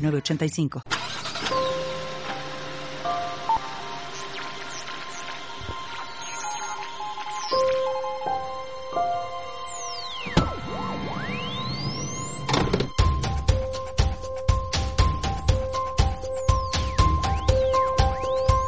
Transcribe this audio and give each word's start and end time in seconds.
906985. 0.00 0.82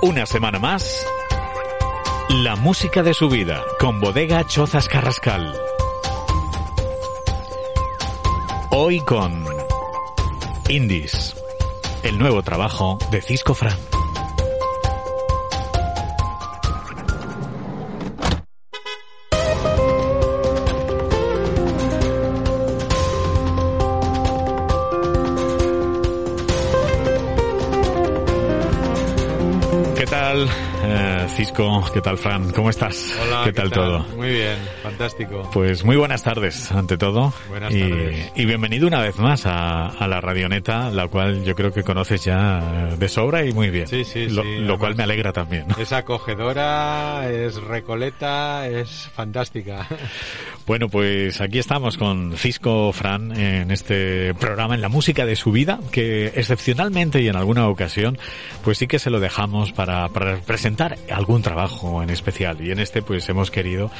Una 0.02 0.26
semana 0.26 0.58
más, 0.58 1.06
la 2.28 2.56
música 2.56 3.04
de 3.04 3.14
su 3.14 3.28
vida 3.28 3.62
con 3.78 4.00
Bodega 4.00 4.44
Chozas 4.46 4.88
Carrascal. 4.88 5.54
Hoy 8.70 8.98
con 9.00 9.51
Indies, 10.68 11.34
el 12.02 12.18
nuevo 12.18 12.42
trabajo 12.42 12.98
de 13.10 13.20
Cisco 13.20 13.54
Fran. 13.54 13.76
Eh, 31.32 31.36
Cisco? 31.36 31.84
¿Qué 31.92 32.00
tal, 32.00 32.18
Fran? 32.18 32.52
¿Cómo 32.52 32.70
estás? 32.70 33.16
Hola, 33.22 33.42
¿Qué 33.44 33.52
tal 33.52 33.70
todo? 33.70 34.00
Muy 34.16 34.30
bien, 34.30 34.56
fantástico. 34.82 35.48
Pues 35.52 35.84
muy 35.84 35.96
buenas 35.96 36.22
tardes, 36.22 36.70
ante 36.72 36.96
todo. 36.98 37.32
Buenas 37.48 37.74
y, 37.74 37.80
tardes. 37.80 38.32
y 38.36 38.44
bienvenido 38.44 38.86
una 38.86 39.00
vez 39.00 39.18
más 39.18 39.46
a, 39.46 39.86
a 39.86 40.08
la 40.08 40.20
Radioneta, 40.20 40.90
la 40.90 41.08
cual 41.08 41.44
yo 41.44 41.54
creo 41.54 41.72
que 41.72 41.82
conoces 41.82 42.24
ya 42.24 42.94
de 42.96 43.08
sobra 43.08 43.44
y 43.44 43.52
muy 43.52 43.70
bien. 43.70 43.86
Sí, 43.86 44.04
sí, 44.04 44.28
lo, 44.28 44.42
sí, 44.42 44.58
Lo 44.58 44.78
cual 44.78 44.94
me 44.94 45.04
alegra 45.04 45.32
también. 45.32 45.66
Es 45.78 45.92
acogedora, 45.92 47.28
es 47.30 47.56
recoleta, 47.62 48.68
es 48.68 49.10
fantástica. 49.14 49.86
Bueno, 50.64 50.88
pues 50.88 51.40
aquí 51.40 51.58
estamos 51.58 51.96
con 51.96 52.36
Cisco 52.36 52.92
Fran 52.92 53.36
en 53.36 53.72
este 53.72 54.32
programa, 54.34 54.76
en 54.76 54.80
la 54.80 54.88
música 54.88 55.26
de 55.26 55.34
su 55.34 55.50
vida, 55.50 55.80
que 55.90 56.26
excepcionalmente 56.26 57.20
y 57.20 57.26
en 57.26 57.34
alguna 57.34 57.66
ocasión, 57.66 58.16
pues 58.62 58.78
sí 58.78 58.86
que 58.86 59.00
se 59.00 59.10
lo 59.10 59.18
dejamos 59.18 59.72
para, 59.72 60.08
para 60.10 60.36
presentar 60.36 60.98
algún 61.22 61.40
trabajo 61.42 62.02
en 62.02 62.10
especial. 62.10 62.60
Y 62.60 62.70
en 62.72 62.80
este, 62.80 63.00
pues 63.02 63.28
hemos 63.28 63.50
querido, 63.50 63.90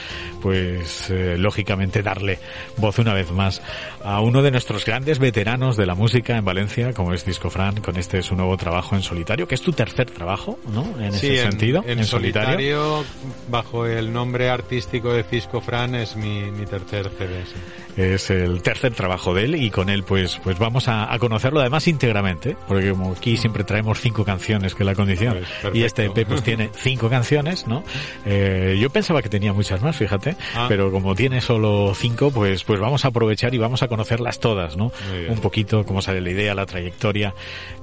pues 0.41 1.09
eh, 1.11 1.37
lógicamente 1.39 2.03
darle 2.03 2.39
voz 2.77 2.99
una 2.99 3.15
vez 3.15 3.31
más 3.31 3.63
a 4.05 4.21
uno 4.21 4.43
de 4.43 4.51
nuestros 4.51 4.85
grandes 4.85 5.19
veteranos 5.19 5.77
de 5.77 5.87
la 5.87 5.95
música 5.95 6.37
en 6.37 6.45
Valencia, 6.45 6.93
como 6.93 7.13
es 7.15 7.25
Cisco 7.25 7.49
Fran, 7.49 7.77
con 7.81 7.97
este 7.97 8.23
su 8.23 8.35
nuevo 8.35 8.57
trabajo 8.57 8.97
en 8.97 9.03
solitario, 9.03 9.47
que 9.47 9.55
es 9.55 9.63
tu 9.63 9.73
tercer 9.73 10.11
trabajo, 10.11 10.59
¿no? 10.73 10.83
En 11.01 11.13
sí, 11.13 11.29
ese 11.29 11.45
en, 11.45 11.51
sentido, 11.53 11.85
en 11.87 12.05
solitario, 12.05 13.05
bajo 13.49 13.87
el 13.87 14.13
nombre 14.13 14.51
artístico 14.51 15.13
de 15.13 15.23
Cisco 15.23 15.61
Fran, 15.61 15.95
es 15.95 16.17
mi, 16.17 16.51
mi 16.51 16.67
tercer 16.67 17.09
CD. 17.17 17.45
sí. 17.47 17.53
Es 17.95 18.31
el 18.31 18.63
tercer 18.63 18.95
trabajo 18.95 19.35
de 19.35 19.45
él 19.45 19.55
y 19.55 19.71
con 19.71 19.91
él 19.91 20.03
pues 20.03 20.41
pues 20.43 20.59
vamos 20.59 20.89
a, 20.89 21.13
a 21.13 21.19
conocerlo 21.19 21.61
además 21.61 21.87
íntegramente, 21.87 22.57
porque 22.67 22.91
como 22.91 23.13
aquí 23.13 23.37
siempre 23.37 23.65
traemos 23.65 24.01
cinco 24.01 24.25
canciones 24.25 24.75
que 24.75 24.83
es 24.83 24.87
la 24.87 24.95
condición 24.95 25.39
Pues, 25.61 25.75
y 25.75 25.85
este 25.85 26.07
EP 26.07 26.27
pues 26.27 26.43
tiene 26.43 26.71
cinco 26.75 27.11
canciones, 27.13 27.69
¿no? 27.69 27.85
Eh, 28.27 28.77
yo 28.81 28.91
pensaba 28.91 29.23
que 29.23 29.29
tenía 29.29 29.53
muchas 29.53 29.81
más, 29.83 29.95
fíjate, 29.97 30.35
Ah. 30.57 30.67
pero 30.69 30.91
como 30.91 31.15
tiene 31.15 31.41
solo 31.41 31.93
cinco 31.95 32.33
pues 32.33 32.65
pues 32.65 32.81
vamos 32.81 33.05
a 33.05 33.09
aprovechar 33.09 33.55
y 33.55 33.59
vamos 33.59 33.83
a 33.85 33.89
conocerlas 33.89 34.41
todas, 34.41 34.77
¿no? 34.77 34.91
Un 35.29 35.39
poquito 35.39 35.85
cómo 35.85 36.03
sale 36.03 36.21
la 36.21 36.31
idea, 36.31 36.55
la 36.57 36.67
trayectoria 36.67 37.35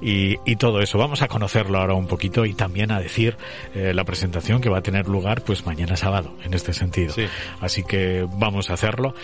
y, 0.02 0.36
y 0.44 0.56
todo 0.56 0.82
eso. 0.82 0.98
Vamos 0.98 1.22
a 1.22 1.28
conocerlo 1.28 1.78
ahora 1.78 1.94
un 1.94 2.06
poquito 2.06 2.44
y 2.44 2.52
también 2.52 2.90
a 2.92 3.00
decir 3.00 3.36
eh, 3.74 3.92
la 3.94 4.04
presentación 4.04 4.60
que 4.60 4.68
va 4.68 4.78
a 4.78 4.82
tener 4.82 5.08
lugar 5.08 5.42
pues 5.42 5.64
mañana 5.64 5.96
sábado 5.96 6.34
en 6.44 6.52
este 6.52 6.74
sentido. 6.74 7.14
Sí. 7.14 7.26
Así 7.60 7.84
que 7.84 8.26
vamos 8.36 8.68
a 8.68 8.74
hacerlo. 8.74 9.14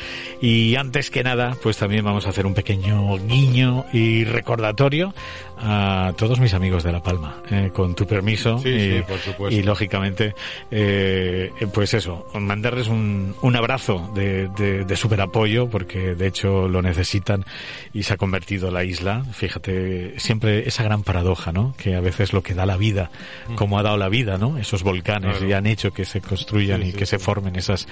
Y 0.41 0.77
antes 0.77 1.11
que 1.11 1.23
nada, 1.25 1.57
pues 1.63 1.77
también 1.77 2.05
vamos 2.05 2.27
a 2.27 2.31
hacer 2.31 2.47
un 2.47 2.55
pequeño 2.55 3.19
guiño 3.19 3.85
y 3.93 4.25
recordatorio 4.25 5.13
a 5.59 6.13
todos 6.17 6.39
mis 6.41 6.55
amigos 6.55 6.83
de 6.85 6.93
La 6.93 7.03
Palma, 7.03 7.37
eh, 7.51 7.71
con 7.73 7.95
tu 7.95 8.07
permiso. 8.07 8.59
Sí, 8.59 8.69
y, 8.69 8.97
sí, 8.99 9.03
por 9.07 9.19
supuesto. 9.19 9.59
y 9.59 9.63
lógicamente, 9.63 10.35
eh, 10.71 11.51
pues 11.73 11.95
eso, 11.95 12.27
mandarles 12.39 12.89
un, 12.89 13.35
un 13.43 13.57
abrazo 13.57 14.11
de, 14.15 14.49
de, 14.49 14.85
de 14.85 14.97
super 14.97 15.21
apoyo, 15.21 15.69
porque 15.69 16.15
de 16.15 16.27
hecho 16.27 16.69
lo 16.69 16.83
necesitan 16.83 17.45
y 17.93 18.03
se 18.03 18.15
ha 18.15 18.17
convertido 18.17 18.71
la 18.71 18.85
isla. 18.85 19.25
Fíjate, 19.33 20.19
siempre 20.19 20.69
esa 20.69 20.83
gran 20.83 21.03
paradoja, 21.03 21.53
¿no? 21.53 21.75
Que 21.77 21.95
a 21.95 22.01
veces 22.01 22.33
lo 22.33 22.43
que 22.43 22.55
da 22.55 22.67
la 22.67 22.77
vida, 22.77 23.11
como 23.55 23.79
ha 23.79 23.83
dado 23.83 23.97
la 23.97 24.09
vida, 24.09 24.39
¿no? 24.39 24.59
Esos 24.59 24.83
volcanes 24.83 25.37
Claro. 25.39 25.49
y 25.49 25.53
han 25.53 25.67
hecho 25.67 25.93
que 25.93 26.05
se 26.05 26.21
construyan 26.21 26.83
Sí, 26.83 26.89
y 26.89 26.93
que 26.93 27.07
se 27.07 27.19
formen 27.19 27.57
esas 27.57 27.87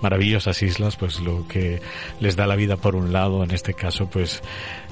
maravillosas 0.00 0.62
islas, 0.62 0.96
pues 0.96 1.20
lo 1.20 1.46
que 1.48 1.80
les 2.20 2.36
da 2.36 2.46
la 2.46 2.56
vida 2.56 2.76
por 2.76 2.94
un 2.96 3.12
lado, 3.12 3.42
en 3.44 3.50
este 3.50 3.74
caso, 3.74 4.08
pues 4.10 4.42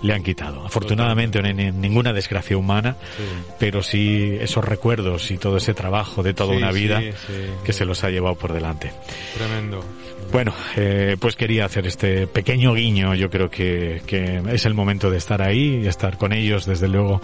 le 0.05 0.13
han 0.13 0.23
quitado. 0.23 0.65
Afortunadamente 0.67 1.41
no 1.41 1.49
hay 1.49 1.55
ninguna 1.73 2.13
desgracia 2.13 2.57
humana, 2.57 2.97
Sí. 3.17 3.23
pero 3.59 3.83
sí 3.83 4.37
esos 4.41 4.65
recuerdos 4.65 5.31
y 5.31 5.39
todo 5.39 5.57
ese 5.57 5.73
trabajo 5.75 6.23
de 6.23 6.35
toda 6.35 6.51
Sí, 6.53 6.57
una 6.59 6.71
vida 6.73 7.01
sí. 7.01 7.33
que 7.65 7.73
se 7.73 7.85
los 7.87 8.05
ha 8.05 8.11
llevado 8.11 8.35
por 8.35 8.53
delante. 8.53 8.93
Tremendo. 9.37 9.83
Bueno, 10.31 10.53
eh, 10.77 11.17
pues 11.19 11.37
quería 11.37 11.65
hacer 11.65 11.87
este 11.87 12.27
pequeño 12.27 12.75
guiño. 12.75 13.15
Yo 13.15 13.31
creo 13.31 13.49
que, 13.51 14.03
que 14.07 14.43
es 14.53 14.67
el 14.67 14.75
momento 14.75 15.11
de 15.11 15.19
estar 15.19 15.41
ahí 15.43 15.81
y 15.85 15.87
estar 15.87 16.19
con 16.19 16.33
ellos, 16.33 16.67
desde 16.67 16.89
luego. 16.89 17.21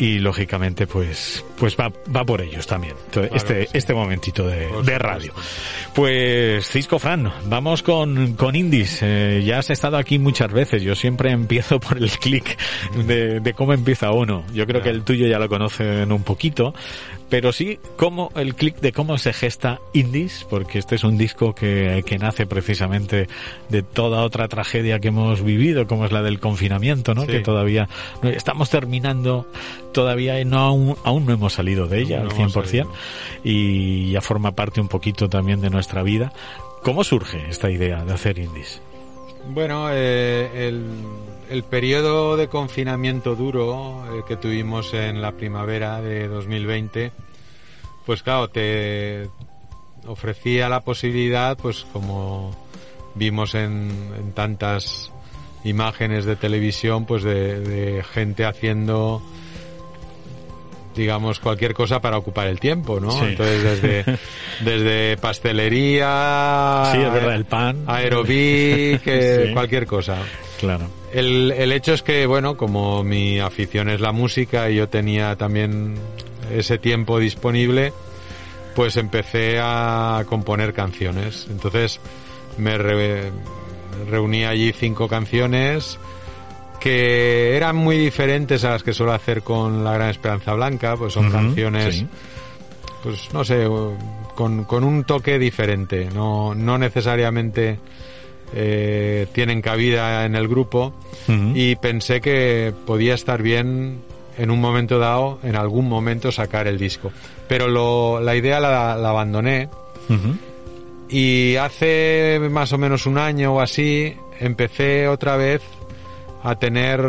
Y 0.00 0.18
lógicamente, 0.18 0.86
pues, 0.86 1.44
pues 1.58 1.76
va, 1.78 1.92
va 2.16 2.24
por 2.24 2.40
ellos 2.40 2.66
también. 2.66 2.94
Entonces, 3.04 3.30
Claro 3.30 3.36
este, 3.36 3.62
sí. 3.66 3.70
este 3.74 3.92
momentito 3.92 4.46
de, 4.46 4.98
radio. 4.98 5.34
Pues, 5.94 6.66
Cisco 6.66 6.98
Fran, 6.98 7.30
vamos 7.44 7.82
con, 7.82 8.32
con 8.32 8.56
Indies. 8.56 9.00
Eh, 9.02 9.42
ya 9.44 9.58
has 9.58 9.68
estado 9.68 9.98
aquí 9.98 10.18
muchas 10.18 10.50
veces. 10.50 10.82
Yo 10.82 10.96
siempre 10.96 11.30
empiezo 11.32 11.78
por 11.78 11.98
el 11.98 12.10
clic 12.12 12.56
de, 13.06 13.40
de 13.40 13.52
cómo 13.52 13.74
empieza 13.74 14.10
uno. 14.10 14.42
Yo 14.54 14.66
creo 14.66 14.80
que 14.80 14.88
el 14.88 15.02
tuyo 15.02 15.26
ya 15.26 15.38
lo 15.38 15.50
conocen 15.50 16.10
un 16.10 16.22
poquito. 16.22 16.72
Pero 17.30 17.52
sí, 17.52 17.78
cómo, 17.96 18.32
el 18.34 18.56
clic 18.56 18.80
de 18.80 18.90
cómo 18.90 19.16
se 19.16 19.32
gesta 19.32 19.80
Indies, 19.92 20.44
porque 20.50 20.80
este 20.80 20.96
es 20.96 21.04
un 21.04 21.16
disco 21.16 21.54
que, 21.54 22.02
que 22.04 22.18
nace 22.18 22.44
precisamente 22.44 23.28
de 23.68 23.82
toda 23.84 24.24
otra 24.24 24.48
tragedia 24.48 24.98
que 24.98 25.08
hemos 25.08 25.40
vivido, 25.42 25.86
como 25.86 26.04
es 26.04 26.12
la 26.12 26.22
del 26.22 26.40
confinamiento, 26.40 27.14
¿no? 27.14 27.22
Sí. 27.22 27.28
Que 27.28 27.40
todavía 27.40 27.88
estamos 28.24 28.68
terminando, 28.68 29.46
todavía 29.92 30.42
no 30.44 30.58
aún, 30.58 30.96
aún 31.04 31.26
no 31.26 31.32
hemos 31.32 31.54
salido 31.54 31.86
de 31.86 32.00
ella 32.00 32.20
al 32.20 32.28
no 32.28 32.34
hemos 32.34 32.54
100% 32.54 32.64
salido. 32.64 32.92
y 33.44 34.12
ya 34.12 34.20
forma 34.20 34.52
parte 34.52 34.80
un 34.80 34.88
poquito 34.88 35.28
también 35.28 35.60
de 35.60 35.70
nuestra 35.70 36.02
vida. 36.02 36.32
¿Cómo 36.82 37.04
surge 37.04 37.48
esta 37.48 37.70
idea 37.70 38.04
de 38.04 38.12
hacer 38.12 38.38
Indies? 38.38 38.80
Bueno, 39.48 39.88
eh, 39.90 40.68
el, 40.68 40.86
el 41.50 41.62
periodo 41.64 42.36
de 42.36 42.48
confinamiento 42.48 43.34
duro 43.34 44.04
eh, 44.14 44.22
que 44.26 44.36
tuvimos 44.36 44.94
en 44.94 45.20
la 45.20 45.32
primavera 45.32 46.00
de 46.00 46.28
2020, 46.28 47.12
pues 48.06 48.22
claro, 48.22 48.48
te 48.48 49.28
ofrecía 50.06 50.68
la 50.68 50.80
posibilidad, 50.80 51.56
pues 51.56 51.86
como 51.92 52.54
vimos 53.14 53.54
en, 53.54 53.90
en 54.18 54.32
tantas 54.32 55.12
imágenes 55.64 56.24
de 56.24 56.36
televisión, 56.36 57.04
pues 57.04 57.22
de, 57.22 57.60
de 57.60 58.02
gente 58.02 58.44
haciendo 58.44 59.22
digamos 60.94 61.38
cualquier 61.40 61.72
cosa 61.74 62.00
para 62.00 62.18
ocupar 62.18 62.46
el 62.48 62.58
tiempo, 62.60 62.98
¿no? 63.00 63.10
Sí. 63.12 63.18
Entonces 63.28 63.62
desde 63.62 64.18
desde 64.64 65.16
pastelería, 65.18 66.90
Sí, 66.92 66.98
es 67.00 67.12
verdad, 67.12 67.34
el 67.34 67.44
pan. 67.44 67.84
aerobic, 67.86 69.02
eh, 69.06 69.44
Sí. 69.48 69.52
cualquier 69.52 69.86
cosa. 69.86 70.18
Claro. 70.58 70.86
El, 71.12 71.52
el 71.52 71.72
hecho 71.72 71.92
es 71.94 72.02
que, 72.02 72.26
bueno, 72.26 72.56
como 72.56 73.02
mi 73.02 73.40
afición 73.40 73.88
es 73.88 74.00
la 74.00 74.12
música 74.12 74.70
y 74.70 74.76
yo 74.76 74.88
tenía 74.88 75.36
también 75.36 75.94
ese 76.54 76.78
tiempo 76.78 77.18
disponible, 77.18 77.92
pues 78.74 78.96
empecé 78.96 79.58
a 79.60 80.24
componer 80.28 80.72
canciones. 80.74 81.46
Entonces 81.50 82.00
me 82.58 82.76
re- 82.78 83.30
reuní 84.08 84.44
allí 84.44 84.72
cinco 84.72 85.08
canciones 85.08 85.98
que 86.80 87.56
eran 87.56 87.76
muy 87.76 87.98
diferentes 87.98 88.64
a 88.64 88.70
las 88.70 88.82
que 88.82 88.92
suelo 88.92 89.12
hacer 89.12 89.42
con 89.42 89.84
La 89.84 89.92
Gran 89.94 90.10
Esperanza 90.10 90.54
Blanca, 90.54 90.96
pues 90.96 91.12
son 91.12 91.30
canciones, 91.30 91.96
sí. 91.96 92.08
pues 93.02 93.32
no 93.32 93.44
sé, 93.44 93.66
con, 94.34 94.64
con 94.64 94.84
un 94.84 95.04
toque 95.04 95.38
diferente, 95.38 96.08
no, 96.12 96.54
no 96.54 96.78
necesariamente 96.78 97.78
eh, 98.54 99.26
tienen 99.32 99.62
cabida 99.62 100.24
en 100.24 100.34
el 100.34 100.48
grupo. 100.48 100.94
Y 101.54 101.76
pensé 101.76 102.20
que 102.20 102.72
podía 102.86 103.14
estar 103.14 103.40
bien 103.40 104.00
en 104.36 104.50
un 104.50 104.60
momento 104.60 104.98
dado, 104.98 105.38
en 105.44 105.54
algún 105.54 105.88
momento 105.88 106.32
sacar 106.32 106.66
el 106.66 106.76
disco. 106.76 107.12
Pero 107.46 107.68
lo, 107.68 108.20
la 108.20 108.34
idea 108.34 108.58
la, 108.58 108.96
la 108.96 109.10
abandoné. 109.10 109.68
Y 111.08 111.54
hace 111.56 112.40
más 112.50 112.72
o 112.72 112.78
menos 112.78 113.06
un 113.06 113.18
año 113.18 113.54
o 113.54 113.60
así 113.60 114.12
empecé 114.40 115.06
otra 115.06 115.36
vez 115.36 115.62
a 116.42 116.54
tener 116.56 117.00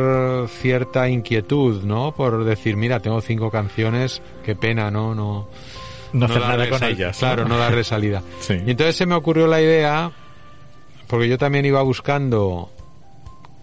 cierta 0.49 1.07
inquietud, 1.09 1.83
¿no? 1.83 2.11
Por 2.13 2.43
decir, 2.43 2.75
mira, 2.75 2.99
tengo 2.99 3.21
cinco 3.21 3.49
canciones, 3.49 4.21
qué 4.43 4.55
pena, 4.55 4.91
¿no? 4.91 5.15
No, 5.15 5.47
No 6.13 6.25
hacer 6.25 6.41
nada 6.41 6.69
con 6.69 6.83
ellas. 6.83 7.17
Claro, 7.17 7.45
no 7.47 7.57
darle 7.57 7.83
salida. 7.85 8.21
Sí. 8.39 8.53
Y 8.65 8.71
entonces 8.71 8.95
se 8.95 9.05
me 9.05 9.15
ocurrió 9.15 9.47
la 9.47 9.61
idea, 9.61 10.11
porque 11.07 11.27
yo 11.29 11.37
también 11.37 11.65
iba 11.65 11.81
buscando 11.81 12.69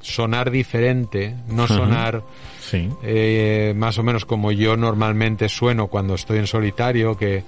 sonar 0.01 0.51
diferente, 0.51 1.35
no 1.49 1.67
sonar 1.67 2.23
Sí. 2.61 2.89
eh, 3.03 3.73
más 3.77 3.99
o 3.99 4.03
menos 4.03 4.25
como 4.25 4.53
yo 4.53 4.77
normalmente 4.77 5.49
sueno 5.49 5.87
cuando 5.89 6.15
estoy 6.15 6.39
en 6.39 6.47
solitario, 6.47 7.17
que 7.17 7.45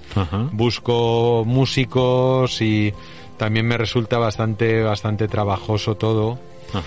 busco 0.51 1.43
músicos 1.45 2.61
y 2.61 2.93
también 3.37 3.67
me 3.67 3.77
resulta 3.77 4.17
bastante, 4.17 4.81
bastante 4.83 5.27
trabajoso 5.27 5.95
todo. 5.95 6.37
Ajá. 6.73 6.83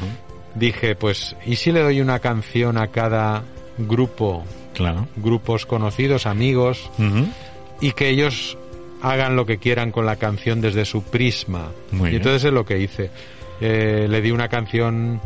Dije, 0.54 0.94
pues, 0.94 1.34
¿y 1.44 1.56
si 1.56 1.72
le 1.72 1.80
doy 1.82 2.00
una 2.00 2.18
canción 2.20 2.78
a 2.78 2.88
cada 2.88 3.42
grupo, 3.78 4.44
Claro. 4.72 5.08
grupos 5.16 5.66
conocidos, 5.66 6.26
amigos, 6.26 6.90
Ujú. 6.98 7.26
y 7.80 7.92
que 7.92 8.08
ellos 8.08 8.56
hagan 9.02 9.36
lo 9.36 9.46
que 9.46 9.58
quieran 9.58 9.90
con 9.90 10.06
la 10.06 10.16
canción 10.16 10.60
desde 10.60 10.84
su 10.84 11.02
prisma? 11.02 11.68
Muy 11.90 12.08
y 12.08 12.10
bien. 12.12 12.22
entonces 12.22 12.44
es 12.44 12.52
lo 12.52 12.64
que 12.64 12.78
hice. 12.78 13.10
Eh, 13.60 14.06
le 14.08 14.20
di 14.20 14.30
una 14.30 14.48
canción 14.48 15.20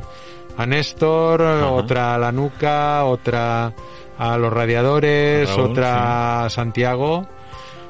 a 0.57 0.67
Néstor, 0.67 1.41
otra 1.43 2.15
a 2.15 2.19
la 2.19 2.33
nuca, 2.33 3.05
otra 3.05 3.73
a 4.19 4.37
los 4.39 4.53
radiadores, 4.53 5.49
Raúl, 5.49 5.71
otra 5.71 6.45
a 6.45 6.51
Santiago 6.51 7.27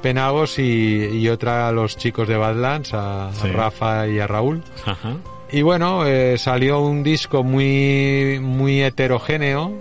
Penagos 0.02 0.58
y, 0.60 1.06
y 1.12 1.28
otra 1.28 1.66
a 1.68 1.72
los 1.72 1.96
chicos 1.96 2.28
de 2.28 2.36
Badlands, 2.36 2.94
a, 2.94 3.28
a. 3.30 3.32
Rafa 3.52 4.06
y 4.06 4.20
a 4.20 4.26
Raúl. 4.28 4.62
Ajá. 4.86 5.16
Y 5.50 5.62
bueno, 5.62 6.04
eh, 6.06 6.36
salió 6.38 6.80
un 6.80 7.02
disco 7.02 7.42
muy, 7.42 8.38
muy 8.40 8.82
heterogéneo 8.82 9.72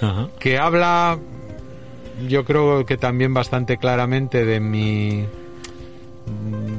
Ajá. 0.00 0.28
que 0.38 0.58
habla, 0.58 1.18
yo 2.26 2.44
creo 2.44 2.86
que 2.86 2.96
también 2.96 3.34
bastante 3.34 3.76
claramente 3.76 4.44
de 4.46 4.60
mi, 4.60 5.26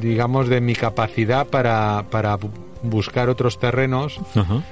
digamos, 0.02 0.48
de 0.50 0.60
mi 0.62 0.74
capacidad 0.76 1.46
para, 1.48 2.06
para 2.10 2.38
bu- 2.40 2.50
buscar 2.84 3.30
otros 3.30 3.60
terrenos 3.60 4.20
Ajá. 4.36 4.64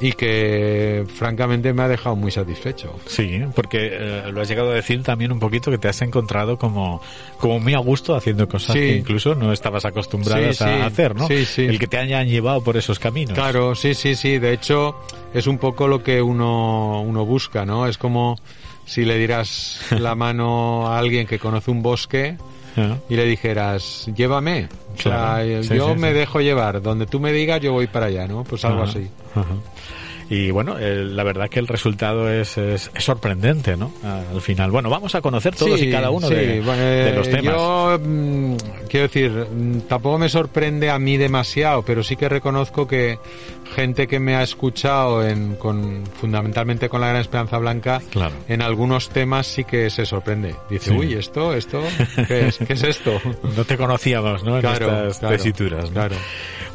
Y 0.00 0.12
que 0.12 1.04
francamente 1.14 1.72
me 1.74 1.82
ha 1.82 1.88
dejado 1.88 2.16
muy 2.16 2.30
satisfecho. 2.30 2.96
Sí, 3.06 3.42
porque 3.54 3.90
eh, 3.92 4.22
lo 4.32 4.40
has 4.40 4.48
llegado 4.48 4.70
a 4.70 4.74
decir 4.74 5.02
también 5.02 5.30
un 5.30 5.38
poquito 5.38 5.70
que 5.70 5.76
te 5.78 5.88
has 5.88 6.00
encontrado 6.00 6.56
como, 6.56 7.02
como 7.38 7.60
muy 7.60 7.74
a 7.74 7.78
gusto 7.78 8.14
haciendo 8.14 8.48
cosas 8.48 8.72
Sí. 8.74 8.80
que 8.80 8.96
incluso 8.96 9.34
no 9.34 9.52
estabas 9.52 9.84
acostumbradas 9.84 10.56
Sí, 10.56 10.64
a 10.64 10.66
sí. 10.76 10.82
hacer, 10.82 11.14
¿no? 11.14 11.26
Sí, 11.28 11.44
sí. 11.44 11.66
El 11.66 11.78
que 11.78 11.86
te 11.86 11.98
hayan 11.98 12.26
llevado 12.28 12.62
por 12.62 12.76
esos 12.78 12.98
caminos. 12.98 13.34
Claro, 13.34 13.74
sí, 13.74 13.94
sí, 13.94 14.14
sí. 14.14 14.38
De 14.38 14.52
hecho, 14.54 14.96
es 15.34 15.46
un 15.46 15.58
poco 15.58 15.86
lo 15.86 16.02
que 16.02 16.22
uno, 16.22 17.02
uno 17.02 17.26
busca, 17.26 17.66
¿no? 17.66 17.86
Es 17.86 17.98
como 17.98 18.36
si 18.86 19.04
le 19.04 19.18
dieras 19.18 19.80
la 19.90 20.14
mano 20.14 20.86
a 20.88 20.98
alguien 20.98 21.26
que 21.26 21.38
conoce 21.38 21.70
un 21.70 21.82
bosque 21.82 22.36
Ah, 22.76 22.96
y 23.08 23.16
le 23.16 23.24
dijeras, 23.24 24.06
llévame. 24.14 24.68
O 24.96 25.00
sea, 25.00 25.44
eh, 25.44 25.62
Sí, 25.64 25.74
yo 25.76 25.94
sí, 25.94 26.00
me 26.00 26.08
sí. 26.12 26.14
dejo 26.18 26.40
llevar. 26.40 26.80
Donde 26.82 27.06
tú 27.06 27.20
me 27.20 27.32
digas, 27.32 27.60
yo 27.60 27.72
voy 27.72 27.86
para 27.86 28.06
allá, 28.06 28.26
¿no? 28.26 28.44
Pues 28.44 28.64
algo 28.64 28.82
ajá, 28.82 28.90
así. 28.90 29.08
ajá. 29.34 29.54
Y 30.30 30.52
bueno, 30.52 30.78
eh, 30.78 31.04
la 31.04 31.24
verdad 31.24 31.48
que 31.48 31.58
el 31.58 31.66
resultado 31.66 32.30
es, 32.30 32.56
es, 32.56 32.88
es 32.94 33.04
sorprendente, 33.04 33.76
¿no? 33.76 33.92
Al 34.04 34.40
final. 34.40 34.70
Bueno, 34.70 34.88
vamos 34.88 35.14
a 35.16 35.20
conocer 35.20 35.56
todos 35.56 35.78
Sí, 35.80 35.88
y 35.88 35.90
cada 35.90 36.10
uno 36.10 36.28
sí, 36.28 36.34
de, 36.34 36.60
bueno, 36.60 36.80
de 36.80 37.10
eh, 37.10 37.14
los 37.16 37.28
temas. 37.28 37.44
Yo 37.56 37.98
mm, 38.00 38.54
quiero 38.88 39.06
decir, 39.08 39.30
mm, 39.32 39.80
tampoco 39.88 40.18
me 40.18 40.28
sorprende 40.28 40.88
a 40.88 41.00
mí 41.00 41.16
demasiado, 41.16 41.82
pero 41.84 42.04
sí 42.04 42.14
que 42.14 42.28
reconozco 42.28 42.86
que 42.86 43.18
gente 43.74 44.06
que 44.06 44.20
me 44.20 44.36
ha 44.36 44.42
escuchado 44.44 45.26
en, 45.26 45.56
con, 45.56 46.04
fundamentalmente 46.20 46.88
con 46.88 47.00
la 47.00 47.08
Gran 47.08 47.20
Esperanza 47.22 47.58
Blanca, 47.58 48.00
Claro. 48.10 48.34
en 48.48 48.62
algunos 48.62 49.08
temas 49.10 49.48
sí 49.48 49.64
que 49.64 49.90
se 49.90 50.06
sorprende. 50.06 50.54
Dice, 50.68 50.90
Sí. 50.90 50.96
uy, 50.96 51.14
esto, 51.14 51.54
esto, 51.54 51.82
¿qué 52.28 52.46
es, 52.48 52.58
¿Qué 52.58 52.72
es 52.74 52.82
esto? 52.84 53.20
No 53.56 53.64
te 53.64 53.76
conocíamos, 53.76 54.44
¿no? 54.44 54.54
En 54.56 54.60
Claro, 54.60 54.86
estas 55.08 55.18
claro, 55.18 55.36
tesituras. 55.36 55.84
¿no? 55.86 55.90
claro. 55.94 56.16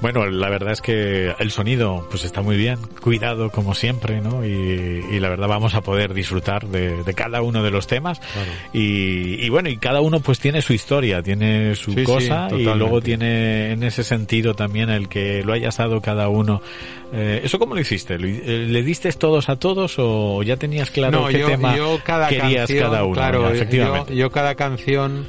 Bueno, 0.02 0.26
la 0.26 0.50
verdad 0.50 0.74
es 0.74 0.82
que 0.82 1.34
el 1.40 1.52
sonido 1.52 2.06
pues 2.12 2.26
está 2.26 2.42
muy 2.42 2.58
bien, 2.58 2.78
cuidado 3.02 3.45
como 3.52 3.74
siempre, 3.76 4.22
¿no? 4.22 4.46
Y, 4.46 4.50
y 5.12 5.20
la 5.20 5.30
verdad 5.30 5.48
vamos 5.48 5.76
a 5.76 5.82
poder 5.82 6.14
disfrutar 6.14 6.68
de, 6.68 7.04
de 7.04 7.14
cada 7.14 7.42
uno 7.42 7.64
de 7.64 7.72
los 7.72 7.88
temas. 7.88 8.20
Claro. 8.20 8.52
Y, 8.74 9.44
y 9.46 9.50
bueno, 9.50 9.70
y 9.70 9.78
cada 9.78 10.02
uno 10.02 10.20
pues 10.20 10.40
tiene 10.40 10.62
su 10.62 10.74
historia, 10.74 11.22
tiene 11.22 11.76
su 11.76 11.92
Sí, 11.92 12.00
sí, 12.00 12.04
cosa 12.06 12.48
y 12.56 12.64
luego 12.64 13.02
tiene 13.02 13.72
en 13.72 13.84
ese 13.84 14.04
sentido 14.04 14.54
también 14.54 14.90
el 14.90 15.08
que 15.10 15.44
lo 15.44 15.54
hayas 15.54 15.78
dado 15.78 16.02
cada 16.02 16.30
uno. 16.30 16.62
Eh, 17.14 17.42
¿Eso 17.44 17.60
cómo 17.60 17.76
lo 17.76 17.82
hiciste? 17.82 18.18
¿Lo- 18.20 18.28
eh, 18.28 18.66
¿Le 18.68 18.84
diste 18.84 19.12
todos 19.14 19.48
a 19.50 19.56
todos 19.58 19.96
o 19.98 20.42
ya 20.44 20.58
tenías 20.58 20.90
claro 20.92 21.22
no, 21.22 21.28
qué 21.28 21.40
yo, 21.40 21.48
tema 21.48 21.76
yo 21.78 22.00
cada 22.04 22.28
querías 22.28 22.68
canción, 22.68 22.80
cada 22.92 23.04
uno? 23.04 23.14
claro, 23.14 23.50
efectivamente. 23.50 24.16
Yo, 24.16 24.22
yo 24.22 24.32
cada 24.32 24.56
canción 24.56 25.26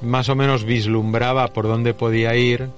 más 0.00 0.28
o 0.28 0.34
menos 0.34 0.64
vislumbraba 0.64 1.48
por 1.48 1.66
dónde 1.68 1.94
podía 1.94 2.34
ir 2.34 2.68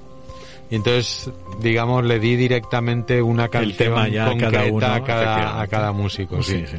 y 0.75 0.77
entonces, 0.77 1.31
digamos, 1.61 2.05
le 2.05 2.19
di 2.19 2.35
directamente 2.35 3.23
una 3.23 3.49
canción 3.49 3.77
tema 3.77 4.09
ya 4.09 4.25
a 4.25 4.31
concreta 4.31 4.51
cada 4.59 4.73
uno, 4.73 4.87
a, 4.87 5.05
cada, 5.05 5.61
a 5.61 5.67
cada 5.69 5.93
músico. 5.93 6.43
Sí, 6.43 6.65
sí. 6.69 6.79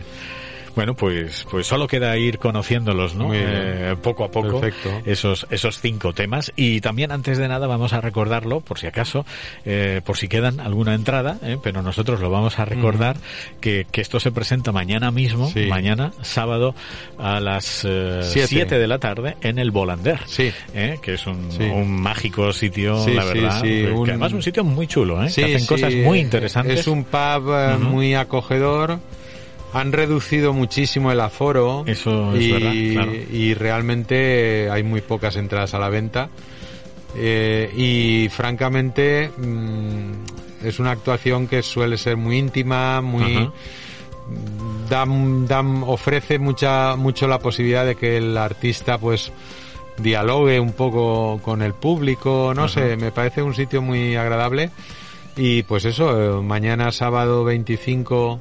Bueno, 0.76 0.94
pues, 0.94 1.48
pues 1.50 1.68
solo 1.68 1.88
queda 1.88 2.18
ir 2.18 2.38
conociéndolos, 2.38 3.16
¿no? 3.16 3.30
Eh, 3.34 3.96
poco 4.02 4.26
a 4.26 4.32
poco. 4.32 4.60
Perfecto. 4.60 4.90
Esos, 5.06 5.48
esos 5.50 5.80
cinco 5.80 6.12
temas. 6.14 6.52
Y 6.58 6.82
también, 6.82 7.12
antes 7.14 7.38
de 7.38 7.48
nada, 7.48 7.66
vamos 7.68 7.94
a 7.94 8.02
recordarlo, 8.02 8.60
por 8.60 8.78
si 8.78 8.88
acaso, 8.88 9.26
eh, 9.66 10.02
por 10.06 10.18
si 10.18 10.28
quedan 10.28 10.60
alguna 10.60 10.94
entrada, 10.94 11.38
¿eh? 11.44 11.58
pero 11.64 11.82
nosotros 11.82 12.20
lo 12.20 12.30
vamos 12.30 12.60
a 12.60 12.66
recordar, 12.66 13.16
que, 13.62 13.88
que 13.90 14.02
esto 14.02 14.20
se 14.20 14.32
presenta 14.32 14.72
mañana 14.74 15.12
mismo, 15.12 15.50
Sí. 15.50 15.68
mañana, 15.68 16.12
sábado, 16.22 16.76
a 17.18 17.40
las 17.40 17.86
eh, 17.86 18.20
Siete. 18.24 18.48
7 18.48 18.78
de 18.80 18.88
la 18.88 19.00
tarde, 19.00 19.38
en 19.42 19.60
el 19.60 19.72
Volander. 19.72 20.20
Sí. 20.26 20.52
¿eh? 20.74 20.98
Que 21.02 21.14
es 21.14 21.26
un, 21.26 21.52
Sí. 21.52 21.64
un 21.64 21.90
mágico 22.02 22.52
sitio, 22.52 23.06
la 23.08 23.24
verdad. 23.24 23.62
sí, 23.62 23.68
que 23.68 23.92
un- 23.92 24.10
además 24.10 24.34
un 24.34 24.44
sitio 24.44 24.64
muy 24.66 24.88
chulo, 24.88 25.24
¿eh? 25.24 25.30
Sí, 25.30 25.42
que 25.44 25.56
hacen 25.56 25.68
cosas 25.68 25.94
muy 25.96 26.20
interesantes. 26.20 26.82
Es 26.82 26.88
un 26.88 27.06
pub 27.06 27.54
eh, 27.54 27.78
muy 27.80 28.14
acogedor. 28.14 29.00
Han 29.76 29.92
reducido 29.92 30.54
muchísimo 30.54 31.12
el 31.12 31.20
aforo 31.20 31.84
Eso 31.86 32.34
es 32.36 32.44
y, 32.44 32.52
verdad, 32.52 32.74
claro. 32.94 33.12
y 33.32 33.54
realmente 33.54 34.70
hay 34.72 34.84
muy 34.84 35.02
pocas 35.02 35.36
entradas 35.36 35.74
a 35.74 35.80
la 35.80 35.90
venta. 35.90 36.30
Eh, 37.18 37.72
y 37.76 38.30
francamente 38.30 39.30
mm, 39.38 40.66
es 40.66 40.80
una 40.80 40.92
actuación 40.92 41.48
que 41.48 41.62
suele 41.62 41.98
ser 41.98 42.18
muy 42.18 42.38
íntima, 42.38 43.02
muy 43.02 43.36
Ajá. 43.36 43.52
da, 44.90 45.06
da- 45.48 45.84
ofrece 45.86 46.40
mucha 46.40 46.96
mucho 46.96 47.28
la 47.28 47.40
posibilidad 47.40 47.86
de 47.86 47.96
que 47.96 48.18
el 48.18 48.38
artista 48.38 48.98
pues 48.98 49.32
dialogue 49.98 50.60
un 50.60 50.74
poco 50.74 51.40
con 51.42 51.62
el 51.62 51.74
público, 51.74 52.54
no 52.56 52.64
Ajá. 52.66 52.74
sé, 52.74 52.98
me 52.98 53.12
parece 53.12 53.42
un 53.42 53.54
sitio 53.56 53.82
muy 53.82 54.16
agradable 54.16 54.72
y 55.38 55.64
pues 55.64 55.86
eso, 55.86 56.40
eh, 56.40 56.42
mañana 56.44 56.92
sábado 56.92 57.44
25 57.46 58.40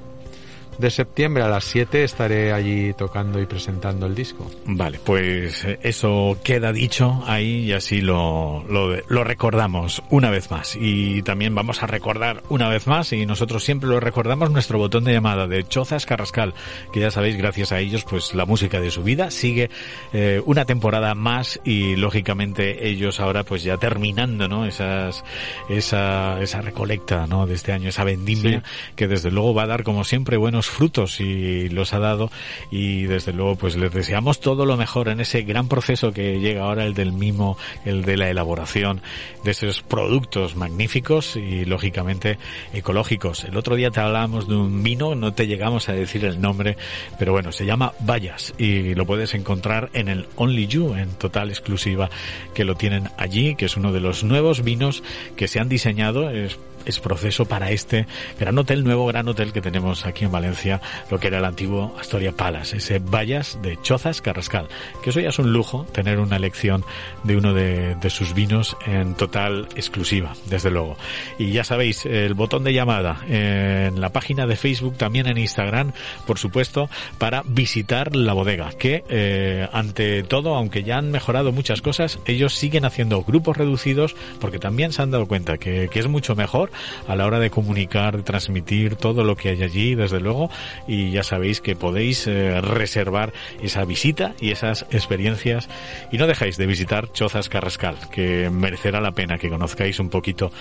de 0.78 0.90
septiembre 0.90 1.42
a 1.42 1.48
las 1.48 1.64
7 1.64 2.04
estaré 2.04 2.52
allí 2.52 2.92
tocando 2.94 3.40
y 3.40 3.46
presentando 3.46 4.06
el 4.06 4.14
disco. 4.14 4.50
Vale, 4.66 4.98
pues 5.04 5.64
eh, 5.64 5.78
eso 5.82 6.38
queda 6.42 6.72
dicho 6.72 7.22
ahí 7.26 7.64
y 7.64 7.72
así 7.72 8.00
lo, 8.00 8.64
lo, 8.68 8.96
lo 9.08 9.24
recordamos 9.24 10.02
una 10.10 10.30
vez 10.30 10.50
más. 10.50 10.76
Y 10.80 11.22
también 11.22 11.54
vamos 11.54 11.82
a 11.82 11.86
recordar 11.86 12.42
una 12.48 12.68
vez 12.68 12.86
más, 12.86 13.12
y 13.12 13.26
nosotros 13.26 13.64
siempre 13.64 13.88
lo 13.88 14.00
recordamos, 14.00 14.50
nuestro 14.50 14.78
botón 14.78 15.04
de 15.04 15.12
llamada 15.12 15.46
de 15.46 15.64
Chozas 15.64 16.06
Carrascal, 16.06 16.54
que 16.92 17.00
ya 17.00 17.10
sabéis, 17.10 17.36
gracias 17.36 17.72
a 17.72 17.80
ellos, 17.80 18.04
pues 18.04 18.34
la 18.34 18.46
música 18.46 18.80
de 18.80 18.90
su 18.90 19.02
vida 19.02 19.30
sigue 19.30 19.70
eh, 20.12 20.40
una 20.44 20.64
temporada 20.64 21.14
más 21.14 21.60
y 21.64 21.96
lógicamente 21.96 22.88
ellos 22.88 23.20
ahora 23.20 23.44
pues 23.44 23.62
ya 23.62 23.76
terminando, 23.76 24.48
¿no? 24.48 24.66
Esas, 24.66 25.24
esa, 25.68 26.40
esa 26.40 26.60
recolecta, 26.60 27.26
¿no? 27.26 27.46
De 27.46 27.54
este 27.54 27.72
año, 27.72 27.88
esa 27.88 28.04
vendimia, 28.04 28.62
que 28.96 29.08
desde 29.08 29.30
luego 29.30 29.54
va 29.54 29.64
a 29.64 29.66
dar 29.66 29.82
como 29.82 30.04
siempre 30.04 30.36
buenos 30.36 30.63
frutos 30.66 31.20
y 31.20 31.68
los 31.68 31.92
ha 31.92 31.98
dado 31.98 32.30
y 32.70 33.04
desde 33.04 33.32
luego 33.32 33.56
pues 33.56 33.76
les 33.76 33.92
deseamos 33.92 34.40
todo 34.40 34.66
lo 34.66 34.76
mejor 34.76 35.08
en 35.08 35.20
ese 35.20 35.42
gran 35.42 35.68
proceso 35.68 36.12
que 36.12 36.40
llega 36.40 36.64
ahora 36.64 36.84
el 36.84 36.94
del 36.94 37.12
mimo, 37.12 37.56
el 37.84 38.04
de 38.04 38.16
la 38.16 38.30
elaboración 38.30 39.02
de 39.44 39.50
esos 39.50 39.82
productos 39.82 40.56
magníficos 40.56 41.36
y 41.36 41.64
lógicamente 41.64 42.38
ecológicos. 42.72 43.44
El 43.44 43.56
otro 43.56 43.76
día 43.76 43.90
te 43.90 44.00
hablábamos 44.00 44.48
de 44.48 44.56
un 44.56 44.82
vino, 44.82 45.14
no 45.14 45.32
te 45.34 45.46
llegamos 45.46 45.88
a 45.88 45.92
decir 45.92 46.24
el 46.24 46.40
nombre, 46.40 46.76
pero 47.18 47.32
bueno, 47.32 47.52
se 47.52 47.66
llama 47.66 47.92
Vallas 48.00 48.54
y 48.58 48.94
lo 48.94 49.06
puedes 49.06 49.34
encontrar 49.34 49.90
en 49.92 50.08
el 50.08 50.26
Only 50.36 50.66
You 50.66 50.94
en 50.94 51.10
total 51.10 51.50
exclusiva 51.50 52.10
que 52.54 52.64
lo 52.64 52.74
tienen 52.74 53.10
allí, 53.16 53.54
que 53.54 53.66
es 53.66 53.76
uno 53.76 53.92
de 53.92 54.00
los 54.00 54.24
nuevos 54.24 54.62
vinos 54.62 55.02
que 55.36 55.48
se 55.48 55.60
han 55.60 55.68
diseñado 55.68 56.30
es 56.30 56.58
es 56.86 57.00
proceso 57.00 57.44
para 57.44 57.70
este 57.70 58.06
gran 58.38 58.56
hotel, 58.58 58.84
nuevo 58.84 59.06
gran 59.06 59.28
hotel 59.28 59.52
que 59.52 59.60
tenemos 59.60 60.06
aquí 60.06 60.24
en 60.24 60.32
Valencia, 60.32 60.80
lo 61.10 61.18
que 61.18 61.28
era 61.28 61.38
el 61.38 61.44
antiguo 61.44 61.94
Astoria 61.98 62.32
Palace, 62.32 62.78
ese 62.78 62.98
Vallas 62.98 63.58
de 63.62 63.78
Chozas 63.82 64.20
Carrascal, 64.20 64.68
que 65.02 65.10
eso 65.10 65.20
ya 65.20 65.28
es 65.28 65.38
un 65.38 65.52
lujo 65.52 65.84
tener 65.92 66.18
una 66.18 66.36
elección 66.36 66.84
de 67.22 67.36
uno 67.36 67.54
de, 67.54 67.96
sus 68.08 68.34
vinos 68.34 68.76
en 68.86 69.14
total 69.14 69.66
exclusiva, 69.76 70.34
desde 70.46 70.70
luego. 70.70 70.96
Y 71.38 71.52
ya 71.52 71.64
sabéis, 71.64 72.04
el 72.06 72.34
botón 72.34 72.64
de 72.64 72.72
llamada 72.72 73.20
en 73.28 74.00
la 74.00 74.10
página 74.10 74.46
de 74.46 74.56
Facebook, 74.56 74.96
también 74.96 75.26
en 75.26 75.38
Instagram, 75.38 75.92
por 76.26 76.38
supuesto, 76.38 76.88
para 77.18 77.42
visitar 77.46 78.14
la 78.14 78.34
bodega, 78.34 78.70
que 78.70 79.04
eh, 79.08 79.68
ante 79.72 80.22
todo, 80.22 80.54
aunque 80.54 80.84
ya 80.84 80.98
han 80.98 81.10
mejorado 81.10 81.50
muchas 81.50 81.82
cosas, 81.82 82.18
ellos 82.26 82.54
siguen 82.54 82.84
haciendo 82.84 83.22
grupos 83.22 83.56
reducidos 83.56 84.14
porque 84.40 84.58
también 84.58 84.92
se 84.92 85.02
han 85.02 85.10
dado 85.10 85.26
cuenta 85.26 85.58
que, 85.58 85.88
que 85.90 85.98
es 85.98 86.08
mucho 86.08 86.36
mejor 86.36 86.70
a 87.06 87.16
la 87.16 87.26
hora 87.26 87.38
de 87.38 87.50
comunicar, 87.50 88.16
de 88.16 88.22
transmitir 88.22 88.96
todo 88.96 89.24
lo 89.24 89.36
que 89.36 89.50
hay 89.50 89.62
allí, 89.62 89.94
desde 89.94 90.20
luego, 90.20 90.50
y 90.86 91.10
ya 91.10 91.22
sabéis 91.22 91.60
que 91.60 91.76
podéis 91.76 92.26
eh, 92.26 92.60
reservar 92.60 93.32
esa 93.62 93.84
visita 93.84 94.34
y 94.40 94.50
esas 94.50 94.86
experiencias 94.90 95.68
y 96.10 96.18
no 96.18 96.26
dejáis 96.26 96.56
de 96.56 96.66
visitar 96.66 97.12
Chozas 97.12 97.48
Carrascal, 97.48 97.96
que 98.10 98.50
merecerá 98.50 99.00
la 99.00 99.12
pena 99.12 99.38
que 99.38 99.48
conozcáis 99.48 99.98
un 99.98 100.10
poquito 100.10 100.52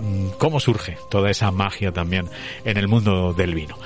mm, 0.00 0.28
cómo 0.38 0.60
surge 0.60 0.96
toda 1.10 1.30
esa 1.30 1.50
magia 1.50 1.92
también 1.92 2.26
en 2.64 2.76
el 2.76 2.88
mundo 2.88 3.32
del 3.32 3.54
vino. 3.54 3.78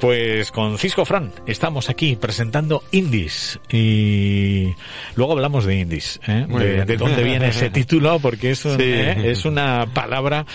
Pues 0.00 0.50
con 0.50 0.78
Cisco 0.78 1.04
Fran 1.04 1.32
estamos 1.46 1.90
aquí 1.90 2.16
presentando 2.16 2.82
Indies 2.90 3.58
y 3.70 4.74
luego 5.14 5.32
hablamos 5.32 5.64
de 5.64 5.80
Indies, 5.80 6.20
¿eh? 6.26 6.46
de, 6.86 6.96
dónde 6.96 7.22
viene 7.22 7.48
ese 7.48 7.70
título, 7.70 8.18
porque 8.18 8.52
es, 8.52 8.64
¿eh? 8.66 9.30
es 9.30 9.44
una 9.44 9.86
palabra 9.92 10.46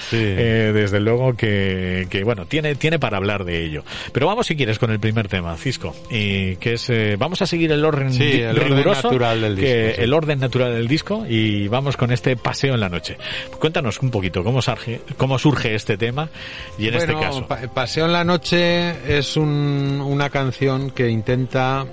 desde 0.76 1.00
luego 1.00 1.36
que, 1.36 2.08
que, 2.10 2.24
bueno, 2.24 2.46
tiene, 2.46 2.76
tiene 2.76 3.00
para 3.00 3.18
hablar 3.18 3.46
de 3.46 3.64
ello. 3.64 3.84
Pero 4.12 4.28
vamos 4.28 4.48
si 4.48 4.56
quieres 4.56 4.80
con 4.80 4.92
el 4.92 5.00
primer 5.00 5.28
tema, 5.28 5.56
Cisco, 5.58 5.96
y 6.10 6.58
que 6.58 6.74
es, 6.74 6.90
eh, 6.90 7.16
vamos 7.18 7.42
a 7.42 7.48
seguir 7.48 7.72
el 7.72 7.84
orden 7.84 8.08
natural 8.08 9.42
del 9.42 9.56
disco. 9.56 10.02
El 10.02 10.14
orden 10.14 10.40
natural 10.40 10.74
del 10.74 10.88
disco 10.88 11.26
y 11.28 11.68
vamos 11.68 11.98
con 11.98 12.12
este 12.12 12.36
paseo 12.36 12.74
en 12.74 12.80
la 12.80 12.90
noche. 12.90 13.18
Cuéntanos 13.60 14.02
un 14.02 14.12
poquito 14.12 14.44
cómo 14.44 14.62
surge, 14.62 15.02
cómo 15.18 15.40
surge 15.40 15.76
este 15.76 15.98
tema 15.98 16.30
y 16.78 16.88
en 16.88 16.96
este 16.96 17.14
caso. 17.14 17.48
paseo 17.74 18.06
en 18.06 18.14
la 18.14 18.24
noche 18.24 19.18
es 19.18 19.38
un, 19.38 20.02
una 20.06 20.30
canción 20.30 20.92
que 20.92 21.10
intenta 21.10 21.86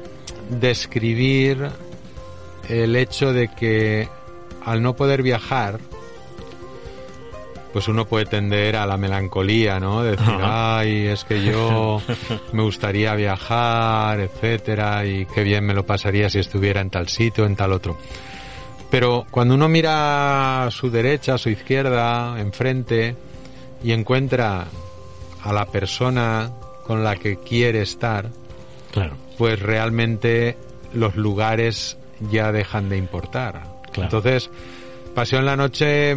describir 0.51 1.69
el 2.69 2.97
hecho 2.97 3.33
de 3.33 3.49
que 3.49 4.09
al 4.65 4.83
no 4.83 4.95
poder 4.95 5.23
viajar, 5.23 5.81
pues 7.73 7.89
uno 7.89 8.05
puede 8.05 8.27
tender 8.27 8.77
a 8.77 8.87
la 8.87 8.97
melancolía, 8.97 9.81
¿no? 9.81 10.03
Decir, 10.03 10.35
ay, 10.43 11.07
es 11.07 11.25
que 11.25 11.43
yo 11.43 12.03
me 12.53 12.63
gustaría 12.63 13.15
viajar, 13.15 14.21
etcétera, 14.21 15.07
y 15.07 15.27
qué 15.27 15.43
bien 15.43 15.65
me 15.65 15.75
lo 15.75 15.85
pasaría 15.87 16.29
si 16.29 16.39
estuviera 16.39 16.81
en 16.81 16.91
tal 16.91 17.09
sitio, 17.09 17.47
en 17.47 17.57
tal 17.57 17.73
otro. 17.73 17.97
Pero 18.91 19.25
cuando 19.31 19.55
uno 19.55 19.69
mira 19.69 20.65
a 20.65 20.71
su 20.71 20.91
derecha, 20.91 21.35
a 21.35 21.39
su 21.39 21.49
izquierda, 21.49 22.39
enfrente, 22.39 23.17
y 23.83 23.93
encuentra 23.93 24.67
a 25.43 25.53
la 25.53 25.67
persona 25.67 26.51
con 26.85 27.03
la 27.03 27.17
que 27.17 27.39
quiere 27.39 27.83
estar, 27.83 28.29
claro. 28.93 29.17
pues 29.39 29.61
realmente 29.61 30.57
los 30.93 31.17
lugares 31.17 31.97
ya 32.31 32.53
dejan 32.53 32.89
de 32.89 32.99
importar. 32.99 33.63
Entonces, 33.95 34.51
Pasión 35.15 35.41
en 35.41 35.47
la 35.47 35.57
noche 35.57 36.17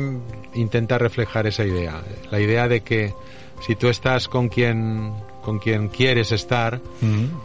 intenta 0.54 0.98
reflejar 0.98 1.48
esa 1.48 1.66
idea, 1.66 2.02
la 2.32 2.40
idea 2.40 2.68
de 2.68 2.82
que 2.82 3.14
si 3.62 3.76
tú 3.76 3.88
estás 3.90 4.28
con 4.28 4.50
quien 4.50 5.14
con 5.46 5.60
quien 5.60 5.90
quieres 5.90 6.32
estar, 6.32 6.82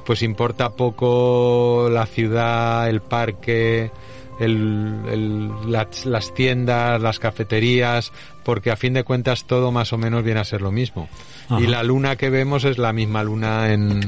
pues 0.06 0.22
importa 0.22 0.70
poco 0.70 1.88
la 1.92 2.06
ciudad, 2.06 2.88
el 2.88 3.02
parque, 3.02 3.90
el, 4.40 5.50
las, 5.70 6.32
tiendas, 6.32 7.00
las 7.00 7.18
cafeterías, 7.18 8.10
porque 8.42 8.70
a 8.70 8.76
fin 8.76 8.94
de 8.94 9.04
cuentas 9.04 9.44
todo 9.44 9.70
más 9.70 9.92
o 9.92 9.98
menos 9.98 10.24
viene 10.24 10.40
a 10.40 10.44
ser 10.44 10.62
lo 10.62 10.72
mismo. 10.72 11.10
Y 11.58 11.66
la 11.66 11.82
luna 11.82 12.16
que 12.16 12.30
vemos 12.30 12.64
es 12.64 12.78
la 12.78 12.94
misma 12.94 13.22
luna 13.22 13.72
en, 13.72 14.00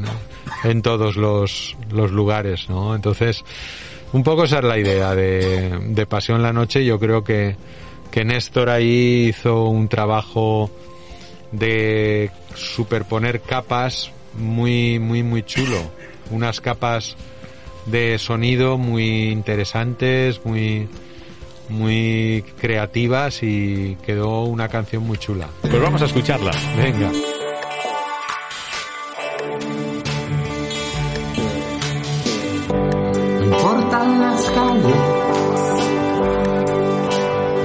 en 0.65 0.81
todos 0.81 1.17
los, 1.17 1.77
los 1.91 2.13
lugares, 2.13 2.71
¿no? 2.71 2.95
Entonces, 2.95 3.45
un 4.13 4.23
poco 4.23 4.45
esa 4.45 4.59
es 4.59 4.65
la 4.65 4.79
idea 4.79 5.15
de, 5.15 5.79
de 5.89 6.07
Pasión 6.07 6.43
la 6.43 6.53
Noche. 6.53 6.85
Yo 6.85 6.99
creo 6.99 7.25
que, 7.25 7.57
que 8.11 8.25
Néstor 8.25 8.71
ahí 8.71 9.29
hizo 9.29 9.65
un 9.65 9.89
trabajo 9.89 10.71
de 11.51 12.31
superponer 12.55 13.41
capas 13.41 14.11
muy, 14.35 14.99
muy, 14.99 15.23
muy 15.23 15.43
chulo. 15.43 15.79
Unas 16.31 16.61
capas 16.61 17.17
de 17.87 18.19
sonido 18.19 18.79
muy 18.79 19.31
interesantes, 19.31 20.45
muy, 20.45 20.89
muy 21.69 22.45
creativas 22.59 23.43
y 23.43 23.97
quedó 24.05 24.45
una 24.45 24.69
canción 24.69 25.05
muy 25.05 25.19
chula. 25.19 25.49
Pues 25.63 25.81
vamos 25.81 26.03
a 26.03 26.07
escucharla. 26.07 26.53
Venga. 26.77 27.11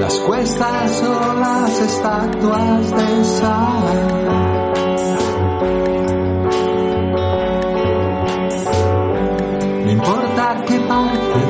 Las 0.07 0.19
cuestas 0.19 1.03
o 1.03 1.33
las 1.33 1.79
estatuas 1.81 2.91
de 2.91 3.23
sal. 3.25 4.23
No 9.83 9.91
importa 9.91 10.63
qué 10.65 10.79
parte, 10.79 11.41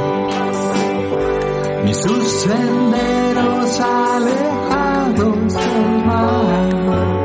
ni 1.86 1.94
sus 1.94 2.28
senderos 2.42 3.80
alejados 3.80 5.54
del 5.54 6.06
mar. 6.06 7.17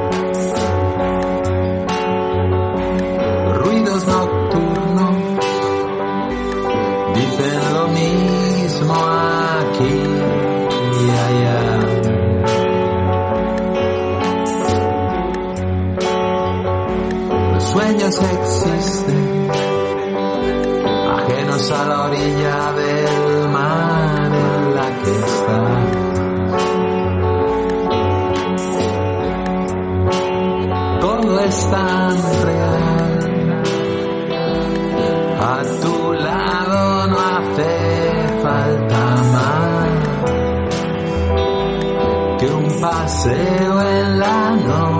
Paseo 43.02 43.82
en 43.82 44.18
la 44.20 44.50
noche 44.64 44.91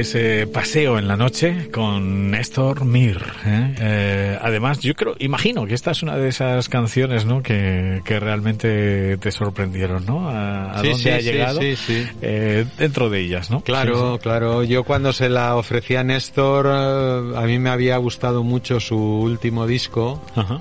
ese 0.00 0.46
paseo 0.46 0.98
en 0.98 1.06
la 1.08 1.16
noche 1.16 1.70
con 1.72 2.30
Néstor 2.30 2.84
Mir. 2.84 3.18
¿eh? 3.46 3.74
Eh, 3.78 4.38
además, 4.40 4.80
yo 4.80 4.94
creo, 4.94 5.14
imagino 5.18 5.66
que 5.66 5.74
esta 5.74 5.90
es 5.92 6.02
una 6.02 6.16
de 6.16 6.28
esas 6.28 6.68
canciones, 6.68 7.24
¿no? 7.24 7.42
Que, 7.42 8.00
que 8.04 8.18
realmente 8.20 9.16
te 9.18 9.30
sorprendieron, 9.32 10.04
¿no? 10.06 10.28
A, 10.28 10.72
a 10.72 10.80
Sí, 10.82 10.88
dónde 10.88 11.02
sí, 11.02 11.08
ha 11.10 11.20
llegado 11.20 11.60
sí, 11.60 12.06
eh, 12.22 12.66
dentro 12.78 13.10
de 13.10 13.20
ellas, 13.20 13.50
¿no? 13.50 13.60
Claro, 13.62 14.18
claro. 14.22 14.62
Yo 14.64 14.84
cuando 14.84 15.12
se 15.12 15.28
la 15.28 15.56
ofrecía 15.56 16.00
a 16.00 16.04
Néstor, 16.04 16.66
a 16.66 17.42
mí 17.46 17.58
me 17.58 17.70
había 17.70 17.96
gustado 17.98 18.42
mucho 18.42 18.80
su 18.80 18.96
último 18.98 19.66
disco. 19.66 20.22
Ajá. 20.34 20.60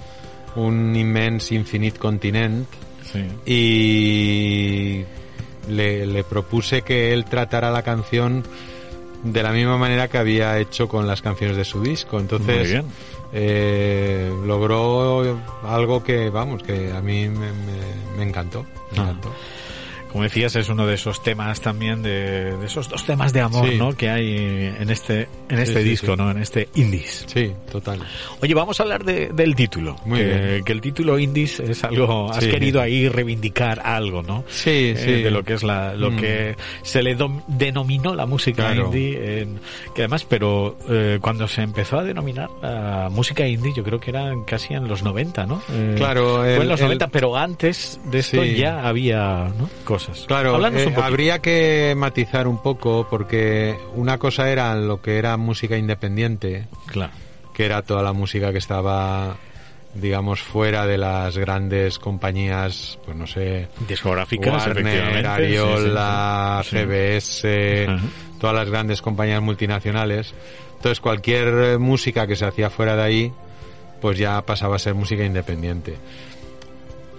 un 0.55 0.96
Immense 0.96 1.55
Infinite 1.55 1.98
Continent, 2.00 2.67
y 3.46 5.03
le, 5.67 6.05
le 6.05 6.24
propuse 6.24 6.81
que 6.81 7.13
él 7.13 7.25
tratara 7.25 7.72
la 7.72 7.81
canción 7.84 8.43
de 9.24 9.44
la 9.44 9.52
misma 9.52 9.78
manera 9.78 10.08
que 10.08 10.18
había 10.18 10.58
hecho 10.60 10.88
con 10.88 11.06
las 11.08 11.22
canciones 11.22 11.58
de 11.58 11.66
su 11.66 11.82
disco. 11.82 12.20
Entonces, 12.20 12.84
eh, 13.34 14.32
logró 14.46 15.38
algo 15.68 16.04
que, 16.04 16.30
vamos, 16.30 16.64
que 16.64 16.92
a 16.92 17.02
mí 17.02 17.28
me, 17.28 17.52
me- 17.52 18.18
me 18.18 18.24
encantó. 18.24 18.64
Me 18.92 19.00
Ah. 19.00 19.02
encantó. 19.04 19.32
Como 20.12 20.24
decías, 20.24 20.56
es 20.56 20.70
uno 20.70 20.88
de 20.88 20.96
esos 20.96 21.22
temas 21.22 21.62
también 21.62 22.01
de, 22.01 22.58
de 22.58 22.66
esos 22.66 22.89
dos 22.89 23.06
temas 23.06 23.32
de 23.32 23.42
amor, 23.42 23.70
Sí. 23.70 23.75
¿no? 23.78 23.96
Que 23.96 24.10
hay 24.10 24.36
en 24.80 24.89
este 24.89 25.28
en 25.50 25.60
este 25.60 25.84
sí, 25.84 25.89
disco, 25.89 26.13
sí. 26.13 26.17
¿no? 26.17 26.32
En 26.32 26.39
este 26.39 26.67
Indies. 26.76 27.26
Sí, 27.28 27.52
total. 27.72 28.00
Oye, 28.41 28.54
vamos 28.56 28.80
a 28.80 28.84
hablar 28.84 29.04
de- 29.04 29.30
del 29.30 29.56
título. 29.56 29.95
Muy 30.06 30.19
que, 30.19 30.26
bien. 30.26 30.63
que 30.63 30.72
el 30.72 30.82
título 30.82 31.19
Indies 31.19 31.60
es 31.60 31.84
algo, 31.84 32.32
has 32.32 32.45
querido 32.45 32.82
ahí 32.82 33.08
reivindicar 33.08 33.82
algo, 33.84 34.24
¿no? 34.24 34.43
Sí, 34.48 34.93
Eh, 34.95 34.95
sí. 34.98 35.12
de 35.24 35.30
lo 35.32 35.43
que 35.43 35.54
es 35.54 35.63
la, 35.63 35.93
lo 35.93 36.10
Mm. 36.12 36.17
que 36.17 36.56
se 36.82 37.04
le 37.04 37.15
dom- 37.15 37.43
denominó 37.48 38.15
la 38.15 38.26
música 38.26 38.63
Claro. 38.74 38.86
indie, 38.88 39.41
en- 39.41 39.60
que 39.93 40.02
además, 40.02 40.26
pero 40.28 40.76
eh, 40.89 41.19
cuando 41.22 41.48
se 41.48 41.62
empezó 41.62 42.00
a 42.00 42.04
denominar 42.04 42.50
la 42.63 43.10
música 43.12 43.45
indie, 43.48 43.74
yo 43.76 43.84
creo 43.84 44.00
que 44.00 44.10
era 44.10 44.32
casi 44.48 44.74
en 44.74 44.88
los 44.88 45.04
90, 45.04 45.45
¿no? 45.45 45.62
Eh, 45.72 45.93
Claro, 45.98 46.38
fue 46.38 46.56
el- 46.56 46.62
en 46.63 46.67
los 46.67 46.80
el- 46.80 46.86
90, 46.88 47.08
pero 47.10 47.36
antes 47.38 48.00
de 48.06 48.19
esto 48.19 48.43
ya 48.43 48.88
había 48.88 49.50
¿no? 49.58 49.69
cosas. 49.86 49.99
Claro, 50.28 50.66
eh, 50.68 50.94
habría 51.02 51.40
que 51.40 51.94
matizar 51.98 52.48
un 52.48 52.62
poco 52.62 53.08
porque 53.10 53.78
una 53.96 54.18
cosa 54.18 54.50
era 54.50 54.76
lo 54.76 55.02
que 55.02 55.18
era 55.18 55.38
música 55.38 55.78
independiente, 55.78 56.68
Claro. 56.88 57.12
que 57.54 57.66
era 57.66 57.82
toda 57.82 58.02
la 58.04 58.14
música 58.14 58.52
que 58.52 58.58
estaba, 58.60 59.38
digamos, 59.94 60.42
fuera 60.42 60.86
de 60.86 60.98
las 60.98 61.38
grandes 61.38 62.00
compañías, 62.00 62.98
pues 63.06 63.18
no 63.18 63.28
sé, 63.28 63.68
Discográficas, 63.88 64.66
Warner, 64.68 64.78
efectivamente. 64.88 65.28
Ariola, 65.28 66.62
sí, 66.64 66.70
sí, 66.70 66.78
sí. 66.78 66.86
CBS, 66.86 67.86
Ajá. 67.90 68.06
todas 68.40 68.56
las 68.56 68.70
grandes 68.70 69.02
compañías 69.02 69.42
multinacionales. 69.42 70.34
Entonces 70.78 71.00
cualquier 71.02 71.78
música 71.80 72.26
que 72.26 72.36
se 72.38 72.46
hacía 72.46 72.70
fuera 72.70 72.96
de 72.96 73.02
ahí, 73.04 73.34
pues 74.02 74.18
ya 74.18 74.42
pasaba 74.44 74.78
a 74.78 74.80
ser 74.80 74.94
música 74.94 75.26
independiente. 75.26 75.98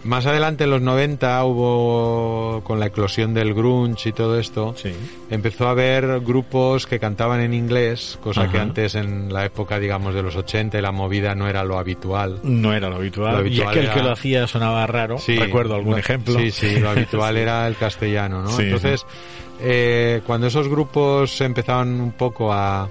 Más 0.03 0.25
adelante 0.25 0.65
en 0.65 0.71
los 0.71 0.81
90 0.81 1.45
hubo, 1.45 2.63
con 2.65 2.81
la 2.81 2.87
eclosión 2.87 3.35
del 3.35 3.53
grunge 3.53 4.09
y 4.09 4.13
todo 4.13 4.39
esto, 4.39 4.75
Sí. 4.75 4.93
empezó 5.31 5.67
a 5.69 5.73
haber 5.73 6.21
grupos 6.21 6.87
que 6.87 6.99
cantaban 6.99 7.41
en 7.41 7.53
inglés, 7.53 8.19
cosa 8.23 8.49
que 8.51 8.59
antes 8.59 8.95
en 8.95 9.31
la 9.31 9.45
época, 9.45 9.79
digamos, 9.79 10.15
de 10.15 10.23
los 10.23 10.37
80 10.37 10.79
y 10.79 10.81
la 10.81 10.91
movida 10.91 11.35
no 11.35 11.49
era 11.49 11.65
lo 11.65 11.79
habitual. 11.79 12.39
No 12.43 12.73
era 12.73 12.89
lo 12.89 12.97
habitual. 12.97 13.33
Lo 13.33 13.39
habitual 13.41 13.67
y 13.67 13.71
aquel 13.71 13.85
era- 13.85 13.95
que 13.95 14.03
lo 14.03 14.13
hacía 14.13 14.47
sonaba 14.47 14.87
raro. 14.87 15.19
Sí, 15.19 15.37
Recuerdo 15.39 15.75
algún 15.75 15.93
lo- 15.93 15.99
ejemplo. 15.99 16.39
Sí, 16.39 16.51
sí, 16.51 16.81
lo 16.81 16.89
habitual 16.91 17.37
era 17.37 17.69
el 17.69 17.77
castellano, 17.77 18.41
¿no? 18.41 18.51
Sí, 18.53 18.63
Entonces, 18.63 19.05
eh, 19.61 20.23
cuando 20.27 20.47
esos 20.47 20.67
grupos 20.67 21.39
empezaban 21.43 22.01
un 22.01 22.13
poco 22.13 22.51
a, 22.55 22.89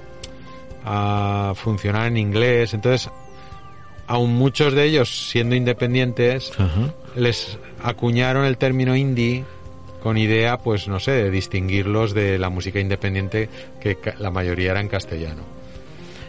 a 0.86 1.54
funcionar 1.56 2.06
en 2.08 2.18
inglés, 2.18 2.74
entonces, 2.76 3.10
aún 4.10 4.36
muchos 4.36 4.74
de 4.74 4.84
ellos 4.86 5.30
siendo 5.30 5.56
independientes, 5.56 6.52
les 7.16 7.58
acuñaron 7.82 8.44
el 8.44 8.58
término 8.58 8.96
indie 8.96 9.46
con 10.04 10.18
idea, 10.18 10.58
pues 10.58 10.88
no 10.88 11.00
sé, 11.00 11.12
de 11.12 11.30
distinguirlos 11.32 12.14
de 12.14 12.38
la 12.40 12.50
música 12.50 12.80
independiente 12.80 13.50
que 13.80 13.98
la 14.18 14.32
mayoría 14.32 14.72
era 14.72 14.82
en 14.82 14.88
castellano. 14.90 15.44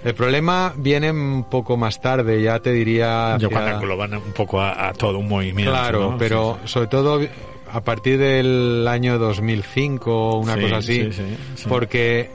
El 0.05 0.15
problema 0.15 0.73
viene 0.77 1.11
un 1.11 1.45
poco 1.51 1.77
más 1.77 2.01
tarde, 2.01 2.43
ya 2.43 2.59
te 2.59 2.73
diría... 2.73 3.37
Yo 3.39 3.51
cuando 3.51 3.71
engloban 3.73 4.15
un 4.15 4.33
poco 4.33 4.61
a, 4.61 4.89
a 4.89 4.93
todo 4.93 5.19
un 5.19 5.29
movimiento. 5.29 5.73
Claro, 5.73 6.11
¿no? 6.13 6.19
pero 6.19 6.59
Sí, 6.65 6.69
sobre 6.73 6.87
todo 6.89 7.21
a 7.73 7.81
partir 7.83 8.19
del 8.19 8.87
año 8.89 9.19
2005 9.19 10.11
o 10.31 10.39
una 10.39 10.55
Sí, 10.57 10.61
cosa 10.63 10.77
así, 10.79 11.03
sí, 11.05 11.13
sí, 11.13 11.23
sí. 11.23 11.37
sí. 11.57 11.65
porque 11.69 12.31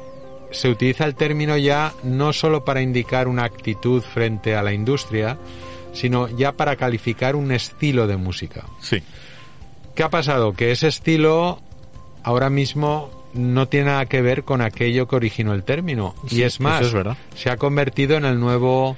se 0.56 0.70
utiliza 0.70 1.06
el 1.06 1.15
término 1.15 1.58
ya 1.58 1.94
no 2.04 2.34
solo 2.34 2.65
para 2.65 2.82
indicar 2.82 3.28
una 3.28 3.44
actitud 3.44 4.02
frente 4.02 4.56
a 4.56 4.63
la 4.63 4.74
industria, 4.74 5.38
sino 5.94 6.28
ya 6.30 6.54
para 6.54 6.76
calificar 6.76 7.36
un 7.36 7.52
estilo 7.52 8.08
de 8.08 8.18
música. 8.18 8.65
Sí. 8.82 9.04
¿Qué 9.94 10.04
ha 10.04 10.10
pasado? 10.10 10.54
Que 10.54 10.72
ese 10.72 10.88
estilo 10.88 11.60
ahora 12.24 12.50
mismo 12.50 13.12
no 13.34 13.68
tiene 13.68 13.88
nada 13.88 14.06
que 14.06 14.22
ver 14.22 14.44
con 14.44 14.62
aquello 14.62 15.08
que 15.08 15.15
originó 15.15 15.54
el 15.54 15.63
término. 15.63 16.15
Sí, 16.28 16.38
y 16.39 16.44
es 16.44 16.60
más, 16.60 16.80
eso 16.82 16.88
es 16.88 16.94
verdad. 16.94 17.18
se 17.36 17.50
ha 17.50 17.58
convertido 17.58 18.18
en 18.18 18.26
el 18.26 18.39
nuevo 18.39 18.96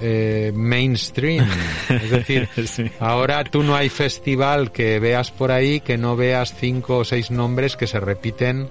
eh, 0.00 0.52
mainstream. 0.54 1.46
es 1.88 2.10
decir, 2.10 2.48
Sí. 2.66 2.90
ahora 3.00 3.44
tú 3.44 3.62
no 3.62 3.74
hay 3.74 3.88
festival 3.88 4.72
que 4.72 4.98
veas 4.98 5.30
por 5.30 5.50
ahí 5.52 5.80
que 5.80 5.96
no 5.98 6.16
veas 6.16 6.54
cinco 6.58 6.98
o 6.98 7.04
seis 7.04 7.30
nombres 7.30 7.76
que 7.76 7.86
se 7.86 7.98
repiten 8.00 8.68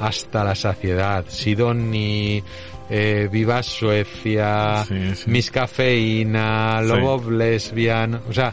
hasta 0.00 0.44
la 0.44 0.54
saciedad. 0.54 1.24
Sidoni, 1.28 2.42
eh, 2.90 3.28
Viva 3.30 3.62
Suecia, 3.62 4.84
Sí, 4.86 5.14
sí. 5.14 5.30
Miss 5.30 5.50
Cafeína, 5.50 6.80
Sí. 6.82 6.88
Love 6.88 7.04
of 7.04 7.28
Lesbian, 7.28 8.14
o 8.28 8.32
sea, 8.32 8.52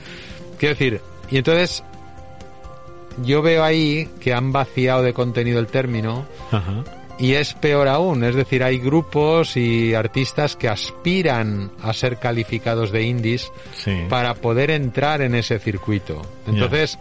quiero 0.59 0.75
decir, 0.75 1.01
y 1.31 1.37
entonces 1.37 1.83
yo 3.23 3.41
veo 3.41 3.63
ahí 3.63 4.09
que 4.19 4.33
han 4.33 4.51
vaciado 4.51 5.01
de 5.01 5.13
contenido 5.13 5.59
el 5.59 5.67
término 5.67 6.25
Ajá. 6.51 6.83
y 7.17 7.33
es 7.33 7.53
peor 7.53 7.87
aún, 7.87 8.25
es 8.25 8.35
decir, 8.35 8.61
hay 8.61 8.77
grupos 8.77 9.55
y 9.55 9.93
artistas 9.93 10.57
que 10.57 10.67
aspiran 10.67 11.71
a 11.81 11.93
ser 11.93 12.17
calificados 12.17 12.91
de 12.91 13.03
indies 13.03 13.49
Sí. 13.73 13.93
para 14.09 14.33
poder 14.33 14.69
entrar 14.71 15.21
en 15.21 15.33
ese 15.35 15.59
circuito. 15.59 16.21
Entonces, 16.45 16.99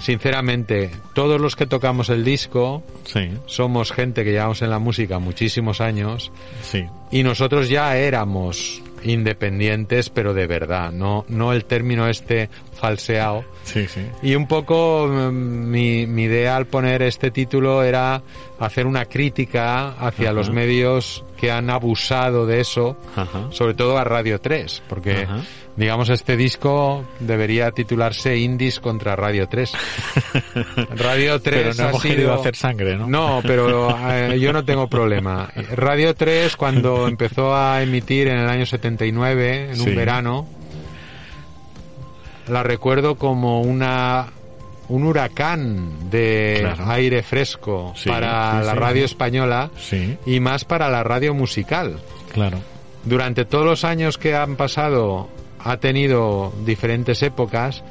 sinceramente, 0.00 0.90
todos 1.14 1.40
los 1.40 1.56
que 1.56 1.66
tocamos 1.66 2.08
el 2.08 2.24
disco 2.24 2.82
Sí, 3.04 3.30
somos 3.46 3.92
gente 3.92 4.24
que 4.24 4.32
llevamos 4.32 4.62
en 4.62 4.70
la 4.70 4.78
música 4.78 5.18
muchísimos 5.18 5.80
años 5.80 6.32
sí. 6.62 6.84
y 7.10 7.22
nosotros 7.22 7.68
ya 7.68 7.96
éramos 7.96 8.82
independientes, 9.02 10.10
pero 10.10 10.34
de 10.34 10.46
verdad, 10.46 10.92
no, 10.92 11.24
no 11.28 11.52
el 11.52 11.64
término 11.64 12.08
este 12.08 12.50
falseado. 12.74 13.44
Sí, 13.64 13.86
sí. 13.88 14.02
Y 14.22 14.34
un 14.34 14.46
poco 14.46 15.06
mm, 15.08 15.30
mi, 15.32 16.06
mi 16.06 16.24
idea 16.24 16.56
al 16.56 16.66
poner 16.66 17.02
este 17.02 17.30
título 17.30 17.82
era 17.82 18.22
hacer 18.58 18.86
una 18.86 19.06
crítica 19.06 19.92
hacia 19.92 20.26
Ajá. 20.26 20.32
los 20.34 20.50
medios 20.50 21.24
que 21.40 21.50
han 21.50 21.70
abusado 21.70 22.44
de 22.46 22.60
eso, 22.60 22.96
Ajá. 23.16 23.46
sobre 23.50 23.74
todo 23.74 23.96
a 23.96 24.04
Radio 24.04 24.40
3, 24.40 24.82
porque 24.88 25.22
Ajá. 25.22 25.40
digamos 25.76 26.10
este 26.10 26.36
disco 26.36 27.04
debería 27.18 27.70
titularse 27.70 28.36
Indies 28.36 28.78
contra 28.80 29.16
Radio 29.16 29.48
3. 29.48 29.72
Radio 30.96 31.40
3 31.40 31.62
Pero 31.62 31.74
no 31.74 31.82
ha 31.84 31.88
hemos 31.90 32.02
sido 32.02 32.14
querido 32.14 32.34
hacer 32.34 32.56
sangre, 32.56 32.96
¿no? 32.96 33.06
no, 33.06 33.40
pero 33.42 33.96
eh, 34.10 34.38
yo 34.38 34.52
no 34.52 34.64
tengo 34.64 34.86
problema. 34.88 35.48
Radio 35.74 36.14
3 36.14 36.56
cuando 36.56 37.08
empezó 37.08 37.54
a 37.56 37.82
emitir 37.82 38.28
en 38.28 38.38
el 38.38 38.48
año 38.48 38.66
79 38.66 39.70
en 39.70 39.76
Sí. 39.76 39.88
un 39.88 39.96
verano 39.96 40.46
la 42.48 42.62
recuerdo 42.62 43.14
como 43.14 43.60
una 43.62 44.26
un 44.90 45.04
huracán 45.04 46.10
de 46.10 46.58
Claro. 46.60 46.90
aire 46.92 47.22
fresco 47.22 47.92
Sí, 47.96 48.08
para 48.08 48.60
sí, 48.60 48.66
la 48.66 48.72
sí. 48.72 48.78
radio 48.78 49.04
española 49.04 49.70
y 50.26 50.40
más 50.40 50.64
para 50.64 50.88
la 50.90 51.02
radio 51.02 51.32
musical. 51.34 51.98
claro. 52.32 52.58
Durante 53.02 53.46
todos 53.46 53.64
los 53.64 53.84
años 53.84 54.18
que 54.18 54.34
han 54.36 54.56
pasado 54.56 55.28
ha 55.58 55.78
tenido 55.78 56.52
diferentes 56.66 57.22
épocas, 57.22 57.82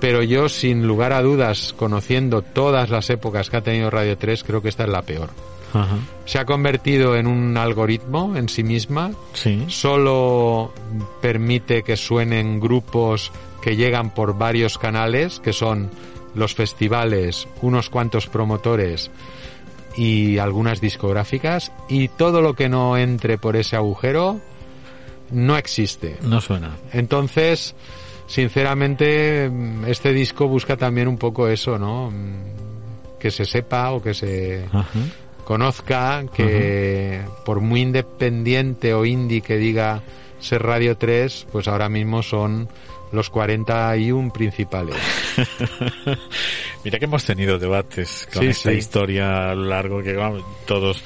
pero 0.00 0.22
yo 0.22 0.48
sin 0.48 0.86
lugar 0.86 1.12
a 1.12 1.20
dudas, 1.22 1.74
conociendo 1.76 2.40
todas 2.42 2.88
las 2.90 3.10
épocas 3.10 3.50
que 3.50 3.58
ha 3.58 3.62
tenido 3.62 3.90
Radio 3.90 4.16
3, 4.16 4.44
creo 4.44 4.62
que 4.62 4.68
esta 4.70 4.84
es 4.84 4.88
la 4.90 5.02
peor. 5.02 5.28
Ajá. 5.74 5.96
Se 6.24 6.38
ha 6.38 6.44
convertido 6.46 7.16
en 7.16 7.26
un 7.26 7.56
algoritmo 7.58 8.34
en 8.36 8.48
sí 8.48 8.62
misma, 8.62 9.10
Sí, 9.34 9.64
solo 9.68 10.72
permite 11.20 11.82
que 11.82 11.96
suenen 11.96 12.58
grupos 12.60 13.32
que 13.60 13.76
llegan 13.76 14.10
por 14.14 14.38
varios 14.38 14.78
canales, 14.78 15.38
que 15.40 15.52
son 15.52 15.90
los 16.36 16.54
festivales, 16.54 17.48
unos 17.62 17.90
cuantos 17.90 18.26
promotores 18.26 19.10
y 19.96 20.38
algunas 20.38 20.80
discográficas, 20.80 21.72
y 21.88 22.08
todo 22.08 22.42
lo 22.42 22.54
que 22.54 22.68
no 22.68 22.96
entre 22.98 23.38
por 23.38 23.56
ese 23.56 23.76
agujero 23.76 24.40
no 25.30 25.56
existe. 25.56 26.18
no 26.22 26.40
suena. 26.40 26.76
Entonces, 26.92 27.74
sinceramente, 28.26 29.50
este 29.86 30.12
disco 30.12 30.46
busca 30.48 30.76
también 30.76 31.08
un 31.08 31.16
poco 31.16 31.48
eso, 31.48 31.78
¿no? 31.78 32.12
Que 33.18 33.30
se 33.30 33.44
sepa 33.44 33.90
o 33.92 34.02
que 34.02 34.12
se 34.14 34.66
Ajá. 34.70 34.86
conozca 35.44 36.24
que 36.32 37.22
por 37.44 37.60
muy 37.60 37.80
independiente 37.80 38.92
o 38.94 39.04
indie 39.04 39.40
que 39.40 39.56
diga 39.56 40.02
ser 40.38 40.62
Radio 40.62 40.96
3, 40.96 41.46
pues 41.50 41.66
ahora 41.66 41.88
mismo 41.88 42.22
son 42.22 42.68
los 43.12 43.30
41 43.30 44.32
principales. 44.32 44.96
Mira 46.84 46.98
que 47.00 47.04
hemos 47.06 47.24
tenido 47.24 47.58
debates 47.58 48.28
con 48.32 48.42
Sí, 48.42 48.48
esta 48.48 48.70
sí. 48.70 48.76
historia 48.76 49.50
a 49.50 49.54
lo 49.56 49.64
largo 49.64 50.02
que 50.02 50.12
vamos 50.12 50.44
todos 50.66 51.02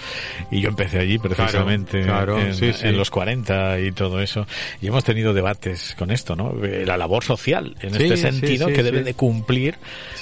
y 0.50 0.60
yo 0.60 0.68
empecé 0.68 0.98
allí 0.98 1.18
precisamente 1.18 2.02
claro, 2.02 2.38
en, 2.38 2.54
sí, 2.54 2.70
en 2.82 2.98
los 2.98 3.10
40 3.10 3.80
y 3.80 3.92
todo 3.92 4.20
eso 4.20 4.46
y 4.82 4.88
hemos 4.88 5.04
tenido 5.04 5.32
debates 5.32 5.94
con 5.98 6.10
esto, 6.10 6.36
¿no? 6.36 6.52
Eh, 6.64 6.84
La 6.86 6.98
labor 6.98 7.24
social 7.24 7.76
en 7.80 7.94
este 7.94 8.16
sentido 8.18 8.68
que 8.68 8.82
debe 8.82 9.02
de 9.02 9.14
cumplir 9.14 9.76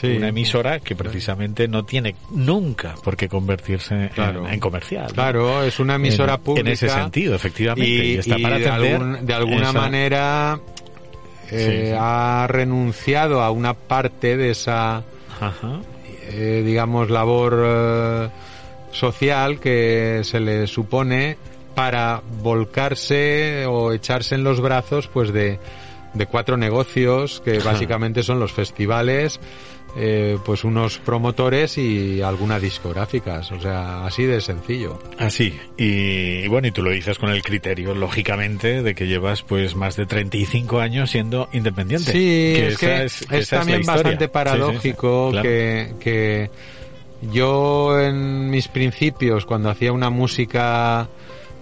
una 0.05 0.29
emisora 0.29 0.79
que 0.81 0.95
precisamente 0.95 1.67
no 1.67 1.85
tiene 1.85 2.15
nunca 2.31 2.95
por 3.03 3.17
qué 3.17 3.29
convertirse 3.29 3.95
en- 3.95 4.09
Claro. 4.11 4.49
en, 4.49 4.61
comercial. 4.61 5.07
¿no? 5.09 5.15
Claro, 5.15 5.63
es 5.65 5.79
una 5.81 5.97
emisora 5.97 6.35
en, 6.35 6.41
pública. 6.41 6.69
En 6.69 6.73
ese 6.73 6.89
sentido, 6.89 7.35
efectivamente. 7.35 7.89
Y, 7.91 8.13
y, 8.13 8.17
está 8.19 8.39
y 8.39 8.43
para 8.43 8.59
de, 8.59 8.69
algún- 8.69 9.27
de 9.27 9.35
alguna 9.35 9.71
esa- 9.71 9.73
manera 9.81 10.61
eh, 11.51 11.81
Sí, 11.83 11.87
sí. 11.91 11.97
ha 11.99 12.47
renunciado 12.49 13.43
a 13.43 13.51
una 13.51 13.75
parte 13.75 14.37
de 14.37 14.51
esa, 14.51 15.03
Ajá. 15.41 15.81
eh, 16.31 16.63
digamos, 16.65 17.11
labor 17.11 17.63
eh, 17.65 18.29
social 18.93 19.61
que 19.61 20.21
se 20.25 20.41
le 20.41 20.67
supone 20.67 21.37
para 21.75 22.23
volcarse 22.43 23.65
o 23.67 23.93
echarse 23.93 24.35
en 24.35 24.43
los 24.45 24.61
brazos 24.61 25.09
pues 25.09 25.33
de, 25.33 25.59
de 26.15 26.27
cuatro 26.27 26.57
negocios 26.57 27.41
que 27.45 27.59
Ajá. 27.59 27.73
básicamente 27.73 28.23
son 28.23 28.41
los 28.41 28.53
festivales 28.53 29.39
eh, 29.97 30.39
pues 30.45 30.65
unos 30.65 30.99
promotores 30.99 31.79
y 31.79 32.21
algunas 32.23 32.61
discográficas 32.63 33.51
o 33.53 33.61
sea 33.61 34.07
así 34.07 34.25
de 34.25 34.41
sencillo. 34.41 34.99
Así, 35.19 35.59
y, 35.77 36.45
y 36.45 36.49
bueno, 36.49 36.69
y 36.69 36.71
tú 36.71 36.83
lo 36.83 36.91
dices 36.91 37.19
con 37.19 37.31
el 37.31 37.43
criterio, 37.43 37.95
lógicamente, 37.95 38.83
de 38.83 38.95
que 38.95 39.07
llevas 39.07 39.43
pues 39.43 39.75
más 39.75 39.97
de 39.97 40.07
35 40.07 40.81
años 40.81 41.11
siendo 41.11 41.49
independiente. 41.53 42.13
Sí, 42.13 42.55
es 42.57 42.79
que 42.79 43.05
es, 43.05 43.23
es, 43.31 43.49
también 43.49 43.83
bastante 43.83 44.11
Sí, 44.11 44.17
sí, 44.19 44.25
sí, 44.25 44.29
paradójico 44.29 45.31
claro. 45.31 45.49
que, 45.49 45.95
que 46.01 46.51
yo 47.23 47.99
en 48.01 48.51
mis 48.51 48.69
principios, 48.69 49.45
cuando 49.45 49.71
hacía 49.71 49.93
una 49.93 50.11
música 50.11 51.09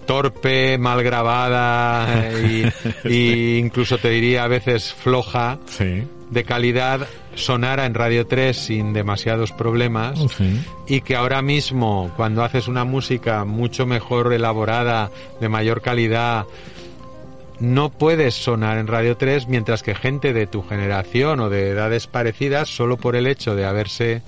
torpe, 0.05 0.77
mal 0.77 1.03
grabada 1.03 2.31
y, 2.41 2.65
y 3.09 3.57
incluso 3.57 3.97
te 3.97 4.09
diría 4.09 4.43
a 4.43 4.47
veces 4.47 4.93
floja, 4.93 5.59
Sí, 5.67 6.03
de 6.29 6.43
calidad, 6.43 7.07
sonara 7.37 7.85
en 7.85 7.93
Radio 7.93 8.27
3 8.27 8.57
sin 8.57 8.93
demasiados 8.93 9.51
problemas 9.51 10.19
sí. 10.37 10.61
y 10.87 11.01
que 11.01 11.15
ahora 11.15 11.41
mismo 11.41 12.11
cuando 12.15 12.43
haces 12.43 12.67
una 12.67 12.83
música 12.83 13.45
mucho 13.45 13.85
mejor 13.85 14.33
elaborada, 14.33 15.11
de 15.39 15.49
mayor 15.49 15.81
calidad, 15.81 16.45
no 17.59 17.89
puedes 17.89 18.35
sonar 18.35 18.77
en 18.77 18.87
Radio 18.87 19.17
3 19.17 19.47
mientras 19.47 19.83
que 19.83 19.95
gente 19.95 20.33
de 20.33 20.47
tu 20.47 20.63
generación 20.63 21.39
o 21.39 21.49
de 21.49 21.69
edades 21.69 22.07
parecidas, 22.07 22.69
solo 22.69 22.97
por 22.97 23.15
el 23.15 23.27
hecho 23.27 23.55
de 23.55 23.65
haberse, 23.65 24.21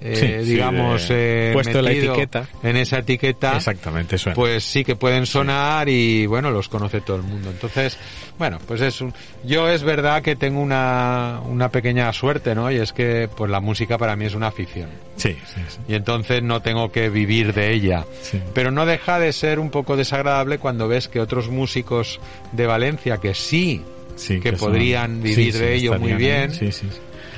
eh, 0.00 0.16
Sí, 0.16 0.26
sí, 0.46 0.52
digamos, 0.52 1.08
de- 1.08 1.50
eh, 1.50 1.52
puesto 1.52 1.80
la 1.82 1.92
etiqueta. 1.92 2.46
en 2.62 2.76
esa 2.76 2.98
etiqueta, 2.98 3.56
Exactamente, 3.56 4.18
suena. 4.18 4.34
pues 4.34 4.64
sí 4.64 4.84
que 4.84 4.96
pueden 4.96 5.26
sonar 5.26 5.88
y 5.88 6.26
bueno, 6.26 6.50
los 6.50 6.68
conoce 6.68 7.00
todo 7.00 7.16
el 7.16 7.22
mundo. 7.22 7.50
Entonces, 7.50 7.96
bueno, 8.38 8.58
pues 8.66 8.80
es 8.80 9.00
un... 9.00 9.14
Yo 9.44 9.68
es 9.70 9.82
verdad 9.82 10.22
que 10.22 10.36
tengo 10.36 10.60
una, 10.60 11.40
una 11.46 11.70
pequeña 11.70 12.12
suerte, 12.12 12.54
¿no? 12.54 12.70
Y 12.70 12.76
es 12.76 12.92
que 12.92 13.28
pues 13.34 13.50
la 13.50 13.60
música 13.60 13.96
para 13.98 14.16
mí 14.16 14.24
es 14.26 14.34
una 14.34 14.48
afición. 14.48 14.88
sí, 15.16 15.36
sí, 15.54 15.60
sí. 15.68 15.78
Y 15.88 15.94
entonces 15.94 16.42
no 16.42 16.60
tengo 16.62 16.92
que 16.92 17.08
vivir 17.08 17.54
de 17.54 17.72
ella. 17.72 18.04
Sí. 18.22 18.40
Pero 18.54 18.70
no 18.70 18.84
deja 18.86 19.18
de 19.18 19.32
ser 19.32 19.58
un 19.58 19.70
poco 19.70 19.96
desagradable 19.96 20.58
cuando 20.58 20.88
ves 20.88 21.08
que 21.08 21.20
otros 21.20 21.48
músicos 21.48 22.20
de 22.52 22.66
Valencia 22.66 23.16
que 23.18 23.34
sí, 23.34 23.82
Sí, 24.16 24.40
que 24.40 24.50
son- 24.56 24.58
podrían 24.70 25.22
vivir 25.22 25.52
sí, 25.52 25.58
de 25.58 25.68
sí, 25.78 25.84
ello 25.84 25.98
muy 25.98 26.12
bien. 26.14 26.50
Sí, 26.52 26.72
sí. 26.72 26.86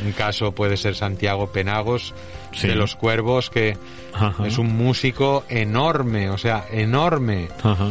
Un 0.04 0.12
caso 0.12 0.52
puede 0.52 0.76
ser 0.76 0.94
Santiago 0.94 1.48
Penagos 1.48 2.14
Sí. 2.52 2.66
de 2.66 2.74
los 2.76 2.96
Cuervos, 2.96 3.50
que 3.50 3.76
Ajá. 4.14 4.46
es 4.46 4.56
un 4.58 4.74
músico 4.76 5.44
enorme, 5.50 6.30
o 6.30 6.38
sea, 6.38 6.64
enorme. 6.72 7.48
Ajá. 7.62 7.90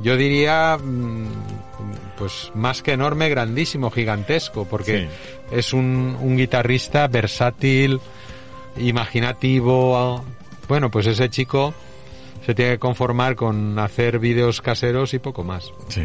Yo 0.00 0.16
diría, 0.16 0.78
mm, 0.78 1.26
pues 2.16 2.50
más 2.54 2.82
que 2.82 2.92
enorme, 2.92 3.28
grandísimo, 3.28 3.90
gigantesco, 3.90 4.64
porque 4.64 5.08
es 5.50 5.72
un, 5.72 6.16
un 6.20 6.36
guitarrista 6.36 7.06
versátil, 7.08 8.00
imaginativo. 8.78 10.24
Bueno, 10.68 10.90
pues 10.90 11.06
ese 11.06 11.28
chico 11.30 11.74
se 12.46 12.54
tiene 12.54 12.72
que 12.72 12.78
conformar 12.78 13.34
con 13.34 13.78
hacer 13.78 14.18
vídeos 14.18 14.60
caseros 14.60 15.14
y 15.14 15.18
poco 15.18 15.44
más. 15.44 15.72
Sí. 15.88 16.02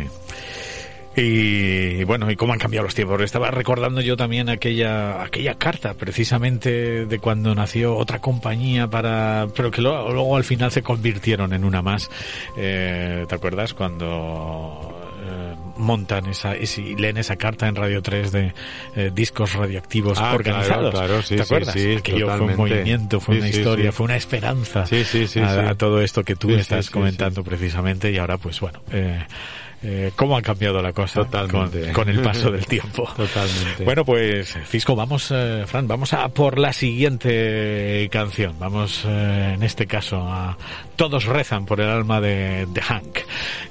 Y 1.18 2.04
bueno, 2.04 2.30
y 2.30 2.36
cómo 2.36 2.54
han 2.54 2.60
cambiado 2.60 2.86
los 2.86 2.96
tiempos. 2.96 3.22
Estaba 3.22 3.50
recordando 3.52 4.02
yo 4.02 4.18
también 4.18 4.50
aquella 4.50 5.22
aquella 5.24 5.56
carta, 5.56 5.94
precisamente 5.94 7.06
de 7.06 7.20
cuando 7.20 7.56
nació 7.56 7.96
otra 7.96 8.20
compañía 8.20 8.88
para, 8.90 9.48
pero 9.56 9.72
que 9.72 9.82
luego, 9.82 10.12
luego 10.12 10.36
al 10.36 10.44
final 10.44 10.72
se 10.72 10.82
convirtieron 10.82 11.54
en 11.54 11.64
una 11.64 11.82
más. 11.82 12.10
Eh, 12.58 13.26
¿Te 13.30 13.36
acuerdas 13.36 13.74
cuando 13.74 15.10
eh, 15.24 15.56
montan 15.78 16.26
esa, 16.28 16.56
y 16.58 16.96
leen 16.96 17.18
esa 17.18 17.38
carta 17.38 17.68
en 17.68 17.76
Radio 17.76 18.02
3 18.02 18.32
de 18.34 18.54
eh, 18.98 19.12
discos 19.14 19.54
radioactivos 19.54 20.18
Ah, 20.20 20.34
organizados? 20.36 20.92
claro, 20.92 21.08
claro, 21.08 21.22
sí, 21.22 21.36
¿Te 21.38 21.44
sí, 21.44 21.48
acuerdas? 21.48 21.74
sí, 21.74 21.96
Aquello 21.98 22.38
fue 22.38 22.46
un 22.48 22.56
movimiento, 22.58 23.20
fue 23.22 23.36
Sí, 23.36 23.42
una 23.42 23.52
sí, 23.52 23.58
historia, 23.60 23.92
sí. 23.92 23.96
fue 23.98 24.04
una 24.06 24.16
esperanza 24.18 24.86
Sí, 24.86 25.04
sí, 25.06 25.28
sí, 25.28 25.40
a, 25.40 25.50
sí. 25.54 25.60
a 25.70 25.76
todo 25.76 26.02
esto 26.02 26.24
que 26.24 26.36
tú 26.36 26.50
Sí, 26.50 26.56
sí, 26.56 26.60
estás 26.62 26.88
sí, 26.88 26.92
comentando 26.92 27.42
precisamente 27.44 28.12
y 28.12 28.18
ahora 28.18 28.38
pues 28.38 28.60
bueno, 28.60 28.82
eh, 28.92 29.26
eh, 29.88 30.12
cómo 30.16 30.36
ha 30.36 30.42
cambiado 30.42 30.82
la 30.82 30.92
cosa 30.94 31.20
con, 31.22 31.30
Totalmente. 31.30 31.92
con 31.94 32.10
el 32.10 32.20
paso 32.22 32.50
del 32.52 32.66
tiempo. 32.66 33.08
Totalmente. 33.16 33.84
Bueno, 33.84 34.04
pues 34.04 34.58
Cisco, 34.68 34.96
vamos, 34.96 35.30
eh, 35.32 35.64
Fran, 35.68 35.88
vamos 35.88 36.12
a 36.14 36.28
por 36.30 36.58
la 36.58 36.74
siguiente 36.74 38.10
canción. 38.12 38.56
Vamos, 38.60 39.04
eh, 39.06 39.52
en 39.56 39.64
este 39.64 39.86
caso, 39.88 40.18
a 40.28 40.58
Todos 40.96 41.26
rezan 41.26 41.66
por 41.66 41.82
el 41.82 41.90
alma 41.90 42.20
de, 42.22 42.66
de 42.68 42.82
Hank. 42.82 43.20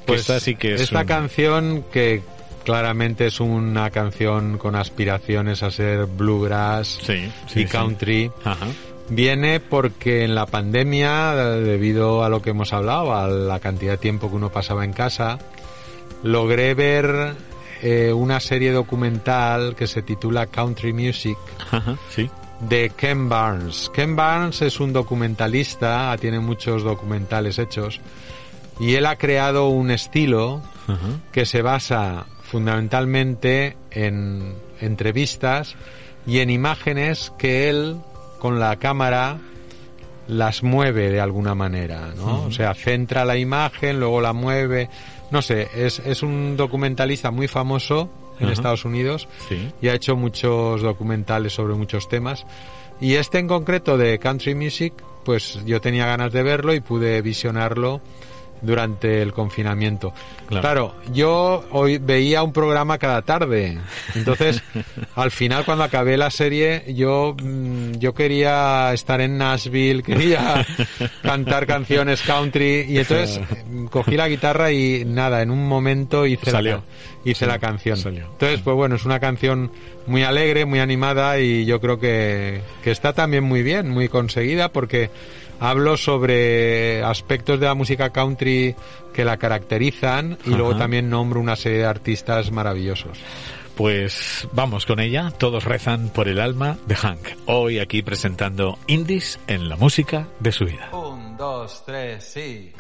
Pues 0.07 0.21
esta 0.23 0.41
sí 0.41 0.55
que 0.55 0.75
es 0.75 0.81
esta 0.83 1.01
un- 1.01 1.07
canción 1.07 1.85
que 1.93 2.23
claramente 2.65 3.27
es 3.27 3.41
una 3.41 3.91
canción 3.91 4.57
con 4.59 4.75
aspiraciones 4.77 5.63
a 5.63 5.71
ser 5.71 6.07
bluegrass 6.07 6.99
Sí, 7.03 7.31
sí, 7.47 7.61
y 7.61 7.63
sí. 7.65 7.67
country. 7.67 8.31
Ajá. 8.45 8.67
Viene 9.11 9.61
porque 9.61 10.25
en 10.25 10.35
la 10.35 10.47
pandemia, 10.47 11.35
debido 11.35 12.25
a 12.25 12.31
lo 12.31 12.41
que 12.41 12.51
hemos 12.51 12.73
hablado, 12.73 13.15
a 13.15 13.29
la 13.29 13.61
cantidad 13.61 13.93
de 13.93 13.99
tiempo 13.99 14.31
que 14.31 14.37
uno 14.37 14.49
pasaba 14.51 14.83
en 14.85 14.95
casa, 14.95 15.39
logré 16.25 16.75
ver 16.75 17.35
eh, 17.83 18.13
una 18.13 18.41
serie 18.41 18.73
documental 18.73 19.77
que 19.77 19.87
se 19.87 20.03
titula 20.03 20.47
Country 20.47 20.93
Music 20.93 21.37
Ajá, 21.71 21.97
sí. 22.09 22.29
de 22.61 22.91
Ken 22.97 23.29
Barnes. 23.29 23.91
Ken 23.95 24.17
Barnes 24.17 24.63
es 24.63 24.81
un 24.81 24.93
documentalista, 24.93 26.17
tiene 26.19 26.41
muchos 26.41 26.83
documentales 26.83 27.59
hechos, 27.59 28.01
y 28.81 28.95
él 28.95 29.07
ha 29.07 29.17
creado 29.17 29.69
un 29.69 29.91
estilo 29.91 30.63
que 31.31 31.47
se 31.47 31.63
basa 31.63 32.27
fundamentalmente 32.43 33.77
en 33.91 34.55
entrevistas 34.81 35.77
y 36.27 36.41
en 36.41 36.51
imágenes 36.51 37.33
que 37.39 37.71
él 37.71 37.97
con 38.39 38.61
la 38.61 38.77
cámara 38.77 39.39
las 40.27 40.63
mueve 40.63 41.11
de 41.11 41.21
alguna 41.21 41.55
manera, 41.55 42.13
¿no? 42.17 42.45
O 42.45 42.51
sea, 42.51 42.75
centra 42.75 43.25
la 43.25 43.37
imagen, 43.37 44.01
luego 44.01 44.21
la 44.21 44.33
mueve, 44.33 44.89
no 45.35 45.43
sé, 45.43 45.69
es, 45.75 45.99
es 45.99 46.23
un 46.23 46.57
documentalista 46.57 47.31
muy 47.33 47.49
famoso 47.49 48.09
en. 48.41 48.49
Estados 48.49 48.85
Unidos 48.85 49.29
Sí. 49.49 49.71
y 49.83 49.89
ha 49.89 49.95
hecho 49.95 50.17
muchos 50.17 50.81
documentales 50.81 51.53
sobre 51.53 51.75
muchos 51.75 52.09
temas. 52.09 52.47
Y 53.01 53.15
este 53.15 53.39
en 53.41 53.49
concreto 53.49 53.99
de 53.99 54.19
Country 54.21 54.55
Music, 54.55 54.95
pues 55.25 55.59
yo 55.67 55.81
tenía 55.81 56.07
ganas 56.07 56.33
de 56.33 56.43
verlo 56.45 56.73
y 56.73 56.81
pude 56.81 57.21
visionarlo 57.21 58.01
durante 58.65 59.23
el 59.23 59.33
confinamiento. 59.33 60.13
Claro. 60.47 60.63
Claro, 60.63 60.95
yo 61.13 61.65
hoy 61.71 61.99
veía 61.99 62.43
un 62.43 62.53
programa 62.53 62.99
cada 62.99 63.23
tarde. 63.23 63.79
Entonces, 64.15 64.63
al 65.15 65.31
final 65.31 65.65
cuando 65.65 65.85
acabé 65.85 66.17
la 66.17 66.31
serie, 66.31 66.85
yo 66.95 67.35
mm, 67.41 67.93
yo 67.99 68.15
quería 68.15 68.93
estar 68.93 69.21
en 69.21 69.39
Nashville, 69.39 70.03
quería 70.05 70.67
cantar 71.23 71.67
canciones 71.67 72.23
country 72.23 72.87
y 72.89 72.99
entonces 72.99 73.41
mm, 73.69 73.87
cogí 73.87 74.17
la 74.17 74.29
guitarra 74.29 74.73
y 74.73 75.05
nada, 75.05 75.43
en 75.43 75.51
un 75.51 75.67
momento 75.67 76.27
hice 76.27 76.51
Salió. 76.51 76.77
la 76.77 76.83
hice 77.25 77.47
la 77.47 77.59
canción. 77.59 77.97
Salió. 77.97 78.27
Entonces, 78.33 78.61
pues 78.61 78.77
bueno, 78.77 78.97
es 78.97 79.05
una 79.05 79.19
canción 79.21 79.71
muy 80.07 80.23
alegre, 80.23 80.65
muy 80.65 80.81
animada 80.81 81.39
y 81.41 81.65
yo 81.65 81.81
creo 81.81 81.99
que, 81.99 82.61
que 82.83 82.91
está 82.91 83.13
también 83.13 83.45
muy 83.45 83.63
bien, 83.63 83.89
muy 83.89 84.09
conseguida 84.09 84.71
porque 84.71 85.11
hablo 85.61 85.97
sobre 85.97 87.03
aspectos 87.03 87.61
de 87.61 87.67
la 87.67 87.75
música 87.75 88.11
country 88.11 88.75
que 89.13 89.25
la 89.25 89.37
caracterizan 89.37 90.39
y 90.45 90.51
luego 90.51 90.77
también 90.77 91.09
nombro 91.09 91.41
una 91.41 91.57
serie 91.57 91.79
de 91.79 91.87
artistas 91.87 92.51
maravillosos. 92.51 93.19
Pues 93.77 94.47
vamos 94.53 94.87
con 94.87 95.01
ella. 95.01 95.33
Todos 95.37 95.65
rezan 95.65 96.09
por 96.09 96.29
el 96.29 96.39
alma 96.39 96.79
de 96.87 96.95
Hank. 96.95 97.29
Hoy 97.47 97.81
aquí 97.81 98.03
presentando 98.03 98.79
Indies 98.87 99.41
en 99.49 99.69
la 99.69 99.77
música 99.77 100.29
de 100.39 100.53
su 100.53 100.65
vida. 100.65 100.91
Un, 100.93 101.37
dos, 101.37 101.83
tres, 101.85 102.25
sí. 102.25 102.73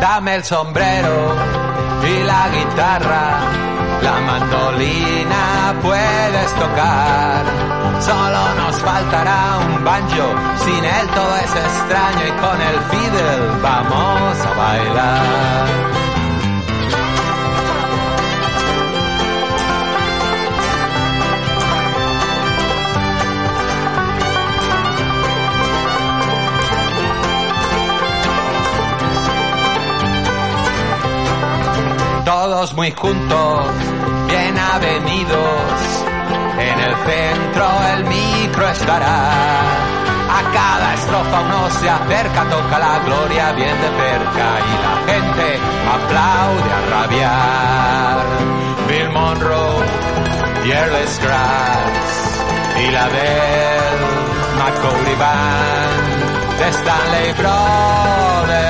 Dame 0.00 0.36
el 0.36 0.44
sombrero 0.44 1.36
y 2.02 2.24
la 2.24 2.48
guitarra, 2.48 3.40
la 4.02 4.20
mandolina 4.20 5.74
puedes 5.82 6.54
tocar. 6.54 7.44
Solo 8.00 8.54
nos 8.54 8.76
faltará 8.80 9.58
un 9.58 9.84
banjo, 9.84 10.34
sin 10.64 10.84
él 10.84 11.06
todo 11.14 11.36
es 11.36 11.54
extraño 11.54 12.26
y 12.26 12.32
con 12.40 12.60
el 12.62 12.80
fiddle 12.90 13.60
vamos 13.62 14.46
a 14.46 14.54
bailar. 14.56 15.99
Todos 32.24 32.74
muy 32.74 32.90
juntos, 32.92 33.66
bien 34.26 34.58
avenidos. 34.58 36.04
En 36.58 36.80
el 36.80 36.94
centro 36.94 37.66
el 37.94 38.04
micro 38.04 38.68
estará. 38.68 39.30
A 40.30 40.42
cada 40.52 40.94
estrofa 40.94 41.40
uno 41.40 41.70
se 41.70 41.90
acerca, 41.90 42.44
toca 42.44 42.78
la 42.78 42.98
gloria 43.00 43.52
bien 43.52 43.76
de 43.80 43.88
cerca 43.88 44.46
y 44.68 44.72
la 44.86 45.12
gente 45.12 45.58
aplaude 45.96 46.72
a 46.72 46.80
rabiar. 46.90 48.18
Bill 48.88 49.10
Monroe, 49.10 49.86
Earl 50.64 51.08
Scratch 51.08 52.10
y 52.78 52.90
la 52.90 53.08
del 53.08 53.98
McCody 54.58 55.14
Band 55.18 56.58
de 56.58 56.68
Stanley 56.68 57.32
Brothers 57.32 58.69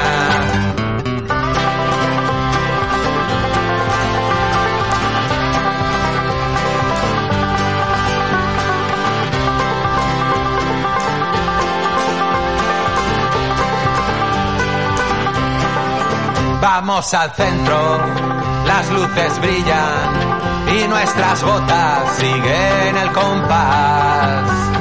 Vamos 16.61 17.15
al 17.15 17.33
centro, 17.33 18.01
las 18.67 18.91
luces 18.91 19.41
brillan 19.41 20.11
y 20.75 20.89
nuestras 20.89 21.43
botas 21.43 22.17
siguen 22.17 22.97
el 22.97 23.13
compás. 23.13 24.76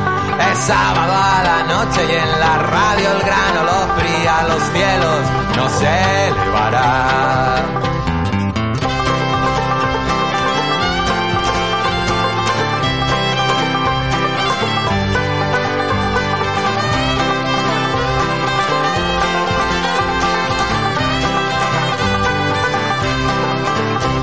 Sábado 0.61 1.13
a 1.13 1.43
la 1.43 1.63
noche 1.63 2.01
y 2.09 2.15
en 2.15 2.39
la 2.39 2.57
radio 2.57 3.11
el 3.11 3.19
grano 3.21 3.63
lo 3.63 3.95
fría, 3.95 4.43
los 4.47 4.63
cielos 4.73 5.21
no 5.55 5.69
se 5.69 6.27
elevará. 6.27 7.65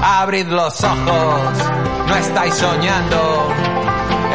Abrid 0.02 0.46
los 0.48 0.82
ojos, 0.82 1.68
no 2.08 2.16
estáis 2.16 2.54
soñando. 2.54 3.81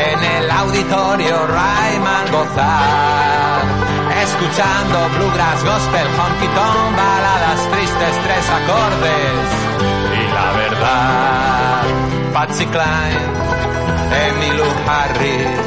En 0.09 0.23
el 0.23 0.51
auditorio 0.51 1.47
Rayman 1.47 2.31
gozar. 2.31 3.61
Escuchando 4.23 5.09
bluegrass, 5.15 5.63
gospel, 5.63 6.07
honky 6.17 6.47
tonk, 6.47 6.95
baladas 6.95 7.61
tristes, 7.71 8.15
tres 8.23 8.45
acordes. 8.59 9.47
Y 10.19 10.23
la 10.33 10.51
verdad, 10.63 11.83
Patsy 12.33 12.65
Cline, 12.67 13.25
Emmylou 14.25 14.71
Harris, 14.87 15.59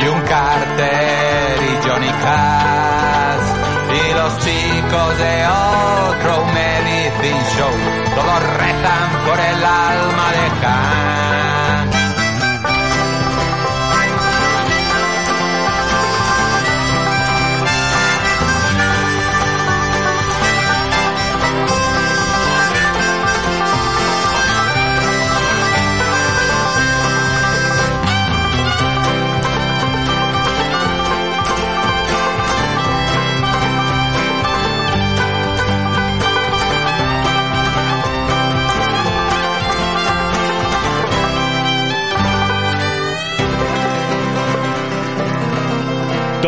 y 0.00 0.08
un 0.08 0.20
Carter 0.22 1.58
y 1.62 1.88
Johnny 1.88 2.12
Cash. 2.24 3.46
Y 3.90 4.14
los 4.14 4.32
chicos 4.44 5.18
de 5.18 5.46
otro 5.46 6.44
Medicine 6.54 7.44
Show, 7.56 7.74
todos 8.16 8.42
rezan 8.58 9.10
por 9.26 9.38
el 9.38 9.64
alma 9.64 10.26
de 10.32 10.60
Khan. 10.60 10.97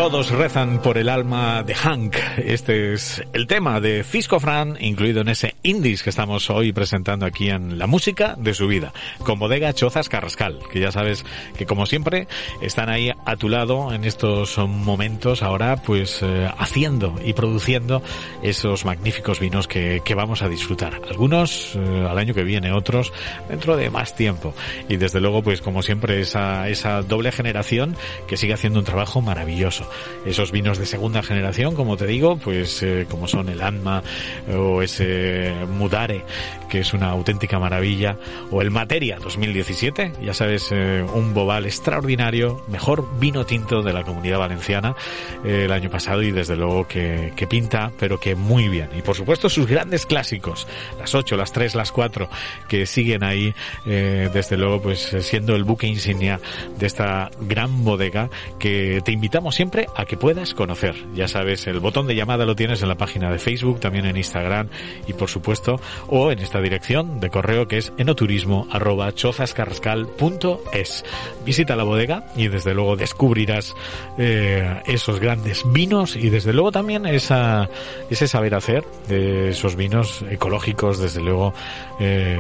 Todos 0.01 0.31
rezan 0.31 0.81
por 0.81 0.97
el 0.97 1.11
alma 1.11 1.63
de 1.63 1.75
Hank. 1.75 2.17
Este 2.39 2.95
es 2.95 3.23
el 3.35 3.47
tema 3.47 3.81
de 3.81 4.03
Cisco 4.03 4.41
Fran, 4.41 4.79
incluido 4.81 5.21
en 5.21 5.29
ese 5.29 5.57
indies 5.63 6.03
que 6.03 6.09
estamos 6.09 6.49
hoy 6.49 6.73
presentando 6.73 7.27
aquí 7.27 7.51
en 7.51 7.79
La 7.79 7.87
Música 7.87 8.35
de 8.39 8.55
su 8.55 8.67
vida, 8.67 8.95
con 9.19 9.39
bodega 9.39 9.75
Chozas 9.75 10.09
Carrascal, 10.09 10.59
que 10.73 10.81
ya 10.81 10.91
sabes 10.91 11.27
que 11.55 11.67
como 11.67 11.85
siempre 11.85 12.29
están 12.63 12.89
ahí 12.89 13.13
a 13.27 13.37
tu 13.37 13.51
lado 13.51 13.93
en 13.93 14.05
estos 14.05 14.57
momentos 14.57 15.43
ahora 15.43 15.77
pues 15.77 16.21
eh, 16.23 16.51
haciendo 16.57 17.17
y 17.23 17.35
produciendo 17.35 18.03
esos 18.43 18.87
magníficos 18.87 19.39
vinos 19.39 19.69
que, 19.69 20.01
que 20.03 20.15
vamos 20.15 20.41
a 20.41 20.49
disfrutar. 20.49 20.99
Algunos 21.11 21.77
eh, 21.77 22.07
al 22.09 22.17
año 22.17 22.33
que 22.33 22.43
viene, 22.43 22.73
otros 22.73 23.13
dentro 23.51 23.77
de 23.77 23.91
más 23.91 24.17
tiempo. 24.17 24.55
Y 24.89 24.97
desde 24.97 25.21
luego 25.21 25.43
pues 25.43 25.61
como 25.61 25.83
siempre 25.83 26.23
esa, 26.23 26.71
esa 26.71 27.03
doble 27.03 27.33
generación 27.33 27.95
que 28.27 28.39
sigue 28.39 28.55
haciendo 28.55 28.79
un 28.79 28.87
trabajo 28.87 29.21
maravilloso. 29.21 29.91
Esos 30.25 30.53
vinos 30.53 30.79
de 30.79 30.87
segunda 30.87 31.23
generación, 31.23 31.75
como 31.75 31.97
te 31.97 32.07
digo, 32.07 32.37
pues 32.37 32.83
eh, 32.83 33.07
como 33.09 33.27
son 33.27 33.49
el 33.49 33.63
Anma 33.63 34.03
o 34.55 34.83
ese 34.83 35.55
Mudare, 35.69 36.25
que 36.69 36.81
es 36.81 36.93
una 36.93 37.11
auténtica 37.11 37.59
maravilla, 37.59 38.17
o 38.51 38.61
el 38.63 38.71
Materia 38.71 39.19
2017, 39.19 40.13
ya 40.23 40.35
sabes, 40.35 40.69
eh, 40.73 41.05
un 41.15 41.33
bobal 41.33 41.67
extraordinario, 41.67 42.65
mejor 42.69 43.19
vino 43.19 43.47
tinto 43.47 43.83
de 43.83 43.93
la 43.93 44.05
comunidad 44.05 44.39
valenciana 44.39 44.95
eh, 45.45 45.63
el 45.65 45.73
año 45.73 45.91
pasado 45.91 46.23
y 46.23 46.31
desde 46.31 46.57
luego 46.57 46.87
que, 46.87 47.33
pinta, 47.49 47.91
pero 47.99 48.21
que 48.21 48.35
muy 48.35 48.69
bien. 48.69 48.91
Y 48.97 49.03
por 49.03 49.17
supuesto 49.17 49.49
sus 49.49 49.67
grandes 49.67 50.07
clásicos, 50.07 50.67
las 50.99 51.15
8, 51.15 51.37
las 51.37 51.53
3, 51.53 51.75
las 51.75 51.91
4, 51.91 52.29
que 52.69 52.87
siguen 52.87 53.25
ahí, 53.25 53.55
desde 53.85 54.57
luego, 54.57 54.83
pues 54.83 55.17
siendo 55.21 55.57
el 55.57 55.65
buque 55.65 55.87
insignia 55.87 56.41
de 56.79 56.87
esta 56.87 57.31
gran 57.41 57.85
bodega 57.85 58.31
que 58.59 59.01
te 59.05 59.13
invitamos 59.13 59.55
siempre 59.55 59.80
a 59.97 60.05
que 60.05 60.17
puedas 60.17 60.55
conocer. 60.55 60.95
Ya 61.15 61.29
sabes, 61.29 61.67
el 61.67 61.81
botón 61.81 62.07
de 62.07 62.15
llamada 62.15 62.47
lo 62.47 62.57
tienes 62.57 62.83
en 62.83 62.89
la 62.89 62.97
página 62.97 63.31
de 63.31 63.39
Facebook, 63.39 63.81
también 63.81 64.07
en 64.07 64.17
Instagram 64.17 64.69
y 65.07 65.13
por 65.13 65.29
supuesto, 65.29 65.81
o 66.09 66.31
en 66.33 66.39
esta 66.39 66.61
dirección 66.61 67.21
de 67.21 67.31
correo 67.31 67.69
que 67.69 67.79
es 67.79 67.93
enoturismo 67.99 68.67
arroba 68.71 69.13
chozascarrascal.es. 69.13 71.05
Visita 71.45 71.77
la 71.77 71.85
bodega 71.85 72.25
y 72.37 72.49
desde 72.49 72.75
luego 72.75 72.97
descubrirás 72.97 73.75
eh, 74.19 74.83
esos 74.87 75.21
grandes 75.21 75.63
vinos 75.73 76.17
y 76.17 76.31
desde 76.31 76.53
luego 76.53 76.73
también 76.73 77.07
esa, 77.07 77.69
ese 78.09 78.29
saber 78.29 78.55
hacer 78.55 78.85
de 79.09 79.51
esos 79.51 79.77
vinos 79.77 80.25
ecológicos, 80.31 80.99
desde 80.99 81.21
luego, 81.21 81.55
eh, 81.99 82.39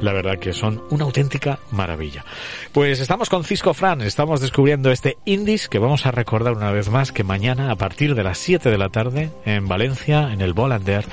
la 0.00 0.12
verdad 0.12 0.38
que 0.38 0.52
son 0.52 0.82
una 0.90 1.04
auténtica 1.04 1.58
maravilla. 1.70 2.24
Pues 2.72 3.00
estamos 3.00 3.28
con 3.28 3.44
Cisco 3.44 3.74
Fran, 3.74 4.02
estamos 4.02 4.40
descubriendo 4.40 4.90
este 4.90 5.18
Indies 5.24 5.68
que 5.68 5.78
vamos 5.78 6.06
a 6.06 6.10
recordar 6.10 6.54
una 6.54 6.67
vez 6.72 6.90
más 6.90 7.12
que 7.12 7.24
mañana 7.24 7.70
a 7.70 7.76
partir 7.76 8.14
de 8.14 8.22
las 8.22 8.38
7 8.38 8.70
de 8.70 8.78
la 8.78 8.88
tarde 8.88 9.30
en 9.44 9.68
Valencia, 9.68 10.32
en 10.32 10.40
el 10.40 10.52
Volander, 10.52 11.04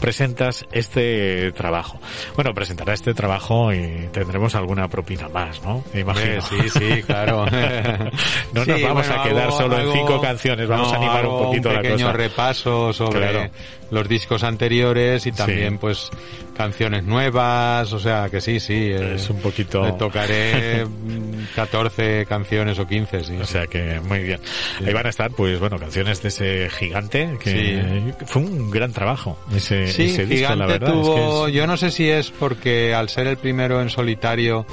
presentas 0.00 0.64
este 0.72 1.52
trabajo. 1.52 1.98
Bueno, 2.34 2.52
presentará 2.54 2.94
este 2.94 3.14
trabajo 3.14 3.72
y 3.72 4.08
tendremos 4.12 4.54
alguna 4.54 4.88
propina 4.88 5.28
más, 5.28 5.62
¿no? 5.62 5.84
Imagino. 5.94 6.42
Sí, 6.42 6.56
sí, 6.68 7.02
claro. 7.02 7.46
no 8.52 8.64
nos 8.64 8.82
vamos 8.82 9.08
a 9.08 9.22
quedar 9.22 9.50
solo 9.52 9.78
en 9.80 9.92
cinco 9.92 10.20
canciones, 10.20 10.68
vamos 10.68 10.92
a 10.92 10.96
animar 10.96 11.26
un 11.26 11.38
poquito 11.44 11.68
un 11.68 11.74
la 11.74 11.80
cosa. 11.80 11.92
pequeño 11.92 12.12
repaso 12.12 12.92
sobre 12.92 13.50
los 13.90 14.08
discos 14.08 14.42
anteriores 14.42 15.26
y 15.26 15.32
también 15.32 15.74
Sí. 15.74 15.78
pues 15.80 16.10
canciones 16.56 17.04
nuevas, 17.04 17.92
o 17.92 17.98
sea 17.98 18.28
que 18.30 18.40
sí, 18.40 18.60
sí. 18.60 18.74
eh, 18.92 19.14
Es 19.16 19.28
un 19.30 19.40
poquito... 19.40 19.84
le 19.84 19.92
tocaré 19.92 20.84
mm, 20.86 21.54
14 21.54 22.26
canciones 22.26 22.78
o 22.78 22.86
15, 22.86 23.24
sí. 23.24 23.36
O 23.40 23.44
sea 23.46 23.66
que 23.66 24.00
muy 24.00 24.20
bien. 24.20 24.40
Ahí 24.84 24.92
van 24.92 25.06
a 25.06 25.10
estar, 25.10 25.30
pues 25.32 25.58
bueno, 25.58 25.78
canciones 25.78 26.22
de 26.22 26.28
ese 26.28 26.70
gigante 26.70 27.36
que 27.40 27.50
Sí. 27.54 28.24
fue 28.26 28.42
un 28.42 28.70
gran 28.70 28.92
trabajo 28.92 29.38
ese, 29.54 29.83
Sí, 29.88 30.02
ese 30.04 30.26
disco, 30.26 30.36
Gigante 30.36 30.56
la 30.58 30.66
verdad. 30.66 30.88
es 30.90 30.94
que 30.96 31.02
tuvo, 31.02 31.46
es- 31.48 31.54
yo 31.54 31.66
no 31.66 31.76
sé 31.76 31.90
si 31.90 32.08
es 32.10 32.30
porque 32.30 32.94
al 32.94 33.08
ser 33.08 33.26
el 33.26 33.36
primero 33.36 33.80
en 33.82 33.90
solitario, 33.90 34.66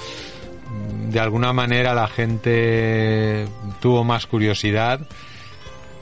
de 1.09 1.19
alguna 1.19 1.51
manera 1.53 1.93
la 1.93 2.07
gente 2.07 3.47
tuvo 3.81 4.03
más 4.03 4.25
curiosidad. 4.27 5.01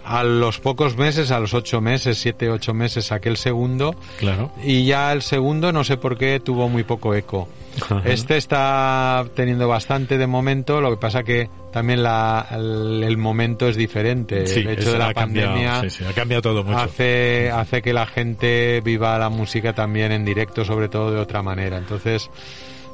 A 0.06 0.24
los 0.24 0.60
pocos 0.60 0.98
meses, 0.98 1.32
a 1.32 1.40
los 1.40 1.54
ocho 1.54 1.82
meses, 1.82 2.18
siete, 2.18 2.50
ocho 2.50 2.74
meses, 2.74 3.06
saqué 3.06 3.30
el 3.30 3.38
segundo 3.38 3.96
Claro. 4.18 4.52
y 4.64 4.86
ya 4.86 5.12
el 5.14 5.22
segundo 5.22 5.72
no 5.72 5.84
sé 5.84 5.98
por 5.98 6.18
qué 6.18 6.40
tuvo 6.40 6.68
muy 6.70 6.84
poco 6.84 7.14
eco. 7.16 7.48
Ajá. 7.82 8.02
Este 8.06 8.36
está 8.38 9.26
teniendo 9.36 9.68
bastante 9.68 10.18
de 10.18 10.28
momento, 10.28 10.82
lo 10.82 10.90
que 10.92 10.98
pasa 10.98 11.24
que 11.24 11.50
también 11.72 12.02
la, 12.04 12.46
el, 12.52 13.04
el 13.04 13.18
momento 13.18 13.68
es 13.68 13.76
diferente. 13.78 14.48
Sí, 14.48 14.62
el 14.62 14.70
hecho 14.70 14.92
de 14.94 14.98
la 14.98 15.10
ha 15.10 15.14
cambiado, 15.14 15.54
pandemia 15.54 15.82
sí, 15.82 15.90
sí, 15.92 16.04
ha 16.10 16.14
cambiado 16.14 16.42
todo 16.42 16.64
mucho. 16.64 16.78
hace, 16.80 17.52
hace 17.52 17.82
que 17.82 17.94
la 17.94 18.08
gente 18.08 18.82
viva 18.84 19.18
la 19.20 19.30
música 19.30 19.74
también 19.74 20.12
en 20.12 20.26
directo, 20.26 20.66
sobre 20.66 20.90
todo 20.90 21.12
de 21.12 21.20
otra 21.20 21.42
manera. 21.44 21.78
Entonces, 21.78 22.30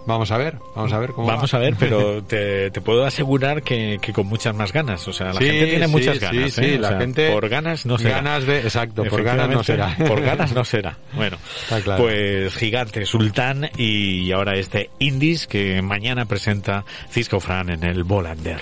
vamos 0.06 0.32
a 0.32 0.38
ver, 0.38 0.58
vamos 0.76 0.94
a 0.94 1.00
ver 1.00 1.12
cómo 1.12 1.28
Vamos 1.28 1.54
va. 1.54 1.58
a 1.58 1.62
ver, 1.62 1.76
pero 1.80 2.24
te, 2.24 2.72
te 2.72 2.82
puedo 2.82 3.06
asegurar 3.06 3.64
que, 3.64 3.98
que 4.02 4.14
con 4.14 4.28
muchas 4.28 4.56
más 4.56 4.72
ganas. 4.74 5.08
O 5.08 5.14
sea, 5.14 5.28
la 5.28 5.40
Sí, 5.40 5.46
gente 5.46 5.68
tiene 5.68 5.86
sí, 5.88 5.92
muchas 5.92 6.20
ganas. 6.20 6.52
sí, 6.54 6.62
¿eh? 6.66 6.76
O 6.78 6.82
la 6.82 6.88
sea, 6.90 6.98
gente- 7.00 7.32
Por 7.32 7.50
ganas 7.50 7.86
no 7.86 7.98
será. 7.98 8.16
Ganas 8.16 8.46
de, 8.46 8.60
exacto, 8.60 9.04
por 9.06 9.24
ganas 9.24 9.50
no 9.50 9.64
será. 9.64 9.96
Por 10.08 10.22
ganas 10.22 10.52
no 10.56 10.66
será. 10.66 10.98
Bueno, 11.14 11.38
Está 11.64 11.82
claro. 11.82 12.04
pues 12.04 12.56
Gigante, 12.56 13.06
Sultán 13.06 13.70
y 13.78 14.32
ahora 14.32 14.54
este 14.58 14.90
Indies 15.00 15.48
que 15.48 15.82
mañana 15.82 16.26
presenta 16.26 16.84
Cisco 17.10 17.40
Fran 17.40 17.70
en 17.70 17.84
el 17.84 18.04
Volander. 18.04 18.60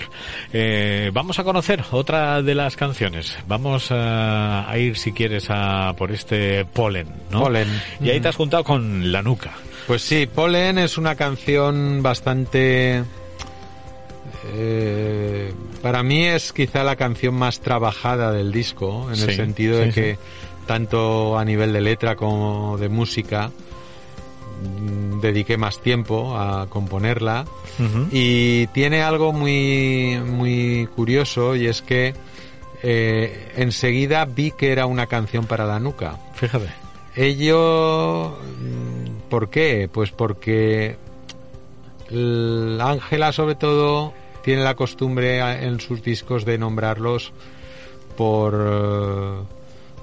Eh, 0.52 1.10
vamos 1.12 1.38
a 1.38 1.44
conocer 1.44 1.82
otra 1.90 2.42
de 2.42 2.54
las 2.54 2.76
canciones. 2.76 3.36
Vamos 3.46 3.90
a, 3.90 4.70
a 4.70 4.78
ir, 4.78 4.96
si 4.96 5.12
quieres, 5.12 5.46
a 5.50 5.94
por 5.96 6.12
este 6.12 6.64
Polen, 6.64 7.08
¿no? 7.30 7.42
Polen. 7.42 7.68
Y 8.00 8.10
ahí 8.10 8.20
te 8.20 8.28
has 8.28 8.36
juntado 8.36 8.64
con 8.64 9.12
La 9.12 9.22
Nuca. 9.22 9.52
Pues 9.86 10.02
sí, 10.02 10.26
Pollen 10.26 10.78
es 10.78 10.96
una 10.98 11.14
canción 11.14 12.02
bastante... 12.02 13.04
eh, 14.54 15.52
para 15.82 16.02
mí 16.02 16.24
es 16.24 16.52
quizá 16.52 16.82
la 16.84 16.96
canción 16.96 17.34
más 17.34 17.60
trabajada 17.60 18.32
del 18.32 18.52
disco, 18.52 19.04
en 19.12 19.20
el 19.20 19.30
Sí, 19.30 19.36
sentido 19.36 19.78
de 19.78 19.86
sí, 19.88 19.92
que 20.00 20.18
tanto 20.66 21.38
a 21.38 21.44
nivel 21.44 21.72
de 21.74 21.80
letra 21.82 22.16
como 22.16 22.78
de 22.78 22.88
música 22.88 23.50
mm, 24.62 25.20
dediqué 25.20 25.58
más 25.58 25.80
tiempo 25.82 26.36
a 26.38 26.66
componerla 26.68 27.44
y 28.10 28.66
tiene 28.68 29.02
algo 29.02 29.32
muy 29.32 30.18
muy 30.24 30.88
curioso 30.94 31.56
y 31.56 31.66
es 31.66 31.82
que 31.82 32.14
eh, 32.82 33.52
enseguida 33.56 34.24
vi 34.24 34.52
que 34.52 34.70
era 34.72 34.86
una 34.86 35.06
canción 35.06 35.44
para 35.46 35.66
la 35.66 35.78
nuca. 35.80 36.18
Fíjate. 36.34 36.68
Ello, 37.16 38.38
¿por 39.28 39.50
qué? 39.50 39.88
Pues 39.92 40.10
porque 40.10 40.96
el- 42.10 42.78
Ángela 42.80 43.32
sobre 43.32 43.54
todo 43.54 44.12
tiene 44.42 44.62
la 44.62 44.74
costumbre 44.74 45.38
en 45.64 45.80
sus 45.80 46.02
discos 46.02 46.44
de 46.44 46.58
nombrarlos 46.58 47.32
por 48.16 48.54
eh, 48.54 49.44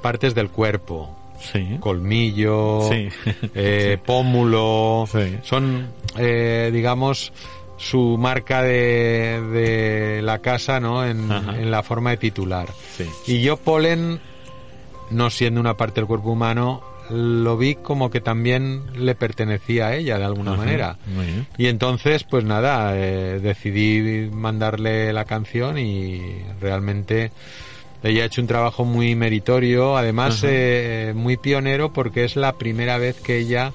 partes 0.01 0.33
del 0.35 0.49
cuerpo. 0.49 1.15
Sí. 1.51 1.77
Colmillo, 1.79 2.81
Sí. 2.89 3.09
eh, 3.55 3.97
pómulo, 4.05 5.05
son, 5.43 5.87
eh, 6.17 6.69
digamos, 6.73 7.33
su 7.77 8.15
marca 8.19 8.61
de, 8.61 9.41
de 9.51 10.21
la 10.21 10.37
casa, 10.39 10.79
¿no? 10.79 11.03
En, 11.03 11.31
en 11.31 11.71
la 11.71 11.81
forma 11.81 12.11
de 12.11 12.17
titular. 12.17 12.67
Y 13.25 13.41
yo 13.41 13.57
polen, 13.57 14.19
no 15.09 15.29
siendo 15.31 15.59
una 15.59 15.75
parte 15.77 15.99
del 16.01 16.05
cuerpo 16.07 16.29
humano, 16.31 16.83
lo 17.11 17.57
vi 17.57 17.75
como 17.75 18.09
que 18.09 18.21
también 18.21 18.83
le 18.95 19.15
pertenecía 19.15 19.87
a 19.87 19.95
ella 19.95 20.17
de 20.17 20.25
alguna 20.25 20.51
Ajá. 20.53 20.59
manera. 20.65 20.97
Y 21.57 21.67
entonces, 21.67 22.23
pues 22.23 22.43
nada, 22.43 22.93
eh, 22.95 23.39
decidí 23.41 24.29
mandarle 24.31 25.11
la 25.13 25.25
canción 25.25 25.77
y 25.77 26.21
realmente 26.59 27.31
ella 28.03 28.23
ha 28.23 28.25
hecho 28.25 28.41
un 28.41 28.47
trabajo 28.47 28.85
muy 28.85 29.15
meritorio, 29.15 29.97
además 29.97 30.41
eh, 30.43 31.13
muy 31.15 31.37
pionero 31.37 31.93
porque 31.93 32.23
es 32.23 32.35
la 32.35 32.53
primera 32.53 32.97
vez 32.97 33.19
que 33.21 33.37
ella 33.37 33.73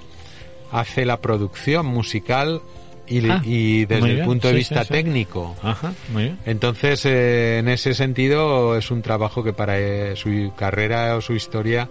hace 0.72 1.04
la 1.04 1.18
producción 1.20 1.86
musical 1.86 2.60
y, 3.08 3.30
Ah, 3.30 3.40
y 3.44 3.84
desde 3.84 4.18
el 4.18 4.24
punto 4.24 4.48
de 4.48 4.54
sí, 4.54 4.58
vista 4.58 4.80
sí, 4.80 4.88
sí. 4.88 4.92
técnico. 4.94 5.54
Ajá, 5.62 5.92
muy 6.12 6.24
bien. 6.24 6.38
Entonces, 6.44 7.04
eh, 7.04 7.58
en 7.58 7.68
ese 7.68 7.94
sentido, 7.94 8.76
es 8.76 8.90
un 8.90 9.00
trabajo 9.00 9.44
que 9.44 9.52
para 9.52 9.78
eh, 9.78 10.16
su 10.16 10.52
carrera 10.56 11.14
o 11.16 11.20
su 11.20 11.34
historia 11.34 11.88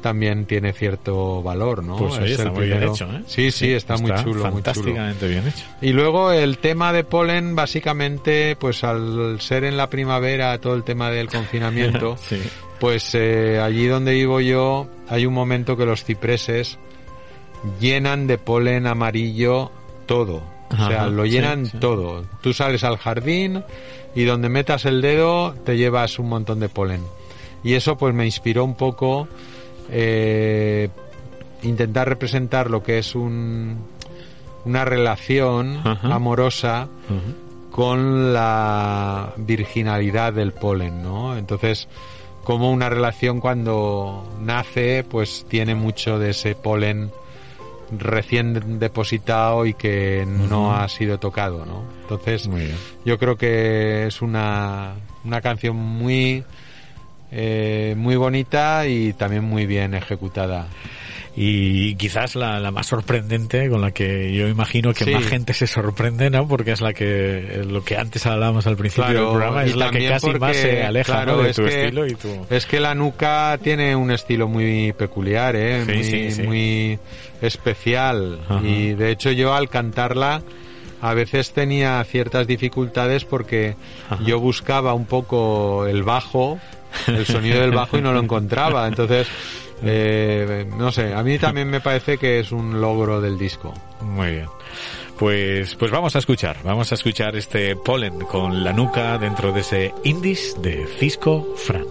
también 0.00 0.46
tiene 0.46 0.72
cierto 0.72 1.42
valor, 1.42 1.82
¿no? 1.82 1.96
Pues 1.96 2.18
oye, 2.18 2.26
Es 2.26 2.30
está 2.32 2.42
el 2.44 2.52
muy 2.52 2.66
bien 2.66 2.82
hecho, 2.82 3.04
¿eh? 3.06 3.22
Sí, 3.26 3.50
sí, 3.50 3.72
está, 3.72 3.96
muy 3.96 4.10
chulo, 4.10 4.22
muy 4.22 4.32
chulo. 4.32 4.42
Fantásticamente 4.42 5.28
bien 5.28 5.48
hecho. 5.48 5.64
Y 5.80 5.92
luego 5.92 6.32
el 6.32 6.58
tema 6.58 6.92
de 6.92 7.04
polen, 7.04 7.56
básicamente, 7.56 8.56
pues 8.56 8.84
al 8.84 9.40
ser 9.40 9.64
en 9.64 9.76
la 9.76 9.90
primavera 9.90 10.58
todo 10.60 10.74
el 10.74 10.84
tema 10.84 11.10
del 11.10 11.28
confinamiento, 11.28 12.16
sí. 12.28 12.40
pues 12.78 13.14
eh, 13.14 13.60
allí 13.60 13.86
donde 13.86 14.12
vivo 14.12 14.40
yo 14.40 14.88
hay 15.08 15.26
un 15.26 15.34
momento 15.34 15.76
que 15.76 15.86
los 15.86 16.04
cipreses 16.04 16.78
llenan 17.80 18.26
de 18.26 18.38
polen 18.38 18.86
amarillo 18.86 19.70
todo. 20.06 20.42
O 20.70 20.76
sea, 20.88 21.06
lo 21.06 21.24
sí, 21.24 21.30
llenan 21.30 21.66
sí. 21.66 21.78
todo. 21.78 22.24
Tú 22.40 22.52
sales 22.52 22.82
al 22.84 22.96
jardín 22.96 23.62
y 24.14 24.24
donde 24.24 24.48
metas 24.48 24.84
el 24.84 25.00
dedo 25.00 25.54
te 25.64 25.76
llevas 25.76 26.18
un 26.18 26.28
montón 26.28 26.58
de 26.60 26.68
polen. 26.68 27.02
Y 27.62 27.74
eso 27.74 27.96
pues 27.96 28.14
me 28.14 28.24
inspiró 28.24 28.64
un 28.64 28.74
poco 28.74 29.28
eh, 29.90 30.88
intentar 31.62 32.08
representar 32.08 32.70
lo 32.70 32.82
que 32.82 32.98
es 32.98 33.14
un, 33.14 33.78
una 34.64 34.84
relación 34.84 35.80
Ajá. 35.84 36.14
amorosa 36.14 36.88
con 37.70 38.32
la 38.32 39.34
virginalidad 39.36 40.32
del 40.32 40.52
polen, 40.52 41.02
¿no? 41.02 41.36
Entonces, 41.36 41.88
como 42.44 42.70
una 42.70 42.88
relación 42.88 43.40
cuando 43.40 44.24
nace, 44.40 45.04
pues 45.04 45.44
tiene 45.48 45.74
mucho 45.74 46.18
de 46.18 46.30
ese 46.30 46.54
polen 46.54 47.10
recién 47.96 48.78
depositado 48.78 49.66
y 49.66 49.74
que 49.74 50.24
no 50.26 50.74
ha 50.74 50.88
sido 50.88 51.18
tocado, 51.18 51.66
¿no? 51.66 51.84
Entonces, 52.02 52.48
yo 53.04 53.18
creo 53.18 53.36
que 53.36 54.06
es 54.06 54.22
una, 54.22 54.94
una 55.24 55.40
canción 55.40 55.76
muy 55.76 56.44
eh, 57.38 57.94
muy 57.96 58.16
bonita 58.16 58.86
y 58.86 59.12
también 59.12 59.44
muy 59.44 59.66
bien 59.66 59.92
ejecutada. 59.94 60.66
Y 61.38 61.96
quizás 61.96 62.34
la, 62.34 62.58
la 62.60 62.70
más 62.70 62.86
sorprendente, 62.86 63.68
con 63.68 63.82
la 63.82 63.90
que 63.90 64.32
yo 64.34 64.48
imagino 64.48 64.94
que 64.94 65.04
Sí. 65.04 65.10
más 65.10 65.24
gente 65.26 65.52
se 65.52 65.66
sorprende, 65.66 66.30
¿no? 66.30 66.48
Porque 66.48 66.72
es 66.72 66.80
la 66.80 66.94
que, 66.94 67.62
lo 67.68 67.84
que 67.84 67.98
antes 67.98 68.24
hablábamos 68.24 68.66
al 68.66 68.78
principio 68.78 69.04
Claro, 69.04 69.20
del 69.20 69.30
programa, 69.32 69.64
es 69.66 69.76
la 69.76 69.90
que 69.90 70.08
casi 70.08 70.30
más 70.30 70.56
se 70.56 70.82
aleja 70.82 71.12
claro, 71.12 71.36
¿no? 71.36 71.42
de 71.42 71.50
es 71.50 71.56
tu 71.56 71.64
que- 71.64 71.82
estilo 71.84 72.06
y 72.06 72.14
tu... 72.14 72.46
Es 72.48 72.64
que 72.64 72.80
la 72.80 72.94
nuca 72.94 73.58
tiene 73.62 73.94
un 73.94 74.10
estilo 74.12 74.48
muy 74.48 74.94
peculiar, 74.94 75.56
¿eh? 75.56 75.84
Sí, 75.84 75.92
muy, 75.92 76.04
sí, 76.04 76.30
sí. 76.30 76.42
muy 76.42 76.98
especial. 77.42 78.38
Ajá. 78.48 78.66
Y 78.66 78.94
de 78.94 79.10
hecho 79.10 79.30
yo 79.30 79.52
al 79.54 79.68
cantarla 79.68 80.40
a 81.02 81.12
veces 81.12 81.52
tenía 81.52 82.02
ciertas 82.04 82.46
dificultades 82.46 83.26
porque 83.26 83.76
Ajá. 84.08 84.22
yo 84.24 84.40
buscaba 84.40 84.94
un 84.94 85.04
poco 85.04 85.86
el 85.86 86.02
bajo, 86.02 86.58
el 87.06 87.26
sonido 87.26 87.60
del 87.60 87.72
bajo 87.72 87.98
y 87.98 88.02
no 88.02 88.12
lo 88.12 88.20
encontraba. 88.20 88.86
Entonces, 88.86 89.26
eh, 89.82 90.66
no 90.76 90.92
sé, 90.92 91.14
a 91.14 91.22
mí 91.22 91.38
también 91.38 91.68
me 91.68 91.80
parece 91.80 92.18
que 92.18 92.40
es 92.40 92.52
un 92.52 92.80
logro 92.80 93.20
del 93.20 93.38
disco. 93.38 93.74
Muy 94.00 94.30
bien. 94.30 94.48
Pues, 95.18 95.74
pues 95.76 95.90
vamos 95.90 96.14
a 96.14 96.18
escuchar, 96.18 96.58
vamos 96.62 96.92
a 96.92 96.94
escuchar 96.94 97.36
este 97.36 97.74
polen 97.74 98.20
con 98.20 98.62
la 98.62 98.74
nuca 98.74 99.16
dentro 99.16 99.50
de 99.50 99.60
ese 99.60 99.94
Indies 100.04 100.56
de 100.60 100.86
Cisco 100.98 101.54
Fran. 101.56 101.86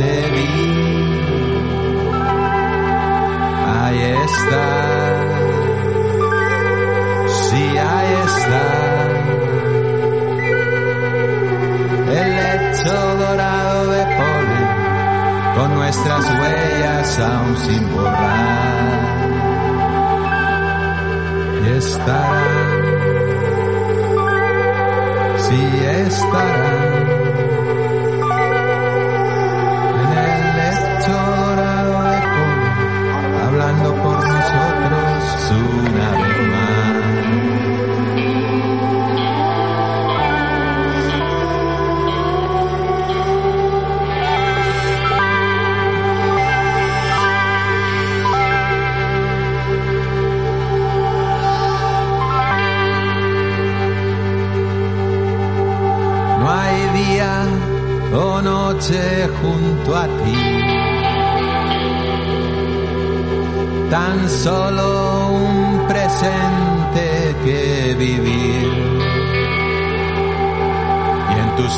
Te 0.00 0.14
vi. 0.34 0.50
Ahí 3.80 4.02
está. 4.26 4.66
Sí, 7.44 7.64
ahí 7.92 8.12
está. 8.28 8.64
El 12.20 12.28
lecho 12.40 12.98
dorado 13.24 13.80
de 13.94 14.02
polen 14.18 14.68
con 15.56 15.68
nuestras 15.74 16.24
huellas 16.38 17.20
aún 17.20 17.56
sin 17.64 17.82
borrar. 17.94 18.90
Y 21.62 21.66
estará. 21.78 22.42
Sí, 25.46 25.62
estará. 26.06 27.19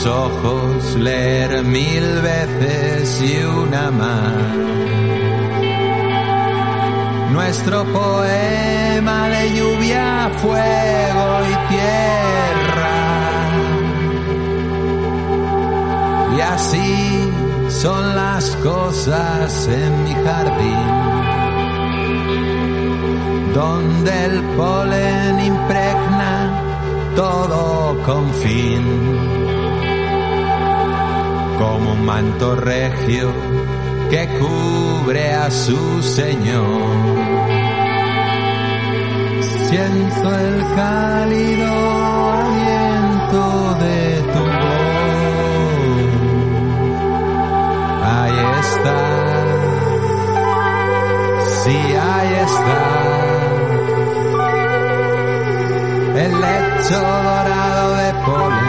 Ojos 0.07 0.97
leer 0.97 1.63
mil 1.63 2.21
veces 2.21 3.23
y 3.23 3.45
una 3.45 3.91
más. 3.91 4.33
Nuestro 7.33 7.85
poema 7.85 9.29
de 9.29 9.55
lluvia, 9.57 10.31
fuego 10.37 11.27
y 11.51 11.55
tierra. 11.73 12.99
Y 16.37 16.41
así 16.41 17.31
son 17.69 18.15
las 18.15 18.57
cosas 18.57 19.69
en 19.69 20.05
mi 20.05 20.15
jardín, 20.15 20.89
donde 23.55 24.25
el 24.27 24.41
polen 24.57 25.41
impregna 25.41 26.63
todo 27.17 28.03
con 28.05 28.33
fin, 28.35 28.83
como 31.63 31.93
un 31.93 32.05
manto 32.05 32.57
regio 32.57 33.33
que 34.11 34.27
cubre 34.41 35.33
a 35.33 35.49
su 35.49 36.03
Señor. 36.03 36.91
Siento 39.69 40.27
el 40.47 40.57
cálido 40.75 41.73
aliento 42.33 43.75
de 43.85 43.99
tu 44.33 44.41
voz 44.41 44.93
está. 48.65 49.01
Sí, 51.63 51.79
ahí 52.11 52.33
está. 52.49 52.83
El 56.25 56.33
lecho 56.45 56.99
dorado 57.01 57.97
de 58.03 58.11
polen 58.27 58.62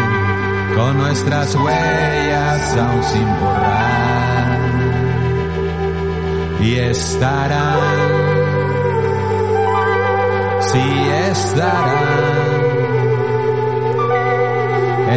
con 0.76 0.98
nuestras 0.98 1.56
huellas 1.56 2.78
aún 2.78 3.04
sin 3.04 3.40
borrar. 3.40 4.60
Y 6.62 6.76
estarán. 6.76 7.80
Sí, 10.62 11.10
estarán 11.30 12.44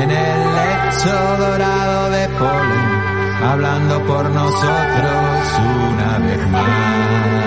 en 0.03 0.11
el 0.11 0.55
lecho 0.59 1.37
dorado 1.39 2.11
de 2.11 2.29
polen, 2.29 3.43
hablando 3.43 4.05
por 4.05 4.29
nosotros 4.31 5.61
una 5.89 6.19
vez 6.19 6.49
más. 6.51 7.46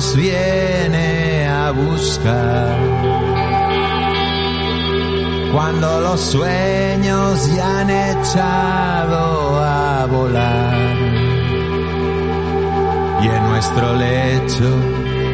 Nos 0.00 0.16
viene 0.16 1.46
a 1.46 1.72
buscar. 1.72 2.78
Cuando 5.52 6.00
los 6.00 6.20
sueños 6.20 7.54
ya 7.54 7.80
han 7.80 7.90
echado 7.90 9.62
a 9.62 10.06
volar. 10.06 10.96
Y 13.22 13.26
en 13.26 13.42
nuestro 13.50 13.94
lecho 13.96 14.70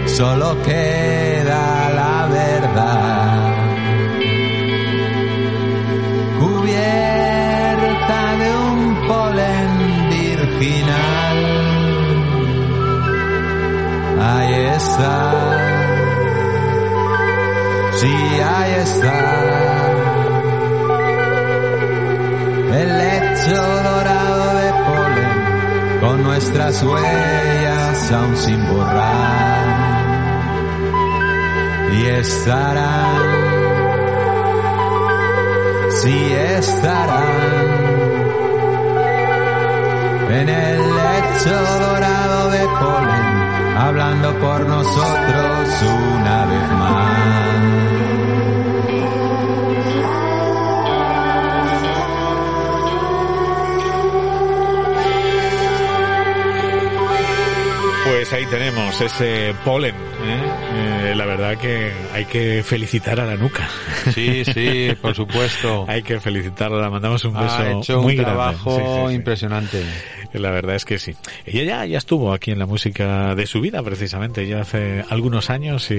solo 0.07 0.61
queda 0.64 1.91
la 2.01 2.27
verdad. 2.27 3.55
Cubierta 6.41 8.21
de 8.43 8.49
un 8.73 8.81
polen 9.07 9.71
virginal. 10.11 11.16
Ahí 14.29 14.55
está. 14.55 15.16
Sí, 18.01 18.14
ahí 18.55 18.72
está. 18.87 19.18
El 22.81 22.89
lecho 23.05 23.62
dorado 23.91 24.47
de 24.61 24.70
polen 24.87 26.01
con 26.01 26.22
nuestras 26.24 26.83
huellas 26.83 28.12
aún 28.12 28.37
sin 28.37 28.61
borrar. 28.68 29.66
Y 31.93 32.07
estarán. 32.07 33.22
Sí, 36.01 36.33
estarán. 36.33 37.66
En 40.31 40.49
el 40.49 40.81
lecho 40.97 41.57
dorado 41.81 42.51
de 42.51 42.64
polen 42.81 43.36
hablando 43.77 44.35
por 44.39 44.66
nosotros 44.66 45.83
una 45.83 46.47
vez 46.47 46.68
más. 46.70 47.16
Pues 58.05 58.33
ahí 58.33 58.47
tenemos 58.47 59.01
ese 59.01 59.53
polen. 59.64 59.95
¿eh? 59.95 61.11
Eh, 61.11 61.14
la 61.16 61.27
verdad 61.27 61.59
que 61.59 61.93
hay 62.14 62.24
que 62.24 62.62
felicitar 62.64 63.18
a 63.20 63.27
la 63.27 63.37
nuca. 63.37 63.68
Sí, 64.14 64.45
sí, 64.45 64.97
por 65.03 65.14
supuesto. 65.14 65.85
hay 65.89 66.03
que 66.03 66.20
felicitarla, 66.20 66.83
le 66.85 66.91
mandamos 66.91 67.24
un 67.24 67.35
beso 67.35 67.57
ha 67.59 67.70
hecho 67.72 68.01
muy 68.03 68.16
un 68.16 68.22
grande. 68.22 68.37
trabajo 68.37 68.77
Sí, 68.77 68.83
sí, 68.85 69.09
sí. 69.09 69.14
impresionante. 69.14 69.85
La 70.39 70.51
verdad 70.51 70.76
es 70.76 70.84
que 70.84 70.99
sí. 70.99 71.14
Ella 71.45 71.62
ya, 71.64 71.87
ya 71.87 71.99
estuvo 71.99 72.32
aquí 72.32 72.51
en 72.51 72.59
la 72.59 72.66
música 72.66 73.34
de 73.34 73.47
su 73.47 73.61
vida, 73.61 73.82
precisamente, 73.82 74.47
ya 74.47 74.61
hace 74.61 75.05
algunos 75.11 75.51
años. 75.51 75.91
Y, 75.91 75.99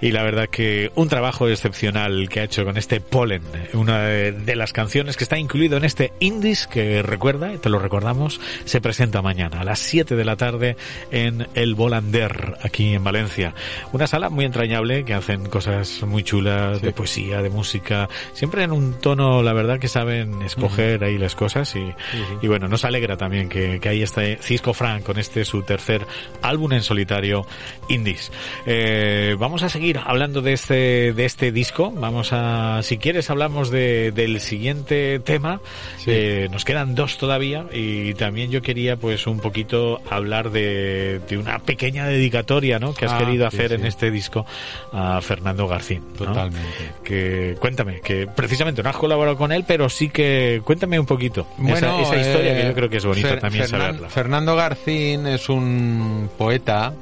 y 0.00 0.10
la 0.12 0.22
verdad 0.22 0.48
que 0.48 0.90
un 0.94 1.08
trabajo 1.08 1.48
excepcional 1.48 2.28
que 2.28 2.40
ha 2.40 2.44
hecho 2.44 2.64
con 2.64 2.76
este 2.76 3.00
Pollen, 3.00 3.42
una 3.74 4.02
de, 4.02 4.32
de 4.32 4.56
las 4.56 4.72
canciones 4.72 5.16
que 5.16 5.24
está 5.24 5.38
incluido 5.38 5.76
en 5.76 5.84
este 5.84 6.12
Indies, 6.20 6.66
que 6.66 7.02
recuerda, 7.02 7.52
te 7.58 7.68
lo 7.68 7.78
recordamos, 7.78 8.40
se 8.64 8.80
presenta 8.80 9.22
mañana 9.22 9.60
a 9.60 9.64
las 9.64 9.78
7 9.78 10.16
de 10.16 10.24
la 10.24 10.36
tarde 10.36 10.76
en 11.10 11.46
el 11.54 11.74
Volander, 11.74 12.56
aquí 12.62 12.94
en 12.94 13.04
Valencia. 13.04 13.54
Una 13.92 14.06
sala 14.06 14.28
muy 14.30 14.44
entrañable 14.44 15.04
que 15.04 15.14
hacen 15.14 15.46
cosas 15.48 16.02
muy 16.02 16.22
chulas 16.22 16.78
Sí. 16.80 16.86
de 16.86 16.92
poesía, 16.92 17.42
de 17.42 17.50
música, 17.50 18.08
siempre 18.32 18.62
en 18.64 18.72
un 18.72 18.94
tono, 19.00 19.42
la 19.42 19.52
verdad, 19.52 19.78
que 19.78 19.88
saben 19.88 20.42
escoger 20.42 21.02
ahí 21.04 21.18
las 21.18 21.34
cosas 21.34 21.74
y, 21.76 21.92
y 22.40 22.46
bueno, 22.48 22.68
nos 22.68 22.84
alegra 22.84 23.16
también 23.16 23.31
que, 23.48 23.78
que 23.80 23.88
ahí 23.88 24.02
está 24.02 24.22
Cisco 24.40 24.74
Frank 24.74 25.02
con 25.02 25.18
este 25.18 25.44
su 25.44 25.62
tercer 25.62 26.06
álbum 26.42 26.72
en 26.72 26.82
solitario, 26.82 27.46
Indies. 27.88 28.30
Eh, 28.66 29.36
vamos 29.38 29.62
a 29.62 29.68
seguir 29.68 29.98
hablando 30.04 30.42
de 30.42 30.52
este, 30.52 31.12
de 31.12 31.24
este 31.24 31.52
disco. 31.52 31.90
Vamos 31.90 32.32
a, 32.32 32.80
si 32.82 32.98
quieres, 32.98 33.30
hablamos 33.30 33.70
de, 33.70 34.12
del 34.12 34.40
siguiente 34.40 35.18
tema. 35.20 35.60
Sí. 35.98 36.10
Eh, 36.12 36.48
nos 36.50 36.64
quedan 36.64 36.94
dos 36.94 37.18
todavía 37.18 37.66
y 37.72 38.14
también 38.14 38.50
yo 38.50 38.62
quería 38.62 38.96
pues 38.96 39.26
un 39.26 39.40
poquito 39.40 40.00
hablar 40.10 40.50
de, 40.50 41.20
de 41.28 41.38
una 41.38 41.58
pequeña 41.60 42.06
dedicatoria, 42.06 42.78
¿no? 42.78 42.94
Que 42.94 43.06
has 43.06 43.12
Ah, 43.12 43.18
querido 43.18 43.46
hacer 43.46 43.68
sí. 43.68 43.74
en 43.74 43.86
este 43.86 44.10
disco 44.10 44.46
a 44.92 45.20
Fernando 45.20 45.68
Garcín. 45.68 46.02
¿no? 46.18 46.26
Totalmente. 46.26 46.68
que 47.04 47.56
cuéntame 47.60 48.00
que 48.00 48.26
precisamente 48.26 48.82
no 48.82 48.90
has 48.90 48.96
colaborado 48.96 49.36
con 49.36 49.52
él 49.52 49.64
pero 49.66 49.88
sí 49.88 50.08
que 50.08 50.60
cuéntame 50.64 50.98
un 50.98 51.06
poquito 51.06 51.46
esa, 51.68 52.00
esa 52.00 52.16
historia 52.16 52.52
eh, 52.52 52.60
que 52.62 52.68
yo 52.68 52.74
creo 52.74 52.88
que 52.88 52.96
es 52.98 53.04
bonita 53.04 53.21
Fer- 53.22 53.40
también 53.40 53.64
Fernan- 53.64 53.80
saberla 53.86 54.08
Fernando 54.08 54.56
Garcín 54.56 55.26
es 55.26 55.48
un 55.48 56.30
poeta 56.38 56.92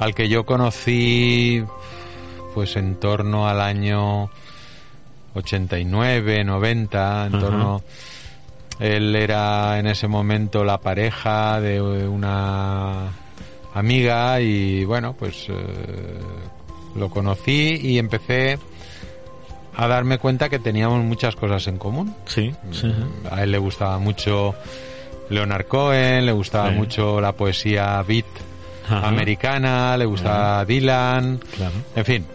al 0.00 0.14
que 0.14 0.28
yo 0.28 0.44
conocí 0.44 1.62
pues 2.54 2.76
en 2.76 2.96
torno 2.96 3.48
al 3.48 3.60
año 3.60 4.30
89, 5.34 6.44
90, 6.44 7.26
en 7.26 7.32
torno 7.40 7.82
él 8.78 9.14
era 9.16 9.78
en 9.78 9.86
ese 9.86 10.06
momento 10.08 10.64
la 10.64 10.78
pareja 10.78 11.60
de 11.60 11.80
una 11.80 13.08
amiga 13.74 14.40
y 14.40 14.84
bueno, 14.84 15.14
pues 15.18 15.46
eh, 15.48 15.54
lo 16.94 17.08
conocí 17.10 17.78
y 17.82 17.98
empecé 17.98 18.58
a 19.76 19.86
darme 19.86 20.16
cuenta 20.18 20.48
que 20.48 20.58
teníamos 20.58 21.04
muchas 21.04 21.36
cosas 21.36 21.66
en 21.68 21.76
común. 21.78 22.14
sí, 22.26 22.54
sí, 22.72 22.90
A 23.30 23.42
él 23.42 23.52
le 23.52 23.58
gustaba 23.58 23.98
mucho 23.98 24.54
Leonard 25.30 25.66
Cohen, 25.66 26.26
le 26.26 26.32
gustaba 26.32 26.70
Sí. 26.70 26.74
mucho 26.76 27.20
la 27.20 27.32
poesía 27.32 28.02
beat 28.06 28.24
Ajá. 28.88 29.08
americana, 29.08 29.96
le 29.96 30.04
gustaba 30.04 30.64
Dylan, 30.64 31.40
claro 31.56 31.72
en 31.96 32.04
fin, 32.04 32.26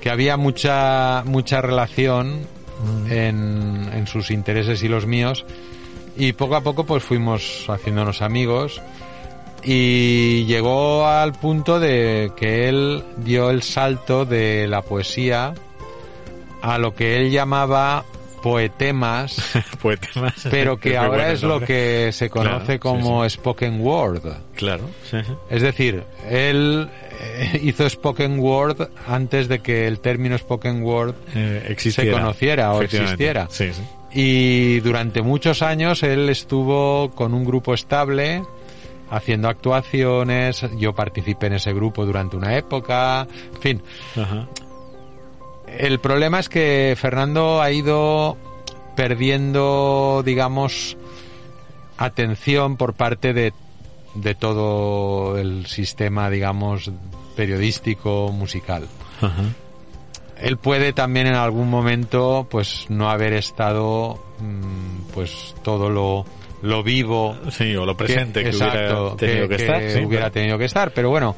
que 0.00 0.10
había 0.10 0.36
mucha 0.36 1.22
mucha 1.26 1.60
relación 1.60 2.46
Mm. 2.82 3.12
en, 3.12 3.90
en 3.92 4.06
sus 4.06 4.30
intereses 4.30 4.82
y 4.82 4.88
los 4.88 5.04
míos 5.06 5.44
y 6.16 6.32
poco 6.32 6.56
a 6.56 6.62
poco 6.62 6.84
pues 6.84 7.02
fuimos 7.02 7.66
haciéndonos 7.68 8.22
amigos 8.22 8.80
y 9.62 10.44
llegó 10.46 11.06
al 11.06 11.32
punto 11.32 11.78
de 11.78 12.32
que 12.36 12.70
él 12.70 13.04
dio 13.18 13.50
el 13.50 13.62
salto 13.62 14.24
de 14.24 14.66
la 14.66 14.80
poesía 14.80 15.52
a 16.62 16.78
lo 16.78 16.94
que 16.94 17.16
él 17.18 17.30
llamaba 17.30 18.04
poetemas 18.42 19.36
poetemas 19.82 20.34
pero 20.50 20.76
que 20.80 20.96
ahora 20.96 21.32
es 21.32 21.42
lo 21.42 21.60
que 21.60 22.10
se 22.12 22.28
Claro, 22.30 22.50
conoce 22.52 22.72
sí, 22.74 22.78
como 22.78 23.28
spoken 23.28 23.80
word. 23.80 24.22
claro 24.54 24.84
sí. 25.10 25.18
Es 25.50 25.62
decir, 25.62 26.02
él 26.28 26.88
eh, 27.20 27.60
hizo 27.62 27.88
spoken 27.88 28.38
word 28.40 28.88
antes 29.06 29.48
de 29.48 29.60
que 29.60 29.86
el 29.86 30.00
término 30.00 30.36
spoken 30.38 30.82
word 30.82 31.14
Eh, 31.34 31.66
existiera. 31.68 32.10
se 32.12 32.18
conociera 32.20 32.72
o 32.72 32.82
existiera. 32.82 33.48
y 34.12 34.80
durante 34.80 35.22
muchos 35.22 35.62
años 35.62 36.02
él 36.02 36.28
estuvo 36.28 37.10
con 37.14 37.34
un 37.34 37.44
grupo 37.44 37.74
estable 37.74 38.42
haciendo 39.12 39.48
actuaciones, 39.48 40.64
yo 40.78 40.92
participé 40.94 41.46
en 41.48 41.54
ese 41.54 41.72
grupo 41.72 42.06
durante 42.06 42.36
una 42.36 42.56
época, 42.56 43.26
en 43.56 43.60
fin, 43.60 43.82
Ajá. 44.16 44.46
El 45.78 45.98
problema 46.00 46.38
es 46.40 46.48
que 46.48 46.94
Fernando 46.98 47.60
ha 47.62 47.70
ido 47.70 48.36
perdiendo, 48.96 50.22
digamos, 50.24 50.96
atención 51.98 52.76
por 52.76 52.94
parte 52.94 53.32
de, 53.32 53.52
de 54.14 54.34
todo 54.34 55.38
el 55.38 55.66
sistema, 55.66 56.30
digamos, 56.30 56.90
periodístico, 57.36 58.30
musical. 58.32 58.86
Ajá. 59.20 59.42
él 60.40 60.56
puede 60.56 60.92
también 60.94 61.26
en 61.26 61.34
algún 61.34 61.68
momento 61.68 62.46
pues 62.50 62.86
no 62.88 63.10
haber 63.10 63.34
estado 63.34 64.18
mm, 64.38 65.12
pues 65.12 65.54
todo 65.62 65.90
lo, 65.90 66.24
lo 66.62 66.82
vivo 66.82 67.36
Sí, 67.50 67.76
o 67.76 67.84
lo 67.84 67.96
presente 67.98 68.42
que, 68.42 68.48
exacto, 68.48 69.14
hubiera 69.14 69.16
tenido 69.18 69.48
que, 69.48 69.56
que 69.56 69.62
estar. 69.62 69.90
sí, 69.90 70.04
hubiera 70.06 70.30
tenido 70.30 70.56
que 70.56 70.64
estar 70.64 70.90
pero 70.92 71.10
bueno 71.10 71.36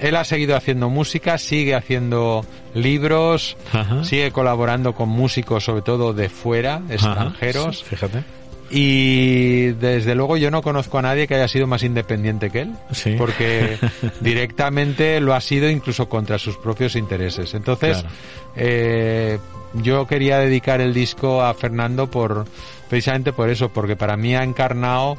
él 0.00 0.16
ha 0.16 0.24
seguido 0.24 0.56
haciendo 0.56 0.90
música 0.90 1.38
sigue 1.38 1.74
haciendo 1.74 2.44
libros 2.74 3.56
Ajá. 3.72 4.04
sigue 4.04 4.30
colaborando 4.32 4.94
con 4.94 5.08
músicos 5.08 5.64
sobre 5.64 5.82
todo 5.82 6.12
de 6.12 6.28
fuera 6.28 6.82
extranjeros 6.90 7.78
sí, 7.78 7.84
fíjate. 7.84 8.22
y 8.70 9.66
desde 9.72 10.14
luego 10.14 10.36
yo 10.36 10.50
no 10.50 10.60
conozco 10.62 10.98
a 10.98 11.02
nadie 11.02 11.26
que 11.26 11.34
haya 11.36 11.48
sido 11.48 11.66
más 11.66 11.82
independiente 11.82 12.50
que 12.50 12.62
él, 12.62 12.72
Sí. 12.92 13.14
porque 13.16 13.78
directamente 14.20 15.20
lo 15.20 15.34
ha 15.34 15.40
sido 15.40 15.70
incluso 15.70 16.08
contra 16.08 16.38
sus 16.38 16.56
propios 16.56 16.96
intereses. 16.96 17.54
Entonces, 17.54 17.98
Claro. 18.00 18.14
eh, 18.56 19.38
yo 19.74 20.06
quería 20.06 20.38
dedicar 20.38 20.80
el 20.80 20.92
disco 20.94 21.42
a 21.42 21.54
Fernando 21.54 22.10
por 22.10 22.44
precisamente 22.88 23.32
por 23.32 23.50
eso, 23.50 23.68
porque 23.68 23.94
para 23.96 24.16
mí 24.16 24.34
ha 24.34 24.42
encarnado 24.42 25.16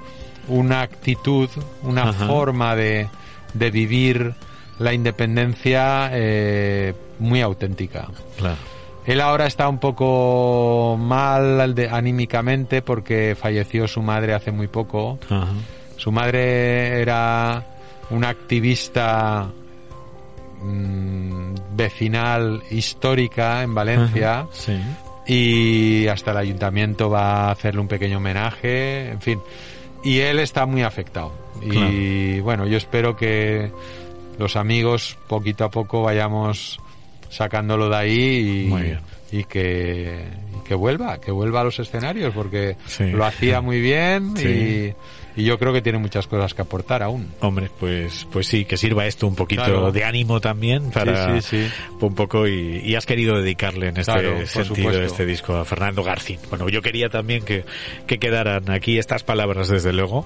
una 0.49 0.81
actitud, 0.81 1.49
una 1.83 2.09
Ajá. 2.09 2.27
forma 2.27 2.75
de, 2.75 3.07
de 3.53 3.71
vivir 3.71 4.33
la 4.79 4.93
independencia 4.93 6.09
eh, 6.13 6.93
muy 7.19 7.41
auténtica. 7.41 8.07
Claro. 8.37 8.55
Él 9.05 9.21
ahora 9.21 9.47
está 9.47 9.69
un 9.69 9.79
poco 9.79 10.97
mal 10.99 11.73
de- 11.73 11.89
anímicamente 11.89 12.81
porque 12.81 13.35
falleció 13.39 13.87
su 13.87 14.01
madre 14.01 14.33
hace 14.33 14.51
muy 14.51 14.67
poco. 14.67 15.17
Ajá. 15.29 15.47
Su 15.95 16.11
madre 16.11 16.99
era 17.01 17.63
una 18.09 18.29
activista 18.29 19.47
mm, 20.61 21.55
vecinal 21.75 22.61
histórica 22.71 23.63
en 23.63 23.73
Valencia 23.73 24.39
Ajá, 24.41 24.47
Sí. 24.51 24.77
y 25.25 26.07
hasta 26.07 26.31
el 26.31 26.37
ayuntamiento 26.37 27.09
va 27.09 27.47
a 27.47 27.51
hacerle 27.51 27.81
un 27.81 27.87
pequeño 27.87 28.17
homenaje, 28.17 29.09
en 29.11 29.21
fin. 29.21 29.39
Y 30.03 30.19
él 30.19 30.39
está 30.39 30.65
muy 30.65 30.83
afectado. 30.83 31.31
Y 31.61 32.39
bueno, 32.41 32.67
yo 32.67 32.77
espero 32.77 33.15
que 33.17 33.71
los 34.37 34.55
amigos 34.55 35.17
poquito 35.27 35.65
a 35.65 35.69
poco 35.69 36.03
vayamos 36.03 36.79
sacándolo 37.29 37.89
de 37.89 37.95
ahí 37.95 38.69
y, 39.31 39.37
y 39.39 39.43
que, 39.43 40.25
que 40.63 40.75
vuelva, 40.75 41.19
que 41.19 41.31
vuelva 41.31 41.61
a 41.61 41.63
los 41.65 41.79
escenarios 41.79 42.33
porque 42.33 42.75
Sí. 42.85 43.05
lo 43.11 43.25
hacía 43.25 43.61
muy 43.61 43.81
bien 43.81 44.35
Sí. 44.37 44.47
y, 45.35 45.41
y 45.41 45.43
yo 45.45 45.59
creo 45.59 45.71
que 45.71 45.81
tiene 45.83 45.99
muchas 45.99 46.25
cosas 46.25 46.53
que 46.55 46.63
aportar 46.63 47.03
aún. 47.03 47.31
Hombre, 47.41 47.69
pues, 47.79 48.27
pues 48.31 48.47
sí, 48.47 48.65
que 48.65 48.75
sirva 48.75 49.05
esto 49.05 49.27
un 49.27 49.35
poquito 49.35 49.63
Claro. 49.63 49.91
de 49.91 50.03
ánimo 50.03 50.41
también 50.41 50.89
para 50.89 51.39
Sí, 51.41 51.67
un 52.01 52.15
poco 52.15 52.47
y, 52.47 52.81
y 52.83 52.95
has 52.95 53.05
querido 53.05 53.35
dedicarle 53.39 53.89
en 53.89 53.97
este 53.97 54.11
Claro, 54.13 54.47
sentido 54.47 54.91
este 55.03 55.25
disco 55.27 55.55
a 55.55 55.63
Fernando 55.65 56.03
Garcín. 56.03 56.39
Bueno, 56.49 56.67
yo 56.69 56.81
quería 56.81 57.09
también 57.09 57.43
que, 57.45 57.65
que 58.07 58.17
quedaran 58.17 58.71
aquí 58.71 58.97
estas 58.97 59.23
palabras 59.23 59.67
desde 59.67 59.93
luego 59.93 60.25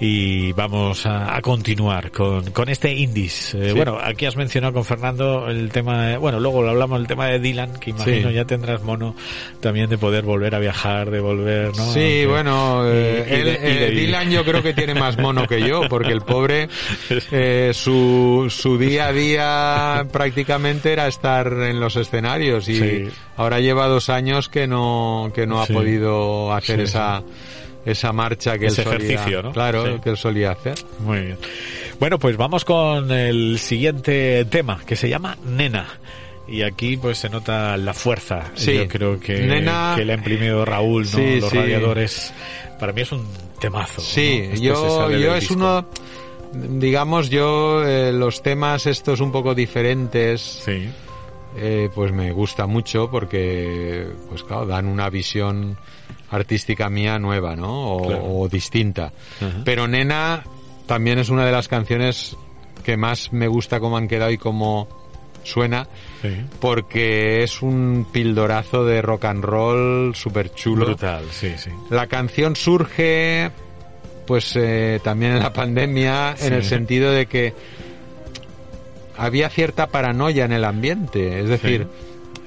y 0.00 0.52
vamos 0.52 1.06
a, 1.06 1.36
a 1.36 1.40
continuar 1.42 2.12
con, 2.12 2.52
con 2.52 2.68
este 2.68 2.92
indies. 2.92 3.54
Eh. 3.54 3.72
Bueno, 3.74 3.98
aquí 4.00 4.26
has 4.26 4.36
mencionado 4.36 4.72
con 4.74 4.84
Fernando 4.84 5.48
el 5.48 5.70
tema, 5.70 6.06
de- 6.06 6.16
bueno, 6.18 6.38
luego 6.38 6.62
lo 6.62 6.70
hablamos 6.70 7.00
el 7.00 7.06
tema 7.08 7.26
de 7.26 7.40
Dylan, 7.40 7.80
que 7.80 7.90
imagino 7.90 8.30
ya 8.30 8.44
tendrás 8.44 8.82
mono 8.82 9.16
también 9.60 9.71
de 9.72 9.98
poder 9.98 10.24
volver 10.24 10.54
a 10.54 10.58
viajar, 10.58 11.10
de 11.10 11.20
volver, 11.20 11.68
¿no? 11.76 11.92
Sí, 11.92 12.00
Aunque- 12.22 12.26
bueno, 12.26 12.82
eh, 12.86 13.24
y- 13.26 13.30
y 13.30 13.34
él, 13.34 13.44
de- 13.44 13.50
y 13.52 13.74
de- 13.74 13.86
eh, 13.86 13.90
Dylan 13.90 14.30
yo 14.30 14.44
creo 14.44 14.62
que 14.62 14.72
tiene 14.74 14.94
más 14.94 15.18
mono 15.18 15.46
que 15.46 15.60
yo, 15.66 15.82
porque 15.88 16.12
el 16.12 16.20
pobre, 16.20 16.68
eh, 17.32 17.70
su, 17.74 18.46
su 18.50 18.78
día 18.78 19.08
a 19.08 19.12
día 19.12 20.06
prácticamente 20.12 20.92
era 20.92 21.06
estar 21.08 21.46
en 21.52 21.80
los 21.80 21.96
escenarios 21.96 22.68
y 22.68 22.76
Sí. 22.76 23.08
ahora 23.36 23.60
lleva 23.60 23.86
dos 23.88 24.08
años 24.10 24.48
que 24.48 24.66
no, 24.66 25.30
que 25.34 25.46
no 25.46 25.64
Sí. 25.66 25.72
ha 25.72 25.76
podido 25.76 26.52
hacer 26.52 26.76
Sí, 26.78 26.82
esa, 26.84 27.22
esa 27.84 28.12
marcha 28.12 28.58
que 28.58 28.66
Ese 28.66 28.82
él 28.82 28.88
solía, 28.88 29.06
ejercicio, 29.08 29.42
¿no? 29.42 29.52
claro, 29.52 29.86
Sí. 29.86 30.00
que 30.04 30.10
él 30.10 30.16
solía 30.16 30.52
hacer. 30.52 30.74
Muy 31.00 31.20
bien. 31.20 31.38
Bueno, 31.98 32.18
pues 32.18 32.36
vamos 32.36 32.64
con 32.64 33.10
el 33.12 33.58
siguiente 33.58 34.44
tema, 34.46 34.80
que 34.86 34.96
se 34.96 35.08
llama 35.08 35.36
Nena. 35.44 35.86
Y 36.48 36.62
aquí 36.62 36.96
pues 36.96 37.18
se 37.18 37.28
nota 37.28 37.76
la 37.76 37.94
fuerza. 37.94 38.50
Sí. 38.54 38.74
Yo 38.74 38.88
creo 38.88 39.18
que, 39.20 39.46
Nena- 39.46 39.94
que 39.96 40.04
le 40.04 40.12
ha 40.12 40.16
imprimido 40.16 40.64
Raúl, 40.64 41.04
¿no? 41.04 41.08
Sí, 41.18 41.40
Los 41.40 41.50
sí. 41.50 41.56
radiadores. 41.56 42.34
Para 42.80 42.92
mí 42.92 43.02
es 43.02 43.12
un 43.12 43.26
temazo. 43.60 44.00
Sí, 44.00 44.42
¿no? 44.48 44.52
Este 44.54 44.60
yo, 44.66 45.10
yo 45.12 45.34
es 45.36 45.40
disco. 45.40 45.54
uno, 45.54 45.86
digamos, 46.52 47.30
yo 47.30 47.84
eh, 47.86 48.12
los 48.12 48.42
temas 48.42 48.86
estos 48.86 49.20
un 49.20 49.30
poco 49.32 49.54
diferentes, 49.54 50.40
Sí, 50.64 50.88
eh, 51.56 51.88
pues 51.94 52.12
me 52.12 52.32
gusta 52.32 52.66
mucho 52.66 53.08
porque, 53.10 54.06
pues 54.28 54.42
claro, 54.42 54.66
dan 54.66 54.86
una 54.86 55.08
visión 55.10 55.76
artística 56.30 56.88
mía 56.90 57.18
nueva, 57.18 57.54
¿no? 57.56 57.92
O, 57.96 58.06
Claro. 58.08 58.24
o 58.24 58.48
distinta. 58.48 59.12
Pero 59.64 59.86
Nena 59.86 60.42
también 60.86 61.18
es 61.18 61.28
una 61.28 61.44
de 61.46 61.52
las 61.52 61.68
canciones 61.68 62.36
que 62.84 62.96
más 62.96 63.32
me 63.32 63.46
gusta 63.48 63.78
cómo 63.80 63.96
han 63.96 64.08
quedado 64.08 64.30
y 64.32 64.38
cómo 64.38 64.88
suena, 65.42 65.86
sí. 66.20 66.28
porque 66.60 67.42
es 67.42 67.62
un 67.62 68.06
pildorazo 68.12 68.84
de 68.84 69.02
rock 69.02 69.24
and 69.26 69.44
roll 69.44 70.14
súper 70.14 70.52
chulo. 70.54 70.86
Brutal, 70.86 71.24
sí, 71.30 71.52
sí. 71.56 71.70
La 71.90 72.06
canción 72.06 72.56
surge, 72.56 73.50
pues 74.26 74.54
eh, 74.56 75.00
también 75.02 75.32
en 75.32 75.40
la 75.40 75.52
pandemia, 75.52 76.34
en 76.40 76.52
el 76.52 76.64
sentido 76.64 77.10
de 77.10 77.26
que 77.26 77.54
había 79.16 79.48
cierta 79.50 79.88
paranoia 79.88 80.44
en 80.44 80.52
el 80.52 80.64
ambiente. 80.64 81.40
Es 81.40 81.48
decir, 81.48 81.86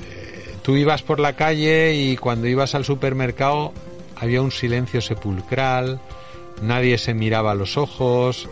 eh, 0.10 0.56
tú 0.62 0.76
ibas 0.76 1.04
por 1.04 1.20
la 1.20 1.34
calle 1.34 1.94
y 1.94 2.18
cuando 2.18 2.48
ibas 2.48 2.76
al 2.76 2.86
supermercado 2.86 3.74
había 4.16 4.42
un 4.42 4.52
silencio 4.52 5.02
sepulcral, 5.02 6.00
nadie 6.62 6.98
se 6.98 7.14
miraba 7.14 7.52
a 7.52 7.56
los 7.56 7.78
ojos. 7.78 8.50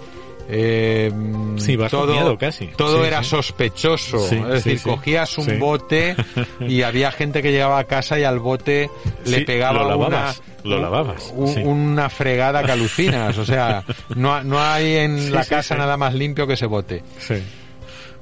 Eh, 0.49 1.11
Sí, 1.57 1.77
todo, 1.89 2.13
miedo 2.13 2.37
casi. 2.37 2.67
todo 2.67 3.01
Sí, 3.01 3.07
era 3.07 3.23
sí. 3.23 3.29
sospechoso. 3.29 4.17
Es 4.25 4.63
decir, 4.63 4.81
cogías 4.81 5.37
un 5.37 5.59
bote 5.59 6.15
y 6.61 6.81
había 6.83 7.11
gente 7.11 7.41
que 7.41 7.51
llegaba 7.51 7.79
a 7.79 7.83
casa 7.85 8.19
y 8.19 8.23
al 8.23 8.39
bote 8.39 8.89
le 9.25 9.41
pegaba 9.41 9.83
lo 9.83 9.97
una, 9.97 10.33
lo 10.63 10.79
lavabas, 10.79 11.31
un- 11.35 11.65
una 11.67 12.09
fregada 12.09 12.63
que 12.63 12.71
alucinas. 12.71 13.37
O 13.37 13.45
sea, 13.45 13.83
no, 14.15 14.43
no 14.43 14.59
hay 14.61 14.95
en 14.97 15.31
la 15.31 15.45
casa 15.45 15.75
nada 15.75 15.95
más 15.97 16.13
limpio 16.13 16.45
que 16.47 16.53
ese 16.53 16.65
bote. 16.65 17.03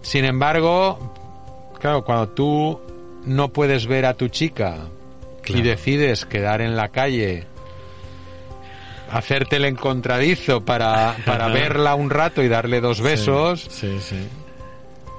Sin 0.01 0.25
embargo, 0.25 1.13
claro, 1.79 2.03
cuando 2.03 2.29
tú 2.29 2.79
no 3.25 3.49
puedes 3.49 3.85
ver 3.87 4.05
a 4.05 4.13
tu 4.15 4.27
chica 4.29 4.77
y 5.47 5.61
decides 5.61 6.25
quedar 6.25 6.61
en 6.61 6.75
la 6.75 6.89
calle, 6.89 7.45
hacerte 9.11 9.57
el 9.57 9.65
encontradizo 9.65 10.63
para, 10.65 11.15
para 11.25 11.47
verla 11.47 11.95
un 11.95 12.09
rato 12.09 12.41
y 12.43 12.47
darle 12.47 12.81
dos 12.81 13.01
besos, 13.01 13.67
Sí, 13.69 13.97
sí. 14.01 14.15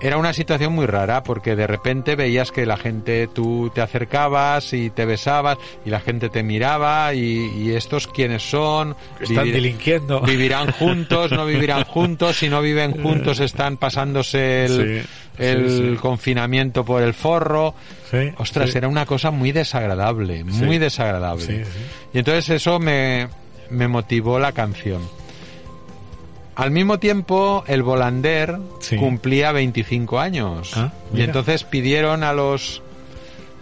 era 0.01 0.17
una 0.17 0.33
situación 0.33 0.73
muy 0.73 0.87
rara 0.87 1.23
porque 1.23 1.55
de 1.55 1.67
repente 1.67 2.17
veías 2.17 2.51
que 2.51 2.67
la 2.67 2.77
gente, 2.77 3.29
tú 3.33 3.71
te 3.75 3.81
acercabas 3.81 4.73
y 4.73 4.91
te 4.91 5.05
besabas 5.05 5.59
y 5.85 5.91
la 5.91 6.01
gente 6.01 6.29
te 6.29 6.43
miraba 6.43 7.15
y, 7.15 7.53
y 7.57 7.71
estos 7.73 8.09
quiénes 8.09 8.43
son, 8.43 8.97
Están 9.21 9.45
Vivir- 9.47 9.53
delinquiendo. 9.53 10.21
vivirán 10.23 10.73
juntos, 10.73 11.31
no 11.31 11.47
vivirán 11.47 11.85
juntos, 11.85 12.39
si 12.39 12.49
no 12.49 12.61
viven 12.63 13.01
juntos 13.03 13.39
están 13.41 13.77
pasándose 13.77 14.65
el, 14.65 15.05
el 15.39 15.99
confinamiento 16.01 16.85
por 16.85 17.03
el 17.03 17.15
forro. 17.15 17.75
Sí, 18.11 18.31
Ostras, 18.39 18.75
era 18.75 18.89
una 18.89 19.07
cosa 19.07 19.31
muy 19.31 19.53
desagradable, 19.53 20.45
muy 20.45 20.79
desagradable. 20.79 21.47
Sí, 21.47 21.65
sí. 21.65 21.81
Y 22.13 22.19
entonces 22.19 22.51
eso 22.51 22.79
me, 22.79 23.27
me 23.73 23.89
motivó 23.89 24.39
la 24.39 24.53
canción. 24.53 25.03
Al 26.55 26.71
mismo 26.71 26.99
tiempo, 26.99 27.65
el 27.67 27.83
Volander 27.83 28.59
Sí. 28.81 28.97
cumplía 28.97 29.53
25 29.53 30.21
años. 30.21 30.73
Ah, 30.77 30.93
y 31.15 31.23
entonces 31.23 31.65
pidieron 31.65 32.23
a 32.25 32.33
los 32.33 32.83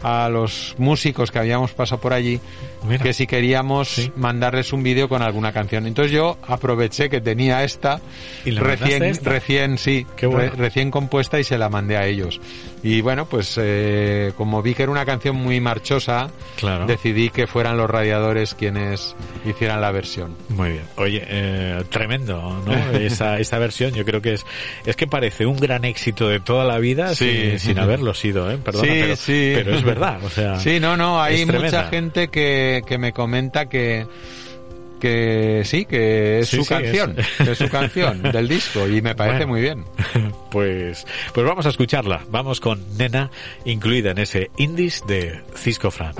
a 0.03 0.31
los 0.31 0.75
músicos 0.79 1.31
que 1.31 1.39
habíamos 1.39 1.73
pasado 1.73 2.01
por 2.01 2.15
allí 2.15 2.41
Mira. 2.83 3.03
que 3.03 3.13
si 3.13 3.27
queríamos 3.27 3.89
Sí. 3.89 4.13
mandarles 4.17 4.73
un 4.73 4.83
vídeo 4.83 5.09
con 5.09 5.23
alguna 5.23 5.53
canción. 5.53 5.87
Entonces 5.87 6.13
yo 6.13 6.39
aproveché 6.47 7.09
que 7.09 7.21
tenía 7.21 7.63
esta 7.65 8.01
¿Y 8.45 8.53
le 8.53 8.61
recién 8.61 9.03
esta? 9.05 9.31
recién 9.31 9.79
sí, 9.79 10.07
bueno. 10.23 10.39
re- 10.39 10.51
recién 10.51 10.91
compuesta 10.91 11.39
y 11.39 11.45
se 11.45 11.59
la 11.59 11.69
mandé 11.69 11.97
a 11.97 12.07
ellos. 12.07 12.41
Y 12.83 13.03
bueno, 13.03 13.27
pues 13.27 13.59
eh, 13.61 14.33
como 14.39 14.63
vi 14.63 14.75
que 14.75 14.85
era 14.85 14.93
una 14.93 15.05
canción 15.05 15.37
muy 15.37 15.61
marchosa, 15.61 16.31
Claro. 16.57 16.87
decidí 16.87 17.29
que 17.29 17.47
fueran 17.47 17.77
los 17.77 17.91
radiadores 17.91 18.55
quienes 18.55 19.15
hicieran 19.45 19.83
la 19.83 19.91
versión. 19.93 20.35
Muy 20.49 20.71
bien. 20.71 20.83
Oye, 20.97 21.23
eh, 21.29 21.83
tremendo, 21.91 22.63
¿no? 22.65 22.73
Esa, 22.99 23.39
esa 23.39 23.59
versión 23.59 23.93
yo 23.93 24.05
creo 24.07 24.23
que 24.23 24.33
es, 24.35 24.47
es 24.87 24.97
que 24.97 25.07
parece 25.07 25.45
un 25.45 25.57
gran 25.59 25.85
éxito 25.85 26.29
de 26.29 26.41
toda 26.41 26.65
la 26.65 26.79
vida 26.79 27.15
Sí. 27.15 27.31
sin, 27.51 27.59
sin 27.59 27.79
haberlo 27.79 28.15
sido, 28.15 28.51
¿eh? 28.51 28.57
Perdona, 28.57 28.87
Sí, 29.17 29.53
pero, 29.55 29.65
pero 29.67 29.77
es 29.77 29.85
verdad, 29.85 30.25
o 30.25 30.31
sea. 30.31 30.59
Sí, 30.59 30.81
no, 30.81 30.97
no, 30.97 31.21
hay 31.21 31.45
mucha 31.45 31.89
gente 31.89 32.29
que, 32.29 32.70
que 32.87 32.99
me 32.99 33.13
comenta 33.13 33.67
que 33.69 34.07
que 35.01 35.63
sí, 35.65 35.87
que 35.87 36.41
es 36.41 36.49
Sí, 36.49 36.59
su 36.59 36.63
sí, 36.65 36.69
canción, 36.69 37.17
es- 37.19 37.49
es 37.49 37.57
su 37.59 37.69
canción 37.71 38.21
del 38.33 38.47
disco 38.49 38.87
y 38.87 39.01
me 39.01 39.15
parece 39.15 39.47
Bueno. 39.47 39.53
muy 39.53 39.61
bien. 39.63 39.85
Pues, 40.51 41.07
pues 41.33 41.47
vamos 41.47 41.65
a 41.65 41.69
escucharla. 41.69 42.23
Vamos 42.29 42.59
con 42.61 42.81
Nena, 42.99 43.31
incluida 43.65 44.11
en 44.11 44.19
ese 44.19 44.51
Indies 44.59 45.05
de 45.07 45.41
Cisco 45.55 45.91
Fran. 45.93 46.13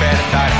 La 0.00 0.10
despertará. 0.10 0.48
La 0.48 0.57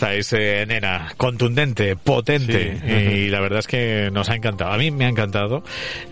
Ahí 0.00 0.18
está 0.20 0.36
ese 0.36 0.66
nena, 0.66 1.12
contundente, 1.16 1.96
potente, 1.96 2.78
Sí. 2.86 2.92
y 2.94 3.28
la 3.28 3.40
verdad 3.40 3.58
es 3.60 3.66
que 3.66 4.10
nos 4.12 4.28
ha 4.30 4.34
encantado. 4.36 4.72
A 4.72 4.76
mí 4.78 4.90
me 4.90 5.06
ha 5.06 5.08
encantado. 5.08 5.62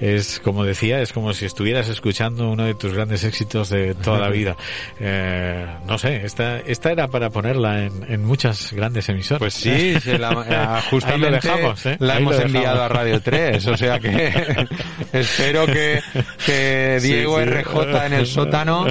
Es 0.01 0.41
como 0.41 0.65
decía, 0.65 1.01
es 1.01 1.13
como 1.13 1.33
si 1.35 1.45
estuvieras 1.47 1.89
escuchando 1.89 2.49
uno 2.51 2.65
de 2.65 2.75
tus 2.75 2.93
grandes 2.95 3.23
éxitos 3.25 3.69
de 3.71 3.95
toda 3.95 4.19
la 4.19 4.29
vida. 4.31 4.57
Eh, 5.01 5.67
no 5.87 5.99
sé, 5.99 6.25
esta, 6.25 6.59
esta 6.59 6.91
era 6.91 7.09
para 7.09 7.31
ponerla 7.31 7.85
en, 7.85 7.93
en 8.09 8.25
muchas 8.25 8.73
grandes 8.73 9.09
emisoras. 9.09 9.39
Pues 9.39 9.55
sí, 9.55 9.99
se 10.01 10.19
la, 10.19 10.31
ah, 10.31 10.83
justamente 10.91 11.31
lo 11.31 11.37
dejamos, 11.37 11.87
¿eh? 11.87 11.97
la 12.01 12.15
Ahí 12.15 12.23
hemos 12.23 12.39
enviado 12.41 12.83
a 12.83 12.89
Radio 12.89 13.21
3, 13.21 13.67
o 13.67 13.77
sea 13.77 14.01
que 14.01 14.33
espero 15.13 15.67
que, 15.67 16.01
que 16.45 16.99
Sí, 17.01 17.09
Diego 17.09 17.39
sí. 17.39 17.45
RJ 17.47 18.07
en 18.07 18.13
el 18.15 18.27
sótano 18.27 18.87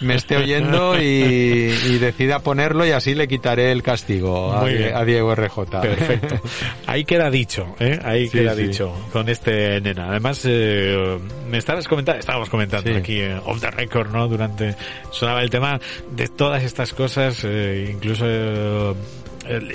me 0.00 0.14
esté 0.14 0.36
oyendo 0.36 1.00
y, 1.00 1.04
y 1.04 1.98
decida 1.98 2.40
ponerlo 2.40 2.86
y 2.86 2.92
así 2.92 3.14
le 3.14 3.28
quitaré 3.28 3.72
el 3.72 3.82
castigo 3.82 4.29
a, 4.52 4.64
Die- 4.64 4.76
bien. 4.76 4.96
a 4.96 5.04
Diego 5.04 5.34
RJ. 5.34 5.80
Perfecto. 5.80 6.40
Ahí 6.86 7.04
queda 7.04 7.30
dicho, 7.30 7.74
¿eh? 7.78 7.98
Ahí 8.04 8.26
Sí, 8.28 8.38
queda 8.38 8.54
sí. 8.54 8.62
dicho 8.68 8.92
con 9.12 9.28
este 9.28 9.80
nena. 9.80 10.08
Además, 10.10 10.42
eh, 10.46 11.18
me 11.48 11.58
estabas 11.58 11.86
comentando, 11.88 12.20
estábamos 12.20 12.48
comentando 12.50 12.90
Sí. 12.90 12.96
aquí 12.96 13.20
eh, 13.20 13.40
off 13.44 13.60
the 13.60 13.70
record, 13.70 14.10
¿no? 14.10 14.28
Durante 14.28 14.74
sonaba 15.10 15.42
el 15.42 15.50
tema 15.50 15.80
de 16.10 16.28
todas 16.28 16.62
estas 16.62 16.92
cosas, 16.92 17.40
eh, 17.44 17.90
incluso 17.92 18.24
eh, 18.26 18.94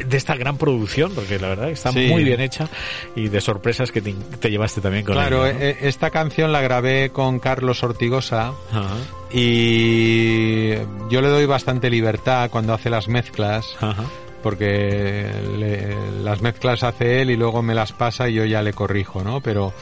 de 0.06 0.18
esta 0.18 0.36
gran 0.36 0.58
producción, 0.58 1.12
porque 1.16 1.38
la 1.40 1.50
verdad 1.50 1.70
está 1.70 1.92
Sí. 1.92 2.08
muy 2.08 2.24
bien 2.24 2.40
hecha 2.40 2.70
y 3.16 3.28
de 3.30 3.42
sorpresas 3.42 3.92
que 3.92 4.02
te, 4.02 4.14
te 4.40 4.50
llevaste 4.52 4.80
también 4.80 5.04
con 5.04 5.16
Claro, 5.16 5.46
ella, 5.46 5.54
¿no? 5.58 5.60
eh, 5.66 5.78
esta 5.82 6.12
canción 6.12 6.52
la 6.52 6.62
grabé 6.62 7.10
con 7.10 7.40
Carlos 7.40 7.84
Ortigosa 7.84 8.54
Ajá, 8.72 8.96
y 9.32 10.76
yo 11.10 11.22
le 11.22 11.28
doy 11.30 11.46
bastante 11.46 11.90
libertad 11.90 12.50
cuando 12.52 12.74
hace 12.74 12.90
las 12.90 13.08
mezclas. 13.08 13.76
ajá. 13.82 14.04
Porque 14.46 15.26
le- 15.58 16.22
las 16.24 16.40
mezclas 16.40 16.84
hace 16.84 17.20
él 17.24 17.32
y 17.32 17.36
luego 17.36 17.64
me 17.64 17.74
las 17.74 17.94
pasa 17.94 18.30
y 18.30 18.36
yo 18.36 18.46
ya 18.46 18.62
le 18.62 18.74
corrijo, 18.74 19.24
¿no? 19.24 19.42
Pero 19.42 19.74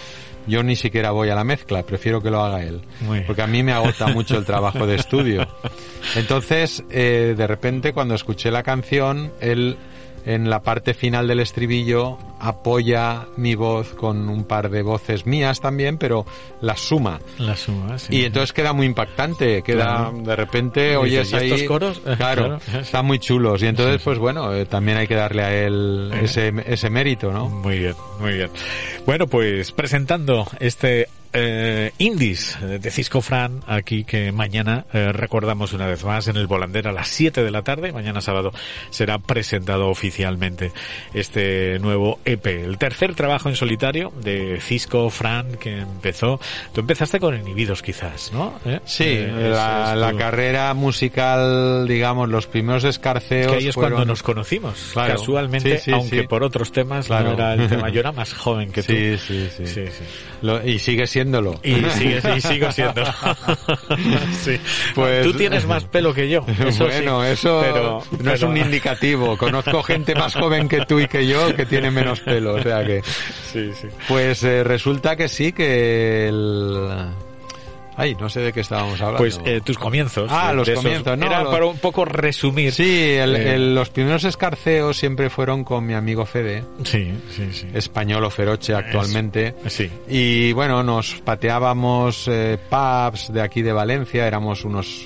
yo 0.48 0.64
ni 0.64 0.78
siquiera 0.78 1.12
voy 1.12 1.28
a 1.30 1.36
la 1.36 1.44
mezcla, 1.44 1.84
prefiero 1.84 2.22
que 2.24 2.32
lo 2.32 2.42
haga 2.42 2.64
él. 2.64 2.80
Porque 3.28 3.42
a 3.42 3.48
mí 3.48 3.62
me 3.62 3.74
agota 3.74 4.08
mucho 4.08 4.38
el 4.38 4.46
trabajo 4.46 4.88
de 4.88 4.96
estudio. 4.96 5.46
Entonces, 6.16 6.82
eh, 6.90 7.34
de 7.38 7.46
repente, 7.48 7.92
cuando 7.92 8.16
escuché 8.16 8.52
la 8.52 8.64
canción, 8.64 9.34
él 9.42 9.76
en 10.26 10.50
la 10.50 10.62
parte 10.62 10.94
final 10.94 11.28
del 11.28 11.40
estribillo 11.40 12.18
apoya 12.40 13.26
mi 13.38 13.56
voz 13.56 13.94
con 13.94 14.30
un 14.30 14.44
par 14.44 14.70
de 14.70 14.82
voces 14.82 15.26
mías 15.26 15.62
también, 15.62 15.98
pero 15.98 16.26
las 16.62 16.80
suma. 16.80 17.20
La 17.40 17.56
suma, 17.56 17.98
sí. 17.98 18.16
Y 18.18 18.26
entonces 18.26 18.54
queda 18.54 18.74
muy 18.74 18.86
impactante, 18.86 19.62
queda 19.64 20.10
Claro. 20.10 20.22
de 20.24 20.36
repente 20.36 20.96
oyes 20.98 21.28
dices, 21.32 21.34
¿y 21.34 21.46
ahí 21.46 21.52
estos 21.52 21.68
coros? 21.68 22.00
claro, 22.18 22.60
Claro. 22.60 22.80
están 22.82 23.06
muy 23.06 23.20
chulos 23.20 23.62
y 23.64 23.68
entonces 23.68 24.02
pues 24.04 24.18
bueno, 24.20 24.54
eh, 24.54 24.66
también 24.66 24.98
hay 24.98 25.08
que 25.08 25.16
darle 25.16 25.44
a 25.44 25.54
él 25.66 26.12
ese, 26.22 26.54
ese 26.66 26.90
mérito, 26.90 27.32
¿no? 27.32 27.50
Muy 27.50 27.80
bien, 27.80 27.96
muy 28.20 28.34
bien. 28.34 28.50
Bueno, 29.06 29.28
pues 29.28 29.72
presentando 29.72 30.48
este 30.60 31.08
eh, 31.34 31.92
Indies 31.98 32.58
de 32.62 32.92
Cisco 32.92 33.22
Fran 33.22 33.62
aquí 33.68 34.04
que 34.04 34.32
mañana 34.32 34.86
eh, 34.94 35.12
recordamos 35.12 35.74
una 35.74 35.88
vez 35.88 36.04
más 36.04 36.28
en 36.28 36.38
el 36.38 36.48
Volandera 36.48 36.92
a 36.92 36.94
las 36.94 37.08
7 37.10 37.44
de 37.44 37.52
la 37.52 37.62
tarde. 37.64 37.92
Mañana 37.92 38.22
sábado 38.22 38.52
será 38.90 39.18
presentado 39.20 39.90
oficialmente 39.90 40.72
este 41.14 41.80
nuevo 41.80 42.20
EP. 42.26 42.46
El 42.46 42.78
tercer 42.78 43.16
trabajo 43.16 43.50
en 43.50 43.56
solitario 43.56 44.12
de 44.22 44.60
Cisco 44.62 45.10
Fran 45.10 45.56
que 45.58 45.80
empezó. 45.80 46.40
Tú 46.74 46.82
empezaste 46.82 47.20
con 47.20 47.36
Inhibidos 47.36 47.82
quizás, 47.82 48.32
¿no? 48.34 48.60
¿Eh? 48.66 48.80
Sí, 48.86 49.04
Eh, 49.06 49.28
la, 49.52 49.84
ese 49.86 49.94
es 49.94 50.00
la 50.00 50.12
tu- 50.12 50.18
carrera 50.18 50.74
musical, 50.74 51.88
digamos, 51.88 52.30
los 52.30 52.48
primeros 52.48 52.84
escarceos 52.84 53.52
que 53.52 53.58
ahí 53.58 53.68
es 53.68 53.76
fueron- 53.76 53.94
cuando 53.94 54.12
nos 54.14 54.24
conocimos, 54.24 54.92
Claro. 54.94 55.14
casualmente, 55.16 55.78
Sí, 55.78 55.86
sí, 55.86 55.92
aunque 55.92 56.22
sí. 56.22 56.28
por 56.28 56.44
otros 56.44 56.72
temas 56.72 57.08
Claro. 57.08 57.30
no 57.30 57.34
era 57.34 57.54
el 57.54 57.68
tema. 57.68 57.90
Yo 57.90 58.00
era 58.00 58.12
más 58.12 58.34
joven 58.34 58.72
que 58.72 58.84
tú. 58.84 58.94
Sí, 58.94 59.18
sí. 59.18 59.50
Sí, 59.58 59.66
sí. 59.88 60.04
Lo- 60.44 60.62
y 60.64 60.78
sigue 60.78 61.08
siéndolo. 61.08 61.58
Y, 61.64 61.76
sigue, 61.92 62.22
y 62.36 62.42
sigo 62.42 62.70
siendo. 62.72 63.02
sí. 64.44 64.60
Pues- 64.94 65.24
Tú 65.26 65.34
tienes 65.34 65.66
más 65.66 65.86
pelo 65.86 66.14
que 66.14 66.30
yo. 66.30 66.46
Eso 66.68 66.84
bueno, 66.86 67.24
sí. 67.24 67.30
eso 67.32 67.62
Pero- 67.64 68.04
no 68.22 68.32
es 68.34 68.44
un 68.44 68.58
indicativo. 68.58 69.38
Conozco 69.38 69.82
gente 69.84 70.14
más 70.14 70.36
joven 70.36 70.68
que 70.68 70.86
tú 70.86 71.00
y 71.00 71.08
que 71.08 71.26
yo 71.26 71.56
que 71.56 71.66
tiene 71.66 71.90
menos 71.92 72.20
pelo, 72.20 72.56
o 72.56 72.62
sea 72.62 72.86
que... 72.86 73.02
Sí, 73.52 73.72
sí. 73.74 73.88
Pues 74.08 74.44
eh, 74.44 74.64
resulta 74.66 75.16
que 75.16 75.30
sí, 75.30 75.54
que 75.54 76.28
el... 76.28 76.90
Ay, 77.96 78.16
no 78.20 78.30
sé 78.30 78.40
de 78.42 78.52
qué 78.54 78.62
estábamos 78.62 79.00
hablando. 79.02 79.18
Pues 79.20 79.40
eh, 79.46 79.62
tus 79.64 79.78
comienzos. 79.78 80.30
Ah, 80.32 80.50
eh, 80.52 80.56
los 80.56 80.66
de 80.66 80.74
esos- 80.74 80.84
comienzos, 80.84 81.18
¿no? 81.18 81.26
Era 81.26 81.44
Lo- 81.44 81.52
para 81.52 81.66
un 81.66 81.78
poco 81.78 82.06
resumir. 82.06 82.74
Sí, 82.74 82.84
el- 83.14 83.36
Eh. 83.36 83.56
el- 83.56 83.76
los 83.76 83.90
primeros 83.90 84.24
escarceos 84.24 84.98
siempre 84.98 85.30
fueron 85.30 85.64
con 85.64 85.86
mi 85.86 85.94
amigo 85.94 86.26
Fede, 86.26 86.64
Sí, 86.84 87.14
sí, 87.30 87.50
sí. 87.54 87.68
español 87.74 88.24
o 88.24 88.30
feroche 88.30 88.74
actualmente. 88.74 89.54
Sí. 89.68 89.90
Y 90.10 90.52
bueno, 90.54 90.84
nos 90.84 91.14
pateábamos 91.22 92.28
eh, 92.28 92.58
pubs 92.70 93.32
de 93.32 93.42
aquí 93.42 93.62
de 93.62 93.74
Valencia, 93.74 94.26
éramos 94.28 94.64
unos 94.66 95.06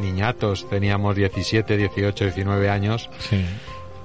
niñatos, 0.00 0.68
teníamos 0.70 1.14
17, 1.16 1.76
18, 1.76 2.24
19 2.24 2.70
años. 2.70 3.10
Sí. 3.18 3.44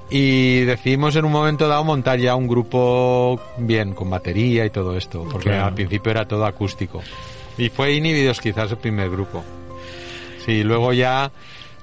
Y 0.10 0.62
decidimos 0.62 1.16
en 1.18 1.26
un 1.26 1.32
momento 1.34 1.68
dado 1.68 1.84
montar 1.84 2.18
ya 2.20 2.36
un 2.36 2.48
grupo 2.48 3.40
bien, 3.58 3.94
con 3.94 4.10
batería 4.10 4.66
y 4.66 4.70
todo 4.70 4.96
esto, 4.96 5.26
porque 5.30 5.50
Claro. 5.50 5.66
al 5.66 5.74
principio 5.74 6.12
era 6.12 6.26
todo 6.26 6.46
acústico. 6.46 7.02
Y 7.58 7.70
fue 7.70 7.94
Inhibidos 7.94 8.40
quizás 8.40 8.72
el 8.72 8.78
primer 8.78 9.10
grupo. 9.10 9.44
Sí, 10.46 10.64
luego 10.64 10.94
ya 10.94 11.32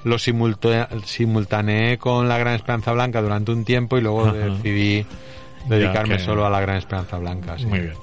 lo 0.05 0.19
simulta- 0.19 0.89
simultaneé 1.05 1.99
con 1.99 2.29
la 2.29 2.39
Gran 2.39 2.55
Esperanza 2.55 2.93
Blanca 2.93 3.21
durante 3.23 3.53
un 3.53 3.65
tiempo 3.65 3.97
y 3.99 4.01
luego 4.03 4.27
Ajá. 4.27 4.33
decidí 4.35 5.05
dedicarme 5.69 6.17
que- 6.19 6.23
solo 6.25 6.47
a 6.47 6.51
la 6.51 6.61
Gran 6.61 6.77
Esperanza 6.77 7.19
Blanca. 7.19 7.59
sí. 7.59 7.67
Muy 7.67 7.81
bien. 7.81 7.95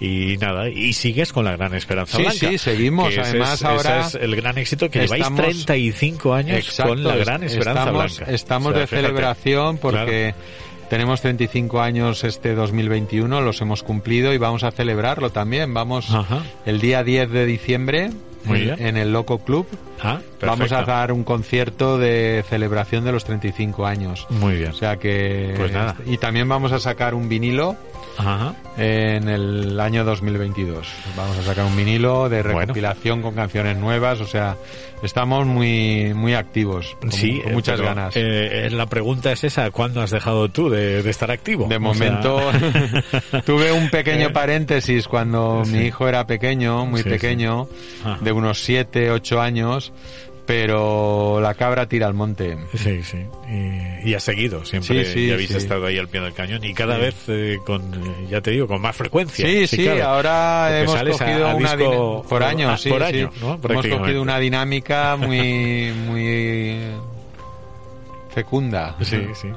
Y 0.00 0.36
nada, 0.38 0.68
y 0.68 0.92
sigues 0.92 1.32
con 1.32 1.44
la 1.44 1.52
gran 1.56 1.72
esperanza 1.72 2.16
Sí, 2.16 2.24
blanca. 2.24 2.48
sí, 2.50 2.58
seguimos. 2.58 3.14
Que 3.14 3.20
Además, 3.20 3.54
es, 3.54 3.64
ahora 3.64 4.00
ese 4.00 4.18
es 4.18 4.24
el 4.24 4.34
gran 4.36 4.58
éxito 4.58 4.90
que 4.90 5.04
estamos- 5.04 5.38
lleváis 5.38 5.64
35 5.64 6.34
años 6.34 6.58
Exacto, 6.58 6.90
con 6.94 7.04
la 7.04 7.14
gran 7.16 7.44
esperanza 7.44 7.80
estamos, 7.84 8.16
blanca. 8.18 8.32
Estamos 8.34 8.66
O 8.68 8.72
sea, 8.72 8.80
de 8.80 8.86
fíjate. 8.88 9.06
celebración 9.06 9.78
porque 9.78 10.34
tenemos 10.88 11.20
35 11.20 11.80
años 11.80 12.24
este 12.24 12.54
2021, 12.54 13.40
los 13.40 13.60
hemos 13.60 13.82
cumplido 13.82 14.32
y 14.32 14.38
vamos 14.38 14.64
a 14.64 14.70
celebrarlo 14.70 15.30
también. 15.30 15.74
Vamos 15.74 16.12
Ajá. 16.14 16.42
el 16.66 16.80
día 16.80 17.02
10 17.04 17.30
de 17.30 17.46
diciembre 17.46 18.10
Muy 18.44 18.58
en, 18.60 18.64
bien. 18.64 18.86
en 18.86 18.96
el 18.96 19.12
Loco 19.12 19.38
Club. 19.38 19.66
Ah, 20.02 20.20
Vamos 20.40 20.72
a 20.72 20.82
dar 20.82 21.12
un 21.12 21.24
concierto 21.24 21.98
de 21.98 22.44
celebración 22.48 23.04
de 23.04 23.12
los 23.12 23.24
35 23.24 23.86
años. 23.86 24.26
Muy 24.28 24.56
bien. 24.56 24.70
O 24.70 24.74
sea 24.74 24.96
que... 24.96 25.54
Pues 25.56 25.72
nada. 25.72 25.96
Y 26.06 26.18
también 26.18 26.48
vamos 26.48 26.72
a 26.72 26.78
sacar 26.78 27.14
un 27.14 27.28
vinilo 27.28 27.76
Ajá. 28.18 28.54
en 28.76 29.28
el 29.28 29.80
año 29.80 30.04
2022. 30.04 30.86
Vamos 31.16 31.38
a 31.38 31.42
sacar 31.42 31.64
un 31.64 31.76
vinilo 31.76 32.28
de 32.28 32.42
Bueno. 32.42 32.60
recopilación 32.60 33.22
con 33.22 33.34
canciones 33.34 33.76
nuevas, 33.78 34.20
o 34.20 34.26
sea, 34.26 34.56
estamos 35.02 35.46
muy 35.46 36.12
muy 36.14 36.34
activos, 36.34 36.96
con, 37.00 37.10
sí, 37.12 37.40
con 37.42 37.52
muchas 37.52 37.76
pero, 37.80 37.88
ganas. 37.94 38.14
eh, 38.16 38.68
la 38.70 38.86
pregunta 38.86 39.32
es 39.32 39.44
esa, 39.44 39.70
¿cuándo 39.70 40.00
has 40.02 40.10
dejado 40.10 40.48
tú 40.50 40.68
de, 40.70 41.02
de 41.02 41.10
estar 41.10 41.30
activo? 41.30 41.66
de 41.68 41.76
O 41.76 41.80
momento 41.80 42.38
sea, 42.52 43.42
tuve 43.46 43.72
un 43.72 43.88
pequeño 43.90 44.28
Eh, 44.28 44.30
paréntesis 44.30 45.08
cuando 45.08 45.62
sí. 45.64 45.72
mi 45.72 45.78
hijo 45.86 46.06
era 46.08 46.26
pequeño, 46.26 46.84
muy 46.86 47.02
Sí, 47.02 47.08
pequeño, 47.08 47.68
de 48.20 48.32
unos 48.34 48.62
7, 48.64 49.10
8 49.10 49.40
años, 49.40 49.92
pero 50.46 51.40
la 51.40 51.54
cabra 51.54 51.86
tira 51.88 52.06
al 52.06 52.12
monte. 52.14 52.56
Sí, 52.74 53.02
sí. 53.02 53.18
Y, 53.50 54.10
y 54.10 54.14
has 54.14 54.22
seguido, 54.22 54.64
siempre 54.64 55.04
Sí, 55.06 55.12
sí, 55.12 55.20
y 55.26 55.30
habéis 55.32 55.50
sí. 55.50 55.56
estado 55.56 55.86
ahí 55.86 55.96
al 55.98 56.08
pie 56.08 56.20
del 56.20 56.34
cañón 56.34 56.62
y 56.64 56.74
cada 56.74 56.98
vez 56.98 57.14
eh, 57.28 57.58
con, 57.64 57.82
ya 58.28 58.40
te 58.42 58.50
digo, 58.50 58.66
con 58.66 58.80
más 58.82 58.94
frecuencia. 58.94 59.46
Sí, 59.46 59.66
sí, 59.66 59.84
claro. 59.84 60.04
ahora 60.04 60.82
Porque 60.84 61.00
hemos 61.00 61.20
a- 61.20 61.24
cogido 61.24 61.46
a 61.48 61.54
una 61.54 61.76
dina- 61.76 62.22
por 62.28 62.42
año, 62.42 62.70
ah, 62.70 62.76
sí, 62.76 62.88
por 62.90 63.00
sí. 63.06 63.16
año, 63.16 63.30
¿no? 63.40 63.58
Hemos 63.68 63.86
cogido 63.86 64.20
una 64.20 64.38
dinámica 64.38 65.16
muy 65.16 65.92
muy 66.06 66.78
fecunda. 68.34 68.96
Sí, 69.00 69.18
sí. 69.34 69.48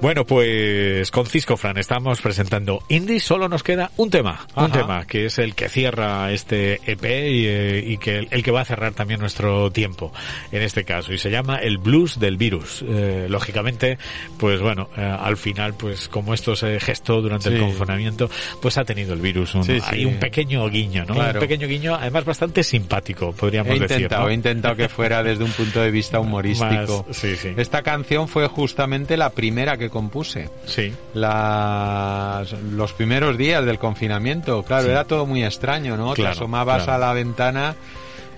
Bueno, 0.00 0.24
pues 0.24 1.10
con 1.10 1.26
Cisco 1.26 1.56
Fran 1.56 1.78
estamos 1.78 2.20
presentando 2.20 2.82
Indie. 2.88 3.20
Solo 3.20 3.48
nos 3.48 3.62
queda 3.62 3.90
un 3.96 4.10
tema, 4.10 4.46
un 4.56 4.70
tema 4.70 5.04
que 5.06 5.26
es 5.26 5.38
el 5.38 5.54
que 5.54 5.68
cierra 5.68 6.30
este 6.32 6.80
EP 6.90 7.04
y, 7.04 7.46
eh, 7.46 7.84
y 7.86 7.98
que 7.98 8.26
el 8.30 8.42
que 8.42 8.50
va 8.50 8.60
a 8.60 8.64
cerrar 8.64 8.92
también 8.92 9.20
nuestro 9.20 9.70
tiempo 9.70 10.12
en 10.50 10.62
este 10.62 10.84
caso 10.84 11.12
y 11.12 11.18
se 11.18 11.30
llama 11.30 11.56
el 11.56 11.78
blues 11.78 12.18
del 12.20 12.36
virus. 12.36 12.84
Eh, 12.86 13.26
lógicamente, 13.28 13.96
pues 14.38 14.60
bueno, 14.60 14.88
eh, 14.96 15.00
al 15.02 15.36
final, 15.36 15.74
pues 15.74 16.08
como 16.08 16.34
esto 16.34 16.54
se 16.56 16.78
gestó 16.80 17.22
durante 17.22 17.48
el 17.48 17.60
confinamiento, 17.60 18.28
pues 18.60 18.76
ha 18.78 18.84
tenido 18.84 19.14
el 19.14 19.20
virus 19.20 19.54
un, 19.54 19.64
Sí, 19.64 19.78
sí. 19.80 19.86
hay 19.86 20.04
un 20.04 20.16
pequeño 20.18 20.68
guiño, 20.68 21.04
¿no? 21.06 21.14
Claro. 21.14 21.38
Un 21.38 21.46
pequeño 21.46 21.66
guiño, 21.68 21.94
además 21.94 22.24
bastante 22.24 22.62
simpático, 22.64 23.32
podríamos 23.32 23.70
He 23.76 23.78
decir. 23.80 23.96
intentado, 23.96 24.24
¿no? 24.24 24.28
he 24.30 24.34
intentado 24.34 24.76
que 24.76 24.88
fuera 24.88 25.22
desde 25.22 25.44
un 25.44 25.52
punto 25.52 25.80
de 25.80 25.90
vista 25.90 26.18
humorístico. 26.20 27.04
Más- 27.08 27.16
sí, 27.16 27.36
sí. 27.36 27.54
Esta 27.56 27.82
canción 27.82 28.01
fue 28.28 28.46
justamente 28.48 29.16
la 29.16 29.30
primera 29.30 29.76
que 29.76 29.90
compuse. 29.90 30.50
Sí. 30.66 30.92
Las, 31.14 32.52
los 32.52 32.92
primeros 32.92 33.36
días 33.38 33.64
del 33.64 33.78
confinamiento. 33.78 34.62
Claro, 34.62 34.84
Sí. 34.84 34.90
era 34.90 35.04
todo 35.04 35.26
muy 35.26 35.44
extraño, 35.44 35.96
¿no? 35.96 36.14
Claro, 36.14 36.30
Te 36.32 36.36
asomabas 36.38 36.84
claro. 36.84 37.04
a 37.04 37.06
la 37.08 37.12
ventana, 37.14 37.74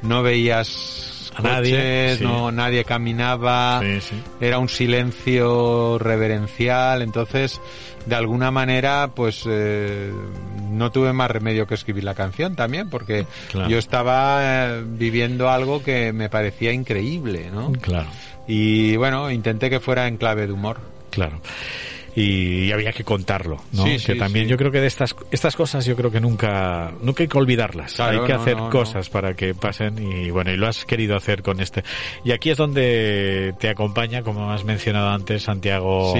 no 0.03 0.23
veías 0.23 1.31
A 1.37 1.43
nadie, 1.43 2.17
sí. 2.19 2.25
no, 2.25 2.53
nadie 2.53 2.85
caminaba. 2.85 3.81
Sí. 4.01 4.15
Era 4.41 4.59
un 4.59 4.69
silencio 4.69 5.99
reverencial, 5.99 7.03
entonces 7.03 7.61
de 8.07 8.15
alguna 8.15 8.51
manera 8.51 9.09
pues 9.15 9.45
eh, 9.49 10.13
no 10.71 10.93
tuve 10.93 11.15
más 11.15 11.31
remedio 11.31 11.67
que 11.67 11.73
escribir 11.75 12.05
la 12.05 12.15
canción 12.15 12.55
también 12.55 12.91
porque 12.91 13.27
Claro. 13.51 13.69
yo 13.71 13.79
estaba 13.79 14.41
eh, 14.43 14.83
viviendo 14.87 15.49
algo 15.49 15.83
que 15.83 16.13
me 16.13 16.29
parecía 16.29 16.71
increíble, 16.73 17.51
¿no? 17.51 17.73
Claro. 17.73 18.09
Y 18.47 18.97
bueno, 18.97 19.31
intenté 19.31 19.71
que 19.71 19.81
fuera 19.81 20.07
en 20.07 20.17
clave 20.17 20.47
de 20.47 20.53
humor. 20.53 20.81
Claro. 21.11 21.41
Y, 22.17 22.71
había 22.71 22.93
que 22.93 23.03
contarlo, 23.03 23.61
¿no? 23.73 23.85
Sí, 23.87 23.99
que 24.05 24.15
también 24.15 24.45
sí. 24.45 24.51
yo 24.51 24.57
creo 24.57 24.71
que 24.71 24.81
de 24.81 24.87
estas 24.87 25.17
estas 25.33 25.57
cosas 25.57 25.85
yo 25.85 25.97
creo 25.97 26.13
que 26.13 26.21
nunca 26.21 26.93
nunca 27.01 27.25
hay 27.25 27.29
que 27.29 27.39
olvidarlas. 27.39 27.95
Claro, 27.95 28.21
hay 28.21 28.27
que 28.27 28.35
no, 28.35 28.41
hacer 28.41 28.57
no, 28.57 28.65
no. 28.65 28.71
cosas 28.71 29.11
para 29.11 29.35
que 29.35 29.53
pasen 29.55 29.99
y 29.99 30.31
bueno, 30.31 30.53
y 30.53 30.57
lo 30.57 30.69
has 30.69 30.85
querido 30.85 31.17
hacer 31.17 31.43
con 31.43 31.61
este. 31.61 31.83
Y 32.25 32.31
aquí 32.31 32.51
es 32.51 32.57
donde 32.57 33.55
te 33.59 33.69
acompaña, 33.69 34.23
como 34.23 34.53
has 34.53 34.65
mencionado 34.65 35.11
antes, 35.11 35.43
Santiago 35.43 36.15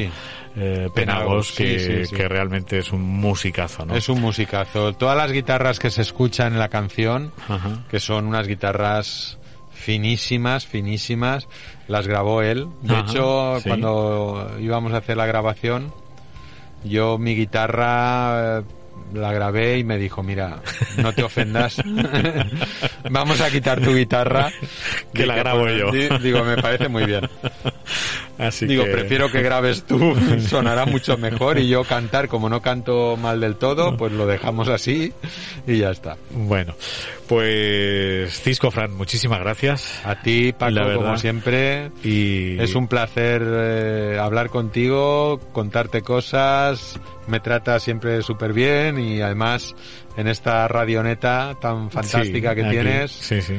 eh, 0.57 0.89
Penagos, 0.93 1.53
que, 1.53 2.09
que 2.11 2.29
realmente 2.29 2.79
es 2.79 2.91
un 2.91 3.03
musicazo, 3.03 3.87
¿no? 3.87 3.95
Es 3.95 4.09
un 4.09 4.21
musicazo. 4.21 4.95
Todas 4.95 5.17
las 5.17 5.31
guitarras 5.31 5.79
que 5.79 5.91
se 5.91 6.03
escuchan 6.03 6.55
en 6.55 6.59
la 6.59 6.71
canción, 6.71 7.31
Ajá. 7.49 7.85
que 7.89 8.01
son 8.01 8.27
unas 8.27 8.49
guitarras 8.49 9.39
finísimas, 9.85 10.67
finísimas, 10.67 11.47
las 11.89 12.07
grabó 12.07 12.41
él. 12.43 12.67
De 12.83 12.95
Ajá, 12.97 13.11
hecho, 13.11 13.59
sí. 13.61 13.69
cuando 13.69 14.51
íbamos 14.61 14.93
a 14.95 14.99
hacer 14.99 15.17
la 15.19 15.27
grabación, 15.27 15.93
yo 16.85 17.19
mi 17.19 17.35
guitarra 17.37 18.61
eh, 18.61 18.63
la 19.13 19.33
grabé 19.33 19.79
y 19.79 19.85
me 19.85 19.99
dijo, 19.99 20.23
mira, 20.23 20.61
no 20.97 21.13
te 21.13 21.23
ofendas, 21.23 21.77
vamos 23.11 23.41
a 23.43 23.51
quitar 23.51 23.81
tu 23.81 23.95
guitarra. 23.95 24.51
Que 25.13 25.27
la 25.27 25.37
grabo 25.37 25.61
"Pues, 25.63 25.79
yo". 25.79 25.91
di- 25.91 26.09
Digo, 26.23 26.43
me 26.45 26.57
parece 26.57 26.89
muy 26.89 27.05
bien. 27.05 27.29
Así 28.39 28.67
Digo, 28.67 28.85
que- 28.85 28.91
prefiero 28.91 29.31
que 29.31 29.43
grabes 29.43 29.85
tú, 29.85 30.15
sonará 30.49 30.87
mucho 30.87 31.17
mejor 31.17 31.59
y 31.59 31.69
yo 31.69 31.85
cantar, 31.85 32.29
como 32.29 32.49
no 32.49 32.61
canto 32.63 33.17
mal 33.17 33.41
del 33.41 33.57
todo, 33.57 33.97
pues 33.97 34.13
lo 34.13 34.27
dejamos 34.27 34.69
así 34.69 35.13
y 35.67 35.79
ya 35.79 35.91
está. 35.91 36.17
Bueno, 36.31 36.75
pues 37.29 38.41
Cisco 38.43 38.71
Fran, 38.71 38.93
muchísimas 38.95 39.41
gracias. 39.41 40.01
A 40.05 40.21
ti, 40.23 40.53
Paco, 40.53 40.75
verdad. 40.75 40.95
como 40.97 41.17
siempre, 41.19 41.91
Y 42.03 42.59
es 42.61 42.75
un 42.75 42.89
placer 42.89 43.43
eh, 43.45 44.19
hablar 44.21 44.51
contigo, 44.51 45.39
contarte 45.53 46.03
cosas, 46.03 46.99
me 47.27 47.41
trata 47.41 47.79
siempre 47.79 48.23
súper 48.23 48.53
bien 48.53 48.99
y 48.99 49.21
además 49.21 49.75
en 50.17 50.29
esta 50.29 50.67
radioneta 50.69 51.57
tan 51.61 51.91
fantástica 51.91 52.51
Sí, 52.51 52.57
que 52.57 52.63
aquí. 52.65 52.71
tienes, 52.71 53.11
Sí, 53.13 53.41
sí. 53.43 53.55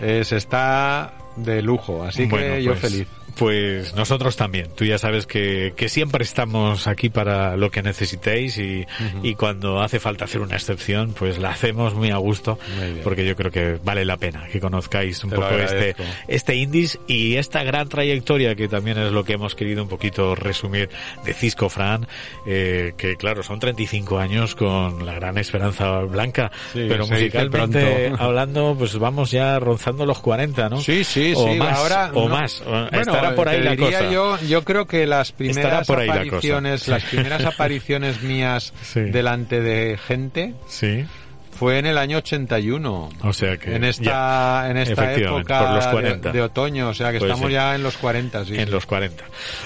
eh, 0.00 0.22
se 0.24 0.36
está 0.36 1.14
de 1.36 1.62
lujo, 1.62 2.02
así 2.04 2.26
Bueno, 2.26 2.54
que 2.56 2.62
yo 2.62 2.70
pues, 2.72 2.80
feliz. 2.80 3.08
Pues 3.38 3.94
nosotros 3.94 4.36
también. 4.36 4.68
Tú 4.74 4.84
ya 4.84 4.98
sabes 4.98 5.26
que, 5.26 5.72
que 5.76 5.88
siempre 5.88 6.24
estamos 6.24 6.86
aquí 6.88 7.08
para 7.08 7.56
lo 7.56 7.70
que 7.70 7.82
necesitéis 7.82 8.58
y, 8.58 8.84
y 9.22 9.34
cuando 9.36 9.80
hace 9.80 10.00
falta 10.00 10.24
hacer 10.24 10.40
una 10.40 10.56
excepción, 10.56 11.14
pues 11.16 11.38
la 11.38 11.50
hacemos 11.50 11.94
muy 11.94 12.10
a 12.10 12.16
gusto, 12.16 12.58
Muy 12.78 13.00
porque 13.04 13.24
yo 13.26 13.36
creo 13.36 13.50
que 13.52 13.78
vale 13.84 14.04
la 14.04 14.16
pena 14.16 14.46
que 14.50 14.58
conozcáis 14.60 15.22
un 15.22 15.30
Te 15.30 15.36
poco 15.36 15.50
este, 15.50 15.94
este 16.26 16.56
indies 16.56 16.98
y 17.06 17.36
esta 17.36 17.62
gran 17.62 17.88
trayectoria 17.88 18.54
que 18.56 18.66
también 18.68 18.98
es 18.98 19.12
lo 19.12 19.22
que 19.24 19.34
hemos 19.34 19.54
querido 19.54 19.82
un 19.82 19.88
poquito 19.88 20.34
resumir 20.34 20.88
de 21.24 21.32
Cisco 21.32 21.68
Fran, 21.68 22.06
eh, 22.46 22.92
que 22.96 23.16
claro, 23.16 23.42
son 23.42 23.60
35 23.60 24.18
años 24.18 24.54
con 24.56 25.06
la 25.06 25.14
gran 25.14 25.38
esperanza 25.38 26.00
blanca, 26.00 26.50
Sí, 26.72 26.86
pero 26.88 27.06
musicalmente 27.06 28.12
hablando, 28.18 28.74
pues 28.78 28.98
vamos 28.98 29.30
ya 29.30 29.58
rozando 29.60 30.04
los 30.06 30.18
40, 30.18 30.68
¿no? 30.68 30.80
Sí, 30.80 31.04
sí, 31.04 31.32
o 31.36 31.44
sí. 31.52 31.56
Más, 31.58 31.78
ahora 31.78 32.10
o 32.14 32.28
no- 32.28 32.34
más. 32.34 32.60
o- 32.62 32.64
Bueno, 32.70 32.98
estará 33.00 33.27
por 33.34 33.48
ahí 33.48 33.62
la 33.62 33.70
diría 33.72 33.98
cosa. 33.98 34.10
Yo, 34.10 34.38
yo 34.42 34.64
creo 34.64 34.86
que 34.86 35.06
las 35.06 35.28
Estará 35.30 35.38
primeras 35.38 35.86
por 35.86 35.98
ahí 35.98 36.06
la 36.08 36.14
apariciones, 36.14 36.88
las 36.88 37.04
primeras 37.04 37.44
apariciones 37.54 38.22
mías 38.22 38.72
Sí. 38.82 39.00
delante 39.00 39.60
de 39.60 39.98
gente 39.98 40.54
Sí, 40.68 41.04
Fue 41.58 41.78
en 41.78 41.86
el 41.86 41.98
año 41.98 42.18
81. 42.18 43.08
O 43.22 43.32
sea 43.32 43.56
que. 43.56 43.74
En 43.74 43.82
esta, 43.82 44.70
en 44.70 44.76
esta 44.76 45.12
época 45.12 45.58
por 45.58 45.70
los 45.74 45.86
40. 45.88 46.28
De, 46.28 46.38
de, 46.38 46.42
otoño, 46.44 46.88
o 46.90 46.94
sea 46.94 47.10
que 47.10 47.18
Pues 47.18 47.32
estamos 47.32 47.48
sí. 47.48 47.54
ya 47.54 47.74
en 47.74 47.82
los 47.82 47.96
40, 47.96 48.44
sí. 48.44 48.54
En 48.56 48.70
los 48.70 48.86
40. 48.86 49.24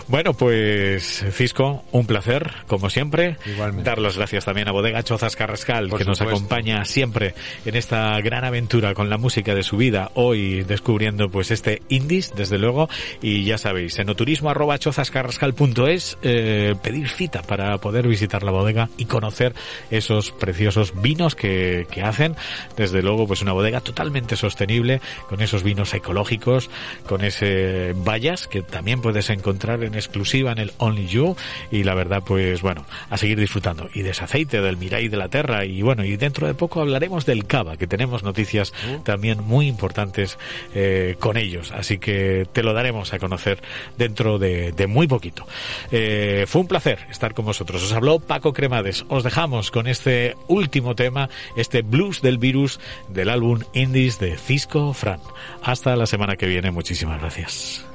Bueno, 0.09 0.33
pues 0.33 1.23
Cisco, 1.33 1.85
un 1.93 2.07
placer, 2.07 2.51
como 2.67 2.89
siempre. 2.89 3.37
Igualmente. 3.45 3.91
Dar 3.91 3.99
las 3.99 4.17
gracias 4.17 4.47
también 4.47 4.69
a 4.69 4.73
Bodega 4.73 5.03
Chozas 5.03 5.37
Carrascal, 5.37 5.91
Por 5.91 5.99
que 5.99 6.07
nos 6.07 6.23
acompaña 6.23 6.85
siempre 6.87 7.35
en 7.67 7.77
esta 7.77 8.19
gran 8.21 8.47
aventura 8.47 8.95
con 8.95 9.11
la 9.11 9.19
música 9.19 9.55
de 9.55 9.63
su 9.63 9.77
vida. 9.77 10.11
Hoy 10.15 10.63
descubriendo 10.63 11.29
pues 11.29 11.51
este 11.51 11.83
indies, 11.91 12.33
desde 12.35 12.57
luego. 12.57 12.89
Y 13.21 13.45
ya 13.45 13.59
sabéis, 13.59 13.99
enoturismo 13.99 14.49
arroba 14.49 14.79
chozascarrascal.es, 14.79 16.17
eh, 16.23 16.75
pedir 16.83 17.11
cita 17.11 17.43
para 17.43 17.77
poder 17.77 18.09
visitar 18.09 18.43
la 18.45 18.51
bodega 18.51 18.89
y 18.97 19.05
conocer 19.05 19.55
esos 19.91 20.31
preciosos 20.33 20.95
vinos 21.03 21.35
que, 21.35 21.82
que 21.87 22.03
hacen. 22.03 22.37
Desde 22.77 23.03
luego, 23.03 23.27
pues 23.27 23.43
una 23.43 23.53
bodega 23.53 23.81
totalmente 23.81 24.37
sostenible, 24.37 25.01
con 25.29 25.41
esos 25.41 25.63
vinos 25.63 25.95
ecológicos, 25.95 26.71
con 27.07 27.25
ese 27.25 27.95
vallas 27.97 28.49
que 28.49 28.63
también 28.63 29.01
puedes 29.01 29.31
encontrar 29.31 29.85
en 29.85 29.95
exclusiva 29.95 30.53
en 30.53 30.59
el 30.59 30.73
Only 30.79 31.07
You. 31.07 31.37
Y 31.71 31.85
la 31.85 31.95
verdad, 31.95 32.23
pues 32.25 32.63
bueno, 32.63 32.85
a 33.11 33.17
seguir 33.17 33.39
disfrutando. 33.39 33.89
Y 33.95 34.03
de 34.03 34.11
ese 34.11 34.25
aceite, 34.25 34.61
del 34.61 34.77
Mirai 34.77 35.09
de 35.09 35.17
la 35.17 35.29
Terra. 35.29 35.65
Y 35.65 35.83
bueno, 35.83 36.05
y 36.05 36.17
dentro 36.17 36.47
de 36.47 36.55
poco 36.55 36.81
hablaremos 36.81 37.27
del 37.27 37.47
Cava, 37.47 37.77
que 37.77 37.87
tenemos 37.87 38.23
noticias 38.23 38.73
también 39.05 39.43
muy 39.43 39.67
importantes 39.67 40.39
eh, 40.75 41.17
con 41.19 41.37
ellos. 41.37 41.73
Así 41.73 41.99
que 41.99 42.47
te 42.53 42.63
lo 42.63 42.73
daremos 42.73 43.13
a 43.13 43.19
conocer 43.19 43.63
dentro 43.97 44.39
de, 44.39 44.73
de 44.73 44.87
muy 44.87 45.07
poquito. 45.07 45.47
Eh, 45.91 46.45
fue 46.47 46.61
un 46.61 46.69
placer 46.69 47.07
estar 47.11 47.35
con 47.35 47.45
vosotros. 47.45 47.83
Os 47.83 47.93
habló 47.93 48.21
Paco 48.21 48.53
Cremades. 48.53 49.05
Os 49.09 49.25
dejamos 49.25 49.71
con 49.71 49.87
este 49.87 50.37
último 50.49 50.95
tema, 50.95 51.29
este 51.57 51.72
blues 51.81 52.21
del 52.21 52.37
virus 52.37 52.79
del 53.09 53.31
álbum 53.31 53.61
Indies 53.73 54.19
de 54.19 54.37
Cisco 54.37 54.93
Fran. 54.93 55.21
Hasta 55.63 55.97
la 55.97 56.05
semana 56.05 56.37
que 56.37 56.47
viene. 56.47 56.71
Muchísimas 56.71 57.19
gracias. 57.21 57.87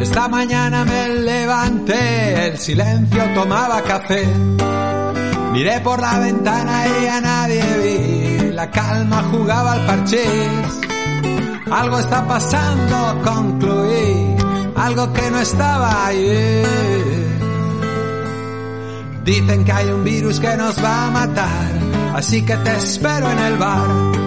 Esta 0.00 0.28
mañana 0.28 0.84
me 0.84 1.08
levanté, 1.08 2.48
el 2.48 2.58
silencio 2.58 3.22
tomaba 3.34 3.80
café. 3.82 4.26
Miré 5.52 5.80
por 5.80 6.00
la 6.00 6.18
ventana 6.18 6.84
y 6.86 7.06
a 7.06 7.20
nadie 7.20 7.62
vi, 7.82 8.52
la 8.52 8.70
calma 8.70 9.22
jugaba 9.30 9.72
al 9.72 9.86
parchís. 9.86 10.80
Algo 11.70 11.98
está 11.98 12.26
pasando, 12.26 13.22
concluí, 13.22 14.36
algo 14.74 15.12
que 15.12 15.30
no 15.30 15.40
estaba 15.40 16.06
ahí. 16.06 17.19
Dicen 19.24 19.64
que 19.64 19.72
hay 19.72 19.90
un 19.90 20.02
virus 20.02 20.40
que 20.40 20.56
nos 20.56 20.82
va 20.82 21.06
a 21.06 21.10
matar, 21.10 21.72
así 22.14 22.42
que 22.42 22.56
te 22.56 22.76
espero 22.76 23.30
en 23.30 23.38
el 23.38 23.56
bar. 23.58 24.20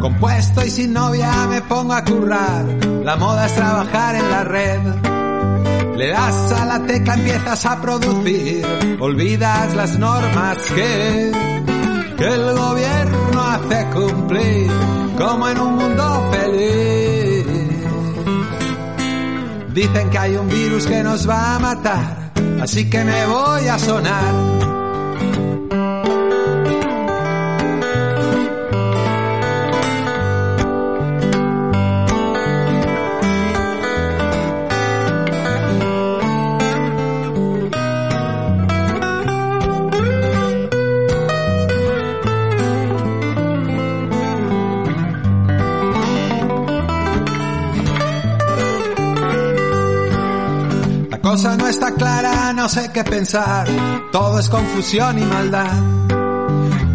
Compuesto 0.00 0.64
y 0.64 0.70
sin 0.70 0.92
novia 0.92 1.46
me 1.48 1.62
pongo 1.62 1.94
a 1.94 2.04
currar. 2.04 2.64
La 3.02 3.16
moda 3.16 3.46
es 3.46 3.54
trabajar 3.54 4.14
en 4.14 4.30
la 4.30 4.44
red. 4.44 4.80
Le 5.96 6.08
das 6.08 6.52
a 6.52 6.64
la 6.66 6.86
tecla, 6.86 7.14
empiezas 7.14 7.66
a 7.66 7.80
producir. 7.80 8.64
Olvidas 9.00 9.74
las 9.74 9.98
normas 9.98 10.58
que, 10.74 11.32
que 12.16 12.24
el 12.24 12.52
gobierno 12.56 13.40
hace 13.40 13.86
cumplir. 13.90 14.70
Como 15.16 15.48
en 15.48 15.58
un 15.58 15.76
mundo 15.76 16.30
feliz. 16.32 17.46
Dicen 19.72 20.10
que 20.10 20.18
hay 20.18 20.36
un 20.36 20.48
virus 20.48 20.86
que 20.86 21.02
nos 21.02 21.28
va 21.28 21.56
a 21.56 21.58
matar. 21.58 22.33
Así 22.60 22.88
que 22.88 23.04
me 23.04 23.26
voy 23.26 23.66
a 23.68 23.78
sonar. 23.78 24.83
Cosa 51.34 51.56
no 51.56 51.66
está 51.66 51.90
clara, 51.90 52.52
no 52.52 52.68
sé 52.68 52.92
qué 52.92 53.02
pensar, 53.02 53.66
todo 54.12 54.38
es 54.38 54.48
confusión 54.48 55.18
y 55.18 55.22
maldad. 55.22 55.82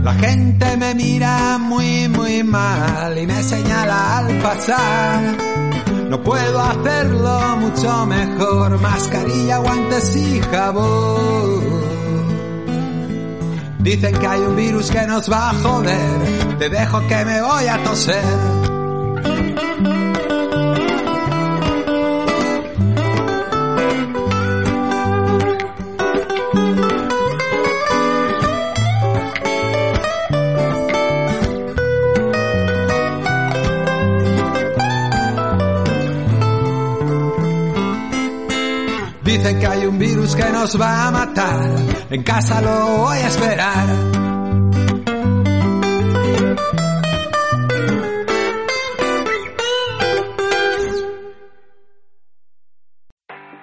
La 0.01 0.13
gente 0.13 0.77
me 0.77 0.95
mira 0.95 1.57
muy, 1.57 2.07
muy 2.07 2.41
mal 2.43 3.17
y 3.17 3.27
me 3.27 3.43
señala 3.43 4.19
al 4.19 4.27
pasar. 4.37 5.35
No 6.09 6.23
puedo 6.23 6.57
hacerlo 6.57 7.57
mucho 7.57 8.05
mejor, 8.05 8.79
mascarilla, 8.79 9.57
guantes 9.57 10.15
y 10.15 10.39
jabón. 10.39 11.59
Dicen 13.79 14.17
que 14.19 14.25
hay 14.25 14.39
un 14.39 14.55
virus 14.55 14.89
que 14.89 15.05
nos 15.05 15.29
va 15.29 15.49
a 15.49 15.53
joder, 15.55 16.57
te 16.59 16.69
dejo 16.69 17.05
que 17.07 17.25
me 17.25 17.41
voy 17.41 17.67
a 17.67 17.83
toser. 17.83 18.58
Que 40.39 40.51
nos 40.51 40.79
va 40.79 41.07
a 41.07 41.11
matar. 41.11 41.59
En 42.09 42.23
casa 42.23 42.61
lo 42.61 42.97
voy 42.97 43.17
a 43.17 43.27
esperar. 43.27 43.87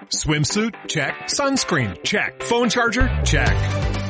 Swimsuit? 0.08 0.74
Check. 0.86 1.14
Sunscreen? 1.28 1.94
Check. 2.02 2.42
Phone 2.42 2.68
charger? 2.68 3.08
Check. 3.24 3.85